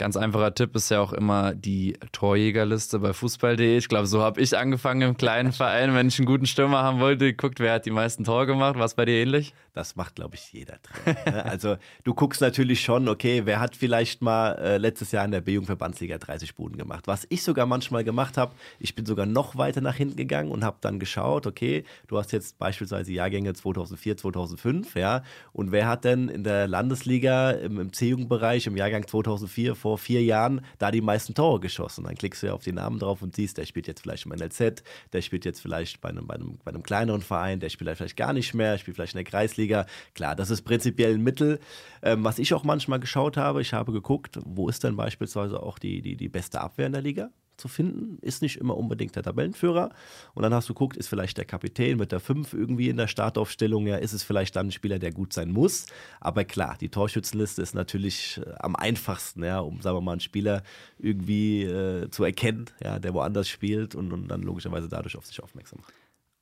Ganz 0.02 0.16
einfacher 0.16 0.52
Tipp 0.52 0.74
ist 0.74 0.90
ja 0.90 1.00
auch 1.00 1.12
immer 1.12 1.54
die 1.54 1.96
Torjägerliste 2.10 2.98
bei 2.98 3.12
Fußball.de. 3.12 3.78
Ich 3.78 3.86
glaube, 3.86 4.08
so 4.08 4.20
habe 4.20 4.40
ich 4.40 4.58
angefangen 4.58 5.02
im 5.02 5.16
kleinen 5.16 5.52
Verein. 5.52 5.94
Wenn 5.94 6.08
ich 6.08 6.18
einen 6.18 6.26
guten 6.26 6.46
Stürmer 6.46 6.82
haben 6.82 6.98
wollte, 6.98 7.26
geguckt, 7.26 7.60
wer 7.60 7.74
hat 7.74 7.86
die 7.86 7.92
meisten 7.92 8.24
Tore 8.24 8.46
gemacht. 8.46 8.74
Was 8.76 8.96
bei 8.96 9.04
dir 9.04 9.22
ähnlich? 9.22 9.54
Das 9.74 9.94
macht, 9.94 10.16
glaube 10.16 10.34
ich, 10.34 10.52
jeder 10.52 10.80
drin. 10.82 11.14
Ne? 11.24 11.44
also 11.44 11.76
du 12.02 12.14
guckst 12.14 12.40
natürlich 12.40 12.80
schon, 12.80 13.08
okay, 13.08 13.42
wer 13.44 13.60
hat 13.60 13.76
vielleicht 13.76 14.22
mal 14.22 14.54
äh, 14.54 14.76
letztes 14.76 15.12
Jahr 15.12 15.24
in 15.24 15.30
der 15.30 15.40
B-Jugend-Verbandsliga 15.40 16.18
30 16.18 16.56
Buden 16.56 16.76
gemacht. 16.76 17.06
Was 17.06 17.24
ich 17.28 17.44
sogar 17.44 17.66
manchmal 17.66 18.02
gemacht 18.02 18.36
habe, 18.36 18.56
ich 18.80 18.96
bin 18.96 19.06
sogar 19.06 19.24
noch 19.24 19.56
weiter 19.56 19.80
nach 19.80 19.94
hinten 19.94 20.16
gegangen 20.16 20.50
und 20.50 20.64
habe 20.64 20.78
dann 20.80 20.98
geschaut, 20.98 21.46
okay, 21.46 21.84
du 22.08 22.18
hast 22.18 22.32
jetzt 22.32 22.58
beispielsweise 22.58 23.12
Jahrgänge 23.12 23.54
2004, 23.54 24.16
2005, 24.16 24.96
ja, 24.96 25.22
und 25.52 25.70
wer 25.70 25.86
hat 25.86 26.04
denn 26.04 26.28
in 26.28 26.42
der 26.42 26.66
Landesliga 26.66 27.52
im, 27.52 27.78
im 27.78 27.92
C-Jugendbereich 27.92 28.66
im 28.66 28.76
Jahrgang 28.76 29.06
2004 29.06 29.76
vor 29.76 29.91
vier 29.98 30.22
Jahren 30.22 30.64
da 30.78 30.90
die 30.90 31.00
meisten 31.00 31.34
Tore 31.34 31.60
geschossen. 31.60 32.04
Dann 32.04 32.14
klickst 32.14 32.42
du 32.42 32.48
ja 32.48 32.52
auf 32.54 32.62
die 32.62 32.72
Namen 32.72 32.98
drauf 32.98 33.22
und 33.22 33.36
siehst, 33.36 33.58
der 33.58 33.66
spielt 33.66 33.86
jetzt 33.86 34.02
vielleicht 34.02 34.26
im 34.26 34.32
NLZ, 34.32 34.82
der 35.12 35.22
spielt 35.22 35.44
jetzt 35.44 35.60
vielleicht 35.60 36.00
bei 36.00 36.08
einem, 36.08 36.26
bei 36.26 36.34
einem, 36.34 36.58
bei 36.64 36.70
einem 36.70 36.82
kleineren 36.82 37.22
Verein, 37.22 37.60
der 37.60 37.68
spielt 37.68 37.96
vielleicht 37.96 38.16
gar 38.16 38.32
nicht 38.32 38.54
mehr, 38.54 38.78
spielt 38.78 38.96
vielleicht 38.96 39.14
in 39.14 39.18
der 39.18 39.24
Kreisliga. 39.24 39.86
Klar, 40.14 40.36
das 40.36 40.50
ist 40.50 40.62
prinzipiell 40.62 41.14
ein 41.14 41.22
Mittel. 41.22 41.60
Ähm, 42.02 42.24
was 42.24 42.38
ich 42.38 42.54
auch 42.54 42.64
manchmal 42.64 43.00
geschaut 43.00 43.36
habe, 43.36 43.60
ich 43.60 43.72
habe 43.72 43.92
geguckt, 43.92 44.38
wo 44.44 44.68
ist 44.68 44.84
denn 44.84 44.96
beispielsweise 44.96 45.62
auch 45.62 45.78
die, 45.78 46.02
die, 46.02 46.16
die 46.16 46.28
beste 46.28 46.60
Abwehr 46.60 46.86
in 46.86 46.92
der 46.92 47.02
Liga? 47.02 47.30
Zu 47.56 47.68
finden. 47.68 48.18
Ist 48.20 48.42
nicht 48.42 48.56
immer 48.56 48.76
unbedingt 48.76 49.16
der 49.16 49.22
Tabellenführer. 49.22 49.90
Und 50.34 50.42
dann 50.42 50.54
hast 50.54 50.68
du 50.68 50.74
geguckt, 50.74 50.96
ist 50.96 51.08
vielleicht 51.08 51.38
der 51.38 51.44
Kapitän 51.44 51.98
mit 51.98 52.12
der 52.12 52.20
5 52.20 52.52
irgendwie 52.52 52.88
in 52.88 52.96
der 52.96 53.08
Startaufstellung. 53.08 53.86
Ja, 53.86 53.96
ist 53.96 54.12
es 54.12 54.22
vielleicht 54.22 54.56
dann 54.56 54.68
ein 54.68 54.72
Spieler, 54.72 54.98
der 54.98 55.12
gut 55.12 55.32
sein 55.32 55.50
muss. 55.50 55.86
Aber 56.20 56.44
klar, 56.44 56.76
die 56.80 56.88
Torschützenliste 56.88 57.62
ist 57.62 57.74
natürlich 57.74 58.40
äh, 58.44 58.52
am 58.58 58.76
einfachsten, 58.76 59.44
ja, 59.44 59.60
um, 59.60 59.80
sagen 59.80 59.96
wir 59.96 60.00
mal, 60.00 60.12
einen 60.12 60.20
Spieler 60.20 60.62
irgendwie 60.98 61.64
äh, 61.64 62.10
zu 62.10 62.24
erkennen, 62.24 62.66
ja, 62.82 62.98
der 62.98 63.14
woanders 63.14 63.48
spielt 63.48 63.94
und, 63.94 64.12
und 64.12 64.28
dann 64.28 64.42
logischerweise 64.42 64.88
dadurch 64.88 65.16
auf 65.16 65.26
sich 65.26 65.42
aufmerksam 65.42 65.80
macht. 65.80 65.94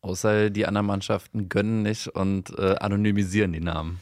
Außer 0.02 0.48
die 0.48 0.66
anderen 0.66 0.86
Mannschaften 0.86 1.48
gönnen 1.48 1.82
nicht 1.82 2.08
und 2.08 2.58
äh, 2.58 2.76
anonymisieren 2.76 3.52
die 3.52 3.60
Namen. 3.60 4.00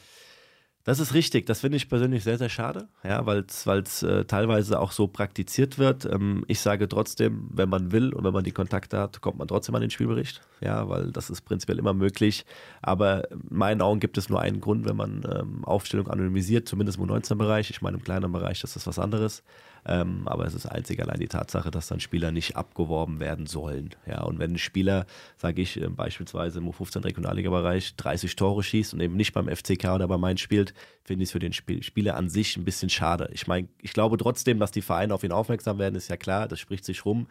Das 0.89 1.01
ist 1.01 1.13
richtig. 1.13 1.45
Das 1.45 1.61
finde 1.61 1.77
ich 1.77 1.91
persönlich 1.91 2.25
sehr, 2.25 2.39
sehr 2.39 2.49
schade, 2.49 2.89
ja, 3.05 3.27
weil 3.27 3.41
es 3.41 4.03
äh, 4.03 4.25
teilweise 4.25 4.81
auch 4.81 4.93
so 4.93 5.07
praktiziert 5.07 5.77
wird. 5.77 6.07
Ähm, 6.07 6.47
ich 6.49 6.61
sage 6.61 6.89
trotzdem, 6.89 7.47
wenn 7.53 7.69
man 7.69 7.93
will 7.93 8.15
und 8.15 8.25
wenn 8.25 8.33
man 8.33 8.43
die 8.43 8.53
Kontakte 8.53 8.99
hat, 8.99 9.21
kommt 9.21 9.37
man 9.37 9.47
trotzdem 9.49 9.75
an 9.75 9.83
den 9.83 9.91
Spielbericht, 9.91 10.41
ja, 10.63 10.89
weil 10.89 11.13
das 11.13 11.29
ist 11.29 11.43
prinzipiell 11.43 11.79
immer 11.79 11.93
möglich. 11.93 12.47
Aber 12.81 13.31
in 13.31 13.43
meinen 13.51 13.83
Augen 13.83 14.01
gibt 14.01 14.17
es 14.17 14.31
nur 14.31 14.41
einen 14.41 14.63
Grund, 14.63 14.87
wenn 14.89 14.97
man 14.97 15.27
ähm, 15.31 15.63
Aufstellung 15.67 16.09
anonymisiert, 16.09 16.67
zumindest 16.67 16.97
im 16.97 17.05
U19-Bereich. 17.05 17.69
Ich 17.69 17.83
meine, 17.83 17.99
im 17.99 18.03
kleinen 18.03 18.33
Bereich, 18.33 18.63
das 18.63 18.75
ist 18.75 18.87
was 18.87 18.99
anderes. 18.99 19.43
Ähm, 19.89 20.29
aber 20.29 20.45
es 20.45 20.53
ist 20.53 20.67
einzig 20.67 21.01
allein 21.01 21.19
die 21.19 21.29
Tatsache, 21.29 21.71
dass 21.71 21.89
dann 21.89 21.99
Spieler 21.99 22.31
nicht 22.31 22.57
abgeworben 22.57 23.21
werden 23.21 23.47
sollen. 23.47 23.95
Ja, 24.07 24.23
und 24.23 24.39
wenn 24.39 24.53
ein 24.53 24.59
Spieler, 24.59 25.07
sage 25.39 25.63
ich 25.63 25.81
äh, 25.81 25.89
beispielsweise 25.89 26.59
im 26.59 26.69
U15 26.69 27.05
Regionalliga-Bereich, 27.05 27.97
30 27.97 28.37
Tore 28.37 28.63
schießt 28.63 28.93
und 28.93 29.01
eben 29.01 29.17
nicht 29.17 29.33
beim 29.33 29.49
FCK 29.49 29.95
oder 29.95 30.07
bei 30.07 30.19
Mainz 30.19 30.41
spielt, 30.41 30.75
finde 31.05 31.23
ich 31.23 31.29
es 31.29 31.33
für 31.33 31.39
den 31.39 31.55
Spiel 31.55 31.83
Spieler 31.83 32.17
an 32.17 32.29
sich 32.29 32.59
ein 32.59 32.67
bisschen 32.67 32.91
schade. 32.91 33.31
Ich 33.33 33.47
meine, 33.47 33.69
ich 33.81 33.95
glaube 33.95 34.19
trotzdem, 34.19 34.59
dass 34.59 34.73
die 34.73 34.83
Vereine 34.83 35.15
auf 35.15 35.25
ihn 35.25 35.33
aufmerksam 35.33 35.79
werden, 35.79 35.95
ist 35.95 36.09
ja 36.09 36.19
klar, 36.19 36.49
das 36.49 36.61
spricht 36.61 36.85
sich 36.85 37.07
rum. 37.07 37.27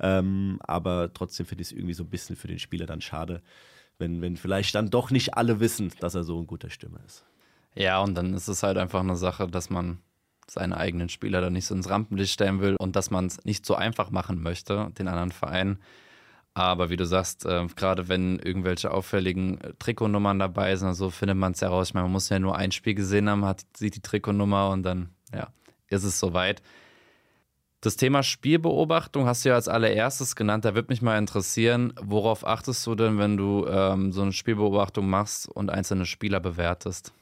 Ähm, 0.00 0.58
aber 0.64 1.12
trotzdem 1.14 1.46
finde 1.46 1.62
ich 1.62 1.68
es 1.68 1.72
irgendwie 1.72 1.94
so 1.94 2.02
ein 2.02 2.10
bisschen 2.10 2.34
für 2.34 2.48
den 2.48 2.58
Spieler 2.58 2.86
dann 2.86 3.02
schade, 3.02 3.40
wenn, 3.98 4.20
wenn 4.20 4.36
vielleicht 4.36 4.74
dann 4.74 4.90
doch 4.90 5.12
nicht 5.12 5.34
alle 5.34 5.60
wissen, 5.60 5.92
dass 6.00 6.16
er 6.16 6.24
so 6.24 6.40
ein 6.40 6.48
guter 6.48 6.70
Stimme 6.70 6.98
ist. 7.06 7.24
Ja, 7.76 8.00
und 8.02 8.16
dann 8.16 8.34
ist 8.34 8.48
es 8.48 8.64
halt 8.64 8.78
einfach 8.78 9.00
eine 9.00 9.14
Sache, 9.14 9.46
dass 9.46 9.70
man 9.70 9.98
seine 10.48 10.76
eigenen 10.76 11.08
Spieler 11.08 11.40
da 11.40 11.50
nicht 11.50 11.66
so 11.66 11.74
ins 11.74 11.88
Rampenlicht 11.88 12.32
stellen 12.32 12.60
will 12.60 12.76
und 12.78 12.96
dass 12.96 13.10
man 13.10 13.26
es 13.26 13.44
nicht 13.44 13.66
so 13.66 13.74
einfach 13.74 14.10
machen 14.10 14.42
möchte, 14.42 14.90
den 14.98 15.08
anderen 15.08 15.32
Vereinen. 15.32 15.78
Aber 16.54 16.88
wie 16.88 16.96
du 16.96 17.04
sagst, 17.04 17.44
äh, 17.46 17.66
gerade 17.74 18.08
wenn 18.08 18.38
irgendwelche 18.38 18.92
auffälligen 18.92 19.60
äh, 19.60 19.72
Trikotnummern 19.78 20.38
dabei 20.38 20.76
sind, 20.76 20.94
so 20.94 21.10
findet 21.10 21.36
man 21.36 21.52
es 21.52 21.60
ja 21.60 21.68
raus. 21.68 21.88
Ich 21.88 21.94
meine, 21.94 22.04
man 22.04 22.12
muss 22.12 22.28
ja 22.28 22.38
nur 22.38 22.56
ein 22.56 22.70
Spiel 22.70 22.94
gesehen 22.94 23.28
haben, 23.28 23.44
hat, 23.44 23.64
sieht 23.76 23.96
die 23.96 24.02
Trikotnummer 24.02 24.70
und 24.70 24.84
dann 24.84 25.08
ja, 25.34 25.48
ist 25.88 26.04
es 26.04 26.20
soweit. 26.20 26.62
Das 27.80 27.96
Thema 27.96 28.22
Spielbeobachtung 28.22 29.26
hast 29.26 29.44
du 29.44 29.50
ja 29.50 29.56
als 29.56 29.68
allererstes 29.68 30.36
genannt. 30.36 30.64
Da 30.64 30.74
würde 30.74 30.90
mich 30.90 31.02
mal 31.02 31.18
interessieren, 31.18 31.92
worauf 32.00 32.46
achtest 32.46 32.86
du 32.86 32.94
denn, 32.94 33.18
wenn 33.18 33.36
du 33.36 33.66
ähm, 33.68 34.12
so 34.12 34.22
eine 34.22 34.32
Spielbeobachtung 34.32 35.06
machst 35.10 35.48
und 35.48 35.70
einzelne 35.70 36.06
Spieler 36.06 36.40
bewertest? 36.40 37.12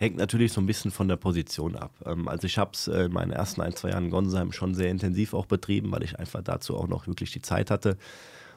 Hängt 0.00 0.16
natürlich 0.16 0.52
so 0.52 0.60
ein 0.60 0.66
bisschen 0.66 0.92
von 0.92 1.08
der 1.08 1.16
Position 1.16 1.74
ab. 1.74 1.92
Ähm, 2.06 2.28
also 2.28 2.46
ich 2.46 2.56
habe 2.56 2.70
es 2.72 2.86
äh, 2.86 3.06
in 3.06 3.12
meinen 3.12 3.32
ersten 3.32 3.60
ein, 3.60 3.74
zwei 3.74 3.90
Jahren 3.90 4.04
in 4.04 4.10
Gonsheim 4.10 4.52
schon 4.52 4.74
sehr 4.74 4.90
intensiv 4.90 5.34
auch 5.34 5.46
betrieben, 5.46 5.90
weil 5.90 6.04
ich 6.04 6.18
einfach 6.18 6.42
dazu 6.42 6.76
auch 6.76 6.86
noch 6.86 7.08
wirklich 7.08 7.32
die 7.32 7.42
Zeit 7.42 7.70
hatte. 7.70 7.96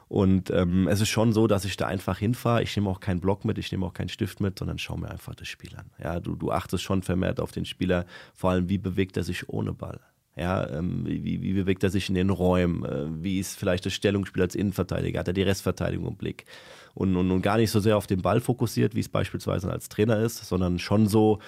Und 0.08 0.50
ähm, 0.50 0.88
es 0.88 1.00
ist 1.00 1.08
schon 1.08 1.32
so, 1.32 1.46
dass 1.46 1.64
ich 1.64 1.76
da 1.76 1.86
einfach 1.86 2.18
hinfahre. 2.18 2.62
Ich 2.62 2.76
nehme 2.76 2.90
auch 2.90 3.00
keinen 3.00 3.20
Block 3.20 3.44
mit, 3.44 3.58
ich 3.58 3.72
nehme 3.72 3.86
auch 3.86 3.94
keinen 3.94 4.10
Stift 4.10 4.40
mit, 4.40 4.58
sondern 4.58 4.78
schaue 4.78 5.00
mir 5.00 5.10
einfach 5.10 5.34
das 5.34 5.48
Spiel 5.48 5.74
an. 5.74 5.90
Ja, 6.02 6.20
du, 6.20 6.36
du 6.36 6.52
achtest 6.52 6.84
schon 6.84 7.02
vermehrt 7.02 7.40
auf 7.40 7.50
den 7.50 7.64
Spieler, 7.64 8.06
vor 8.34 8.50
allem 8.50 8.68
wie 8.68 8.78
bewegt 8.78 9.16
er 9.16 9.24
sich 9.24 9.48
ohne 9.48 9.72
Ball. 9.72 10.00
Ja, 10.36 10.66
ähm, 10.70 11.04
wie, 11.04 11.42
wie 11.42 11.52
bewegt 11.52 11.84
er 11.84 11.90
sich 11.90 12.08
in 12.08 12.14
den 12.14 12.30
Räumen? 12.30 12.84
Äh, 12.84 13.22
wie 13.22 13.38
ist 13.38 13.58
vielleicht 13.58 13.84
das 13.84 13.92
Stellungsspiel 13.92 14.42
als 14.42 14.54
Innenverteidiger? 14.54 15.20
Hat 15.20 15.28
er 15.28 15.34
die 15.34 15.42
Restverteidigung 15.42 16.08
im 16.08 16.16
Blick? 16.16 16.46
Und, 16.94 17.16
und, 17.16 17.30
und 17.30 17.42
gar 17.42 17.58
nicht 17.58 17.70
so 17.70 17.80
sehr 17.80 17.96
auf 17.96 18.06
den 18.06 18.22
Ball 18.22 18.40
fokussiert, 18.40 18.94
wie 18.94 19.00
es 19.00 19.08
beispielsweise 19.08 19.70
als 19.70 19.88
Trainer 19.88 20.20
ist, 20.20 20.44
sondern 20.46 20.78
schon 20.78 21.06
so, 21.06 21.38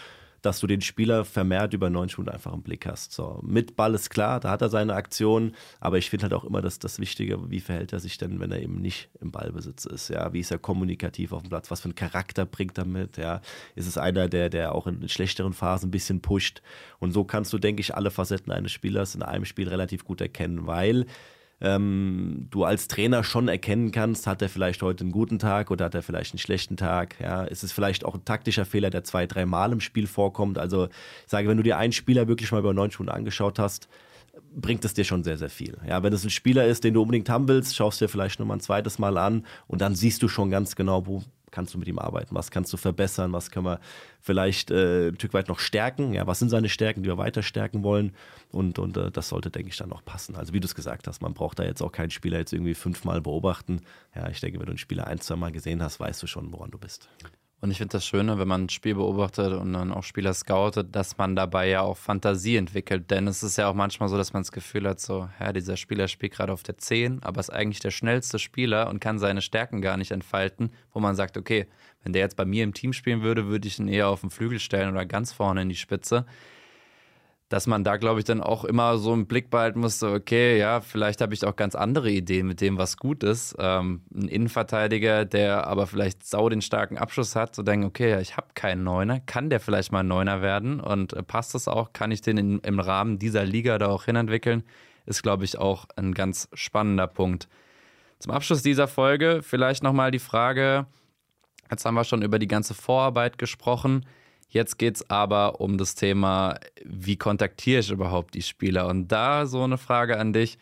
dass 0.44 0.60
du 0.60 0.66
den 0.66 0.82
Spieler 0.82 1.24
vermehrt 1.24 1.72
über 1.72 1.88
neun 1.88 2.08
Stunden 2.08 2.30
einfach 2.30 2.52
im 2.52 2.62
Blick 2.62 2.86
hast. 2.86 3.12
So, 3.12 3.40
mit 3.42 3.76
Ball 3.76 3.94
ist 3.94 4.10
klar, 4.10 4.40
da 4.40 4.50
hat 4.50 4.60
er 4.60 4.68
seine 4.68 4.94
Aktion, 4.94 5.54
aber 5.80 5.96
ich 5.96 6.10
finde 6.10 6.24
halt 6.24 6.34
auch 6.34 6.44
immer 6.44 6.60
das, 6.60 6.78
das 6.78 6.98
Wichtige, 6.98 7.50
wie 7.50 7.60
verhält 7.60 7.92
er 7.92 8.00
sich 8.00 8.18
denn, 8.18 8.40
wenn 8.40 8.52
er 8.52 8.60
eben 8.60 8.80
nicht 8.80 9.08
im 9.20 9.30
Ballbesitz 9.30 9.86
ist, 9.86 10.08
ja, 10.08 10.32
wie 10.34 10.40
ist 10.40 10.50
er 10.50 10.58
kommunikativ 10.58 11.32
auf 11.32 11.42
dem 11.42 11.48
Platz, 11.48 11.70
was 11.70 11.80
für 11.80 11.86
einen 11.86 11.94
Charakter 11.94 12.44
bringt 12.44 12.76
er 12.76 12.84
mit, 12.84 13.16
ja, 13.16 13.40
ist 13.74 13.86
es 13.86 13.96
einer, 13.96 14.28
der, 14.28 14.50
der 14.50 14.74
auch 14.74 14.86
in 14.86 15.08
schlechteren 15.08 15.54
Phasen 15.54 15.88
ein 15.88 15.92
bisschen 15.92 16.20
pusht? 16.20 16.60
Und 16.98 17.12
so 17.12 17.24
kannst 17.24 17.52
du, 17.52 17.58
denke 17.58 17.80
ich, 17.80 17.94
alle 17.94 18.10
Facetten 18.10 18.52
eines 18.52 18.72
Spielers 18.72 19.14
in 19.14 19.22
einem 19.22 19.46
Spiel 19.46 19.68
relativ 19.68 20.04
gut 20.04 20.20
erkennen, 20.20 20.66
weil 20.66 21.06
ähm, 21.60 22.48
du 22.50 22.64
als 22.64 22.88
Trainer 22.88 23.24
schon 23.24 23.48
erkennen 23.48 23.90
kannst, 23.90 24.26
hat 24.26 24.42
er 24.42 24.48
vielleicht 24.48 24.82
heute 24.82 25.04
einen 25.04 25.12
guten 25.12 25.38
Tag 25.38 25.70
oder 25.70 25.86
hat 25.86 25.94
er 25.94 26.02
vielleicht 26.02 26.32
einen 26.32 26.38
schlechten 26.38 26.76
Tag. 26.76 27.16
Ja, 27.20 27.44
ist 27.44 27.64
es 27.64 27.72
vielleicht 27.72 28.04
auch 28.04 28.14
ein 28.14 28.24
taktischer 28.24 28.64
Fehler, 28.64 28.90
der 28.90 29.04
zwei, 29.04 29.26
drei 29.26 29.46
Mal 29.46 29.72
im 29.72 29.80
Spiel 29.80 30.06
vorkommt. 30.06 30.58
Also 30.58 30.86
ich 30.86 31.30
sage, 31.30 31.48
wenn 31.48 31.56
du 31.56 31.62
dir 31.62 31.78
einen 31.78 31.92
Spieler 31.92 32.28
wirklich 32.28 32.52
mal 32.52 32.58
über 32.58 32.74
neun 32.74 32.90
Stunden 32.90 33.12
angeschaut 33.12 33.58
hast, 33.58 33.88
bringt 34.54 34.84
es 34.84 34.94
dir 34.94 35.04
schon 35.04 35.24
sehr, 35.24 35.38
sehr 35.38 35.50
viel. 35.50 35.76
Ja, 35.86 36.02
wenn 36.02 36.12
es 36.12 36.24
ein 36.24 36.30
Spieler 36.30 36.66
ist, 36.66 36.84
den 36.84 36.94
du 36.94 37.02
unbedingt 37.02 37.28
haben 37.28 37.48
willst, 37.48 37.76
schaust 37.76 38.00
du 38.00 38.04
dir 38.04 38.08
vielleicht 38.08 38.38
nur 38.38 38.46
mal 38.46 38.54
ein 38.54 38.60
zweites 38.60 38.98
Mal 38.98 39.16
an 39.18 39.46
und 39.66 39.80
dann 39.80 39.94
siehst 39.94 40.22
du 40.22 40.28
schon 40.28 40.50
ganz 40.50 40.76
genau, 40.76 41.06
wo 41.06 41.22
kannst 41.54 41.72
du 41.72 41.78
mit 41.78 41.86
ihm 41.86 41.98
arbeiten, 41.98 42.34
was 42.34 42.50
kannst 42.50 42.72
du 42.72 42.76
verbessern, 42.76 43.32
was 43.32 43.50
können 43.50 43.66
wir 43.66 43.80
vielleicht 44.20 44.70
äh, 44.70 45.08
ein 45.08 45.14
Stück 45.14 45.32
weit 45.34 45.48
noch 45.48 45.60
stärken, 45.60 46.12
ja, 46.12 46.26
was 46.26 46.40
sind 46.40 46.48
seine 46.48 46.68
Stärken, 46.68 47.02
die 47.02 47.08
wir 47.08 47.16
weiter 47.16 47.42
stärken 47.42 47.84
wollen 47.84 48.12
und, 48.50 48.78
und 48.78 48.96
äh, 48.96 49.10
das 49.10 49.28
sollte, 49.28 49.50
denke 49.50 49.68
ich, 49.68 49.76
dann 49.76 49.88
noch 49.88 50.04
passen. 50.04 50.34
Also 50.34 50.52
wie 50.52 50.60
du 50.60 50.66
es 50.66 50.74
gesagt 50.74 51.06
hast, 51.06 51.22
man 51.22 51.32
braucht 51.32 51.58
da 51.58 51.62
jetzt 51.62 51.82
auch 51.82 51.92
keinen 51.92 52.10
Spieler 52.10 52.38
jetzt 52.38 52.52
irgendwie 52.52 52.74
fünfmal 52.74 53.20
beobachten. 53.20 53.80
Ja, 54.14 54.28
ich 54.28 54.40
denke, 54.40 54.58
wenn 54.58 54.66
du 54.66 54.72
einen 54.72 54.78
Spieler 54.78 55.06
ein, 55.06 55.20
zwei 55.20 55.36
Mal 55.36 55.52
gesehen 55.52 55.82
hast, 55.82 56.00
weißt 56.00 56.22
du 56.22 56.26
schon, 56.26 56.52
woran 56.52 56.70
du 56.70 56.78
bist. 56.78 57.08
Und 57.60 57.70
ich 57.70 57.78
finde 57.78 57.92
das 57.92 58.06
Schöne, 58.06 58.38
wenn 58.38 58.46
man 58.46 58.64
ein 58.64 58.68
Spiel 58.68 58.94
beobachtet 58.94 59.54
und 59.54 59.72
dann 59.72 59.90
auch 59.90 60.02
Spieler 60.02 60.34
scoutet, 60.34 60.94
dass 60.94 61.16
man 61.16 61.34
dabei 61.34 61.68
ja 61.68 61.80
auch 61.80 61.96
Fantasie 61.96 62.56
entwickelt. 62.56 63.10
Denn 63.10 63.26
es 63.26 63.42
ist 63.42 63.56
ja 63.56 63.68
auch 63.68 63.74
manchmal 63.74 64.10
so, 64.10 64.18
dass 64.18 64.34
man 64.34 64.42
das 64.42 64.52
Gefühl 64.52 64.86
hat, 64.86 65.00
so, 65.00 65.28
ja, 65.40 65.52
dieser 65.52 65.78
Spieler 65.78 66.08
spielt 66.08 66.32
gerade 66.32 66.52
auf 66.52 66.62
der 66.62 66.76
10, 66.76 67.22
aber 67.22 67.40
ist 67.40 67.50
eigentlich 67.50 67.80
der 67.80 67.90
schnellste 67.90 68.38
Spieler 68.38 68.88
und 68.90 69.00
kann 69.00 69.18
seine 69.18 69.40
Stärken 69.40 69.80
gar 69.80 69.96
nicht 69.96 70.10
entfalten, 70.10 70.72
wo 70.92 71.00
man 71.00 71.16
sagt, 71.16 71.38
okay, 71.38 71.66
wenn 72.02 72.12
der 72.12 72.22
jetzt 72.22 72.36
bei 72.36 72.44
mir 72.44 72.64
im 72.64 72.74
Team 72.74 72.92
spielen 72.92 73.22
würde, 73.22 73.46
würde 73.46 73.66
ich 73.66 73.78
ihn 73.78 73.88
eher 73.88 74.08
auf 74.08 74.20
den 74.20 74.30
Flügel 74.30 74.58
stellen 74.58 74.90
oder 74.92 75.06
ganz 75.06 75.32
vorne 75.32 75.62
in 75.62 75.70
die 75.70 75.76
Spitze 75.76 76.26
dass 77.54 77.68
man 77.68 77.84
da, 77.84 77.98
glaube 77.98 78.18
ich, 78.18 78.24
dann 78.24 78.40
auch 78.40 78.64
immer 78.64 78.98
so 78.98 79.14
im 79.14 79.28
Blick 79.28 79.48
behalten 79.48 79.78
musste, 79.78 80.10
okay, 80.10 80.58
ja, 80.58 80.80
vielleicht 80.80 81.20
habe 81.20 81.34
ich 81.34 81.44
auch 81.44 81.54
ganz 81.54 81.76
andere 81.76 82.10
Ideen 82.10 82.48
mit 82.48 82.60
dem, 82.60 82.78
was 82.78 82.96
gut 82.96 83.22
ist. 83.22 83.54
Ähm, 83.60 84.02
ein 84.12 84.26
Innenverteidiger, 84.26 85.24
der 85.24 85.68
aber 85.68 85.86
vielleicht 85.86 86.26
sau 86.26 86.48
den 86.48 86.62
starken 86.62 86.98
Abschluss 86.98 87.36
hat, 87.36 87.54
so 87.54 87.62
denken, 87.62 87.86
okay, 87.86 88.10
ja, 88.10 88.18
ich 88.18 88.36
habe 88.36 88.48
keinen 88.54 88.82
Neuner, 88.82 89.20
kann 89.20 89.50
der 89.50 89.60
vielleicht 89.60 89.92
mal 89.92 90.02
Neuner 90.02 90.42
werden 90.42 90.80
und 90.80 91.12
äh, 91.12 91.22
passt 91.22 91.54
das 91.54 91.68
auch, 91.68 91.92
kann 91.92 92.10
ich 92.10 92.22
den 92.22 92.38
in, 92.38 92.58
im 92.58 92.80
Rahmen 92.80 93.20
dieser 93.20 93.44
Liga 93.44 93.78
da 93.78 93.86
auch 93.86 94.06
hinentwickeln, 94.06 94.64
ist, 95.06 95.22
glaube 95.22 95.44
ich, 95.44 95.56
auch 95.56 95.84
ein 95.94 96.12
ganz 96.12 96.48
spannender 96.54 97.06
Punkt. 97.06 97.46
Zum 98.18 98.32
Abschluss 98.32 98.62
dieser 98.62 98.88
Folge 98.88 99.42
vielleicht 99.44 99.84
nochmal 99.84 100.10
die 100.10 100.18
Frage, 100.18 100.86
jetzt 101.70 101.84
haben 101.84 101.94
wir 101.94 102.02
schon 102.02 102.22
über 102.22 102.40
die 102.40 102.48
ganze 102.48 102.74
Vorarbeit 102.74 103.38
gesprochen, 103.38 104.04
Jetzt 104.54 104.78
geht 104.78 104.94
es 104.94 105.10
aber 105.10 105.60
um 105.60 105.78
das 105.78 105.96
Thema, 105.96 106.60
wie 106.84 107.16
kontaktiere 107.16 107.80
ich 107.80 107.90
überhaupt 107.90 108.34
die 108.34 108.42
Spieler? 108.42 108.86
Und 108.86 109.08
da 109.08 109.46
so 109.46 109.64
eine 109.64 109.78
Frage 109.78 110.16
an 110.16 110.32
dich. 110.32 110.58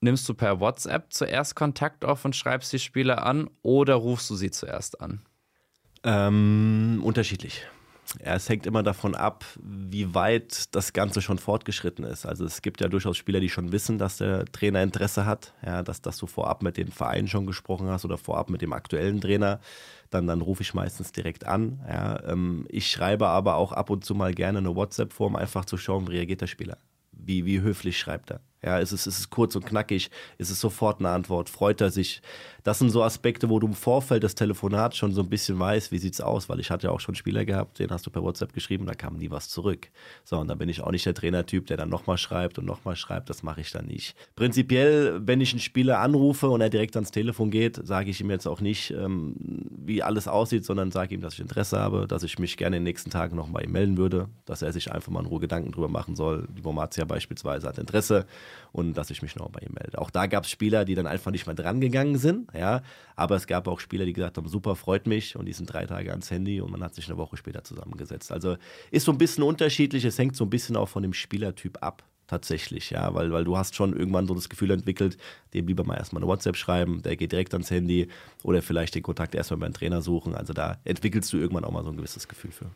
Nimmst 0.00 0.26
du 0.26 0.32
per 0.32 0.58
WhatsApp 0.58 1.12
zuerst 1.12 1.54
Kontakt 1.54 2.06
auf 2.06 2.24
und 2.24 2.34
schreibst 2.34 2.72
die 2.72 2.78
Spieler 2.78 3.26
an 3.26 3.50
oder 3.60 3.96
rufst 3.96 4.30
du 4.30 4.36
sie 4.36 4.50
zuerst 4.50 5.02
an? 5.02 5.20
Ähm, 6.02 7.02
unterschiedlich. 7.04 7.66
Ja, 8.24 8.36
es 8.36 8.48
hängt 8.48 8.64
immer 8.64 8.82
davon 8.82 9.14
ab, 9.14 9.44
wie 9.62 10.14
weit 10.14 10.74
das 10.74 10.94
Ganze 10.94 11.20
schon 11.20 11.38
fortgeschritten 11.38 12.06
ist. 12.06 12.24
Also 12.24 12.46
es 12.46 12.62
gibt 12.62 12.80
ja 12.80 12.88
durchaus 12.88 13.18
Spieler, 13.18 13.40
die 13.40 13.50
schon 13.50 13.70
wissen, 13.70 13.98
dass 13.98 14.16
der 14.16 14.46
Trainer 14.46 14.82
Interesse 14.82 15.26
hat, 15.26 15.52
ja, 15.64 15.82
dass, 15.82 16.00
dass 16.00 16.16
du 16.16 16.26
vorab 16.26 16.62
mit 16.62 16.78
den 16.78 16.90
Vereinen 16.90 17.28
schon 17.28 17.44
gesprochen 17.44 17.88
hast 17.88 18.06
oder 18.06 18.16
vorab 18.16 18.48
mit 18.48 18.62
dem 18.62 18.72
aktuellen 18.72 19.20
Trainer 19.20 19.60
dann, 20.10 20.26
dann 20.26 20.40
rufe 20.40 20.62
ich 20.62 20.74
meistens 20.74 21.12
direkt 21.12 21.46
an. 21.46 21.80
Ja. 21.88 22.22
Ähm, 22.24 22.66
ich 22.68 22.90
schreibe 22.90 23.28
aber 23.28 23.56
auch 23.56 23.72
ab 23.72 23.90
und 23.90 24.04
zu 24.04 24.14
mal 24.14 24.34
gerne 24.34 24.58
eine 24.58 24.74
WhatsApp-Form, 24.74 25.36
einfach 25.36 25.64
zu 25.64 25.76
schauen, 25.76 26.08
wie 26.08 26.16
reagiert 26.16 26.40
der 26.40 26.46
Spieler. 26.46 26.78
Wie, 27.12 27.44
wie 27.46 27.60
höflich 27.60 27.98
schreibt 27.98 28.30
er. 28.30 28.40
Ja, 28.62 28.78
ist 28.78 28.92
es, 28.92 29.06
ist 29.06 29.18
es 29.18 29.30
kurz 29.30 29.56
und 29.56 29.64
knackig? 29.64 30.10
Ist 30.36 30.50
es 30.50 30.60
sofort 30.60 31.00
eine 31.00 31.08
Antwort? 31.08 31.48
Freut 31.48 31.80
er 31.80 31.90
sich? 31.90 32.20
Das 32.62 32.78
sind 32.78 32.90
so 32.90 33.02
Aspekte, 33.02 33.48
wo 33.48 33.58
du 33.58 33.66
im 33.66 33.72
Vorfeld 33.72 34.22
des 34.22 34.34
Telefonats 34.34 34.98
schon 34.98 35.12
so 35.12 35.22
ein 35.22 35.30
bisschen 35.30 35.58
weißt, 35.58 35.92
wie 35.92 35.98
sieht's 35.98 36.20
aus, 36.20 36.50
weil 36.50 36.60
ich 36.60 36.70
hatte 36.70 36.88
ja 36.88 36.92
auch 36.92 37.00
schon 37.00 37.14
Spieler 37.14 37.46
gehabt, 37.46 37.78
den 37.78 37.90
hast 37.90 38.04
du 38.04 38.10
per 38.10 38.22
WhatsApp 38.22 38.52
geschrieben, 38.52 38.84
da 38.84 38.92
kam 38.92 39.16
nie 39.16 39.30
was 39.30 39.48
zurück. 39.48 39.88
So, 40.24 40.36
und 40.36 40.48
da 40.48 40.54
bin 40.56 40.68
ich 40.68 40.82
auch 40.82 40.90
nicht 40.90 41.06
der 41.06 41.14
Trainertyp, 41.14 41.66
der 41.68 41.78
dann 41.78 41.88
nochmal 41.88 42.18
schreibt 42.18 42.58
und 42.58 42.66
nochmal 42.66 42.96
schreibt, 42.96 43.30
das 43.30 43.42
mache 43.42 43.62
ich 43.62 43.70
dann 43.70 43.86
nicht. 43.86 44.14
Prinzipiell, 44.36 45.26
wenn 45.26 45.40
ich 45.40 45.52
einen 45.52 45.60
Spieler 45.60 46.00
anrufe 46.00 46.50
und 46.50 46.60
er 46.60 46.68
direkt 46.68 46.96
ans 46.96 47.12
Telefon 47.12 47.50
geht, 47.50 47.80
sage 47.82 48.10
ich 48.10 48.20
ihm 48.20 48.30
jetzt 48.30 48.46
auch 48.46 48.60
nicht, 48.60 48.90
ähm, 48.90 49.36
wie 49.90 50.02
alles 50.02 50.28
aussieht, 50.28 50.64
sondern 50.64 50.90
sage 50.90 51.14
ihm, 51.14 51.20
dass 51.20 51.34
ich 51.34 51.40
Interesse 51.40 51.78
habe, 51.78 52.06
dass 52.06 52.22
ich 52.22 52.38
mich 52.38 52.56
gerne 52.56 52.76
in 52.76 52.80
den 52.80 52.84
nächsten 52.84 53.10
Tagen 53.10 53.36
noch 53.36 53.48
bei 53.48 53.62
ihm 53.62 53.72
melden 53.72 53.98
würde, 53.98 54.28
dass 54.46 54.62
er 54.62 54.72
sich 54.72 54.90
einfach 54.90 55.10
mal 55.12 55.20
in 55.20 55.26
Ruhe 55.26 55.40
Gedanken 55.40 55.72
drüber 55.72 55.88
machen 55.88 56.16
soll. 56.16 56.48
Die 56.56 56.62
Bomatia 56.62 57.04
beispielsweise 57.04 57.68
hat 57.68 57.78
Interesse 57.78 58.26
und 58.72 58.94
dass 58.94 59.10
ich 59.10 59.20
mich 59.20 59.36
noch 59.36 59.50
bei 59.50 59.60
ihm 59.60 59.74
melde. 59.74 59.98
Auch 59.98 60.10
da 60.10 60.26
gab 60.26 60.44
es 60.44 60.50
Spieler, 60.50 60.84
die 60.84 60.94
dann 60.94 61.06
einfach 61.06 61.30
nicht 61.30 61.46
mehr 61.46 61.54
dran 61.54 61.80
gegangen 61.80 62.16
sind, 62.16 62.48
ja, 62.54 62.82
aber 63.16 63.36
es 63.36 63.46
gab 63.46 63.68
auch 63.68 63.80
Spieler, 63.80 64.06
die 64.06 64.12
gesagt 64.12 64.38
haben, 64.38 64.48
super, 64.48 64.76
freut 64.76 65.06
mich 65.06 65.36
und 65.36 65.46
die 65.46 65.52
sind 65.52 65.70
drei 65.72 65.84
Tage 65.84 66.10
ans 66.10 66.30
Handy 66.30 66.60
und 66.60 66.70
man 66.70 66.82
hat 66.82 66.94
sich 66.94 67.08
eine 67.08 67.18
Woche 67.18 67.36
später 67.36 67.64
zusammengesetzt. 67.64 68.32
Also 68.32 68.56
ist 68.90 69.04
so 69.04 69.12
ein 69.12 69.18
bisschen 69.18 69.44
unterschiedlich, 69.44 70.04
es 70.04 70.18
hängt 70.18 70.36
so 70.36 70.44
ein 70.44 70.50
bisschen 70.50 70.76
auch 70.76 70.88
von 70.88 71.02
dem 71.02 71.12
Spielertyp 71.12 71.82
ab 71.82 72.04
tatsächlich, 72.30 72.90
ja, 72.90 73.12
weil, 73.14 73.30
weil 73.32 73.44
du 73.44 73.56
hast 73.58 73.74
schon 73.74 73.94
irgendwann 73.94 74.26
so 74.26 74.34
das 74.34 74.48
Gefühl 74.48 74.70
entwickelt, 74.70 75.18
dem 75.52 75.66
lieber 75.66 75.84
mal 75.84 75.96
erstmal 75.96 76.22
eine 76.22 76.30
WhatsApp 76.30 76.56
schreiben, 76.56 77.02
der 77.02 77.16
geht 77.16 77.32
direkt 77.32 77.52
ans 77.52 77.70
Handy 77.70 78.08
oder 78.42 78.62
vielleicht 78.62 78.94
den 78.94 79.02
Kontakt 79.02 79.34
erstmal 79.34 79.60
beim 79.60 79.72
Trainer 79.72 80.00
suchen. 80.02 80.34
Also 80.34 80.52
da 80.52 80.78
entwickelst 80.84 81.32
du 81.32 81.36
irgendwann 81.36 81.64
auch 81.64 81.72
mal 81.72 81.84
so 81.84 81.90
ein 81.90 81.96
gewisses 81.96 82.26
Gefühl 82.28 82.52
für. 82.52 82.70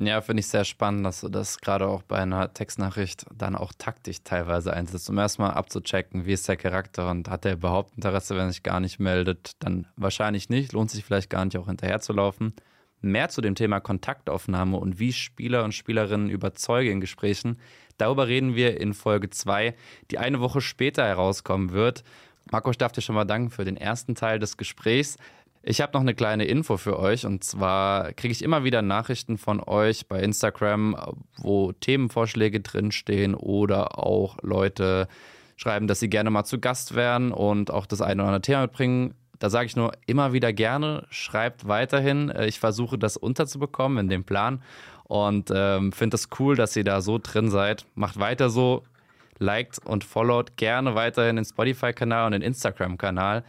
Ja, 0.00 0.20
finde 0.20 0.40
ich 0.40 0.46
sehr 0.46 0.64
spannend, 0.64 1.04
dass 1.04 1.22
du 1.22 1.28
das 1.28 1.58
gerade 1.58 1.88
auch 1.88 2.02
bei 2.02 2.18
einer 2.18 2.52
Textnachricht 2.52 3.26
dann 3.34 3.56
auch 3.56 3.72
taktisch 3.76 4.18
teilweise 4.22 4.72
einsetzt, 4.72 5.10
um 5.10 5.18
erstmal 5.18 5.50
abzuchecken, 5.52 6.24
wie 6.24 6.34
ist 6.34 6.46
der 6.46 6.56
Charakter 6.56 7.10
und 7.10 7.28
hat 7.28 7.44
er 7.44 7.54
überhaupt 7.54 7.96
Interesse, 7.96 8.36
wenn 8.36 8.46
er 8.46 8.52
sich 8.52 8.62
gar 8.62 8.78
nicht 8.78 9.00
meldet, 9.00 9.52
dann 9.58 9.88
wahrscheinlich 9.96 10.50
nicht, 10.50 10.72
lohnt 10.72 10.92
sich 10.92 11.04
vielleicht 11.04 11.30
gar 11.30 11.44
nicht 11.44 11.56
auch 11.56 11.66
hinterher 11.66 12.00
zu 12.00 12.12
laufen. 12.12 12.54
mehr 13.00 13.28
zu 13.28 13.40
dem 13.40 13.54
Thema 13.54 13.80
Kontaktaufnahme 13.80 14.76
und 14.76 14.98
wie 14.98 15.12
Spieler 15.12 15.64
und 15.64 15.72
Spielerinnen 15.74 16.30
überzeugen 16.30 16.92
in 16.92 17.00
Gesprächen. 17.00 17.58
Darüber 17.98 18.28
reden 18.28 18.54
wir 18.54 18.80
in 18.80 18.94
Folge 18.94 19.28
2, 19.28 19.74
die 20.10 20.18
eine 20.18 20.40
Woche 20.40 20.60
später 20.60 21.04
herauskommen 21.04 21.72
wird. 21.72 22.04
Marco, 22.50 22.70
ich 22.70 22.78
darf 22.78 22.92
dir 22.92 23.02
schon 23.02 23.14
mal 23.14 23.24
danken 23.24 23.50
für 23.50 23.64
den 23.64 23.76
ersten 23.76 24.14
Teil 24.14 24.38
des 24.38 24.56
Gesprächs. 24.56 25.18
Ich 25.62 25.80
habe 25.80 25.92
noch 25.92 26.00
eine 26.00 26.14
kleine 26.14 26.44
Info 26.44 26.76
für 26.76 26.98
euch 26.98 27.26
und 27.26 27.44
zwar 27.44 28.12
kriege 28.12 28.32
ich 28.32 28.42
immer 28.42 28.64
wieder 28.64 28.80
Nachrichten 28.80 29.36
von 29.36 29.60
euch 29.60 30.06
bei 30.06 30.20
Instagram, 30.22 30.96
wo 31.36 31.72
Themenvorschläge 31.72 32.60
drinstehen 32.60 33.34
oder 33.34 33.98
auch 33.98 34.38
Leute 34.42 35.08
schreiben, 35.56 35.88
dass 35.88 36.00
sie 36.00 36.08
gerne 36.08 36.30
mal 36.30 36.44
zu 36.44 36.60
Gast 36.60 36.94
wären 36.94 37.32
und 37.32 37.70
auch 37.70 37.84
das 37.84 38.00
eine 38.00 38.22
oder 38.22 38.28
andere 38.28 38.42
Thema 38.42 38.62
mitbringen. 38.62 39.14
Da 39.40 39.50
sage 39.50 39.66
ich 39.66 39.76
nur 39.76 39.92
immer 40.06 40.32
wieder 40.32 40.52
gerne, 40.52 41.06
schreibt 41.10 41.68
weiterhin. 41.68 42.28
Äh, 42.30 42.46
ich 42.46 42.58
versuche 42.58 42.98
das 42.98 43.16
unterzubekommen 43.16 43.98
in 43.98 44.08
dem 44.08 44.24
Plan 44.24 44.62
und 45.08 45.50
ähm, 45.54 45.92
finde 45.92 46.14
es 46.14 46.28
das 46.28 46.38
cool, 46.38 46.54
dass 46.54 46.76
ihr 46.76 46.84
da 46.84 47.00
so 47.00 47.18
drin 47.18 47.50
seid. 47.50 47.86
Macht 47.94 48.20
weiter 48.20 48.50
so, 48.50 48.84
liked 49.38 49.78
und 49.84 50.04
followt 50.04 50.56
gerne 50.56 50.94
weiterhin 50.94 51.36
den 51.36 51.44
Spotify-Kanal 51.44 52.26
und 52.26 52.32
den 52.32 52.42
Instagram-Kanal. 52.42 53.44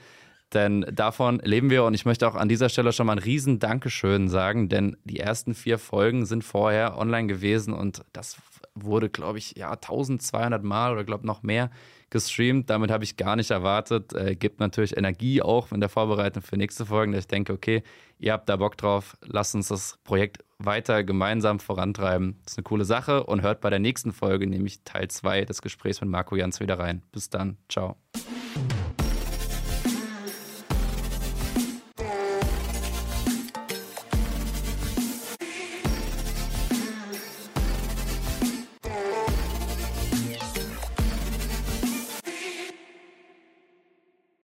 Denn 0.54 0.86
davon 0.92 1.40
leben 1.44 1.70
wir 1.70 1.84
und 1.84 1.94
ich 1.94 2.06
möchte 2.06 2.28
auch 2.28 2.36
an 2.36 2.50
dieser 2.50 2.70
Stelle 2.70 2.92
schon 2.92 3.06
mal 3.06 3.14
ein 3.14 3.20
riesen 3.20 3.60
Dankeschön 3.60 4.30
sagen, 4.30 4.68
denn 4.68 4.98
die 5.04 5.20
ersten 5.20 5.54
vier 5.54 5.78
Folgen 5.78 6.26
sind 6.26 6.44
vorher 6.44 6.98
online 6.98 7.28
gewesen 7.28 7.74
und 7.74 8.04
das 8.14 8.38
wurde, 8.74 9.10
glaube 9.10 9.38
ich, 9.38 9.56
ja 9.58 9.72
1200 9.72 10.64
Mal 10.64 10.92
oder 10.94 11.04
glaube 11.04 11.28
noch 11.28 11.44
mehr 11.44 11.70
gestreamt. 12.10 12.70
Damit 12.70 12.92
habe 12.92 13.04
ich 13.04 13.18
gar 13.18 13.36
nicht 13.36 13.52
erwartet. 13.52 14.14
Äh, 14.14 14.36
gibt 14.36 14.60
natürlich 14.60 14.98
Energie 14.98 15.42
auch 15.42 15.72
in 15.72 15.80
der 15.80 15.90
Vorbereitung 15.90 16.44
für 16.44 16.58
nächste 16.58 16.86
Folgen, 16.86 17.12
dass 17.12 17.22
ich 17.22 17.28
denke, 17.28 17.54
okay, 17.54 17.84
ihr 18.20 18.34
habt 18.34 18.50
da 18.50 18.58
Bock 18.58 18.78
drauf, 18.78 19.18
lasst 19.26 19.56
uns 19.56 19.70
das 19.70 19.98
Projekt 20.04 20.44
weiter 20.58 21.04
gemeinsam 21.04 21.60
vorantreiben. 21.60 22.38
Das 22.44 22.54
ist 22.54 22.58
eine 22.60 22.64
coole 22.64 22.86
Sache 22.86 23.24
und 23.24 23.42
hört 23.42 23.62
bei 23.62 23.70
der 23.70 23.80
nächsten 23.80 24.12
Folge, 24.12 24.46
nämlich 24.48 24.84
Teil 24.84 25.08
2 25.08 25.46
des 25.46 25.62
Gesprächs 25.62 26.02
mit 26.02 26.10
Marco 26.10 26.36
Jans 26.36 26.60
wieder 26.60 26.78
rein. 26.78 27.02
Bis 27.12 27.30
dann. 27.30 27.58
Ciao. 27.70 27.96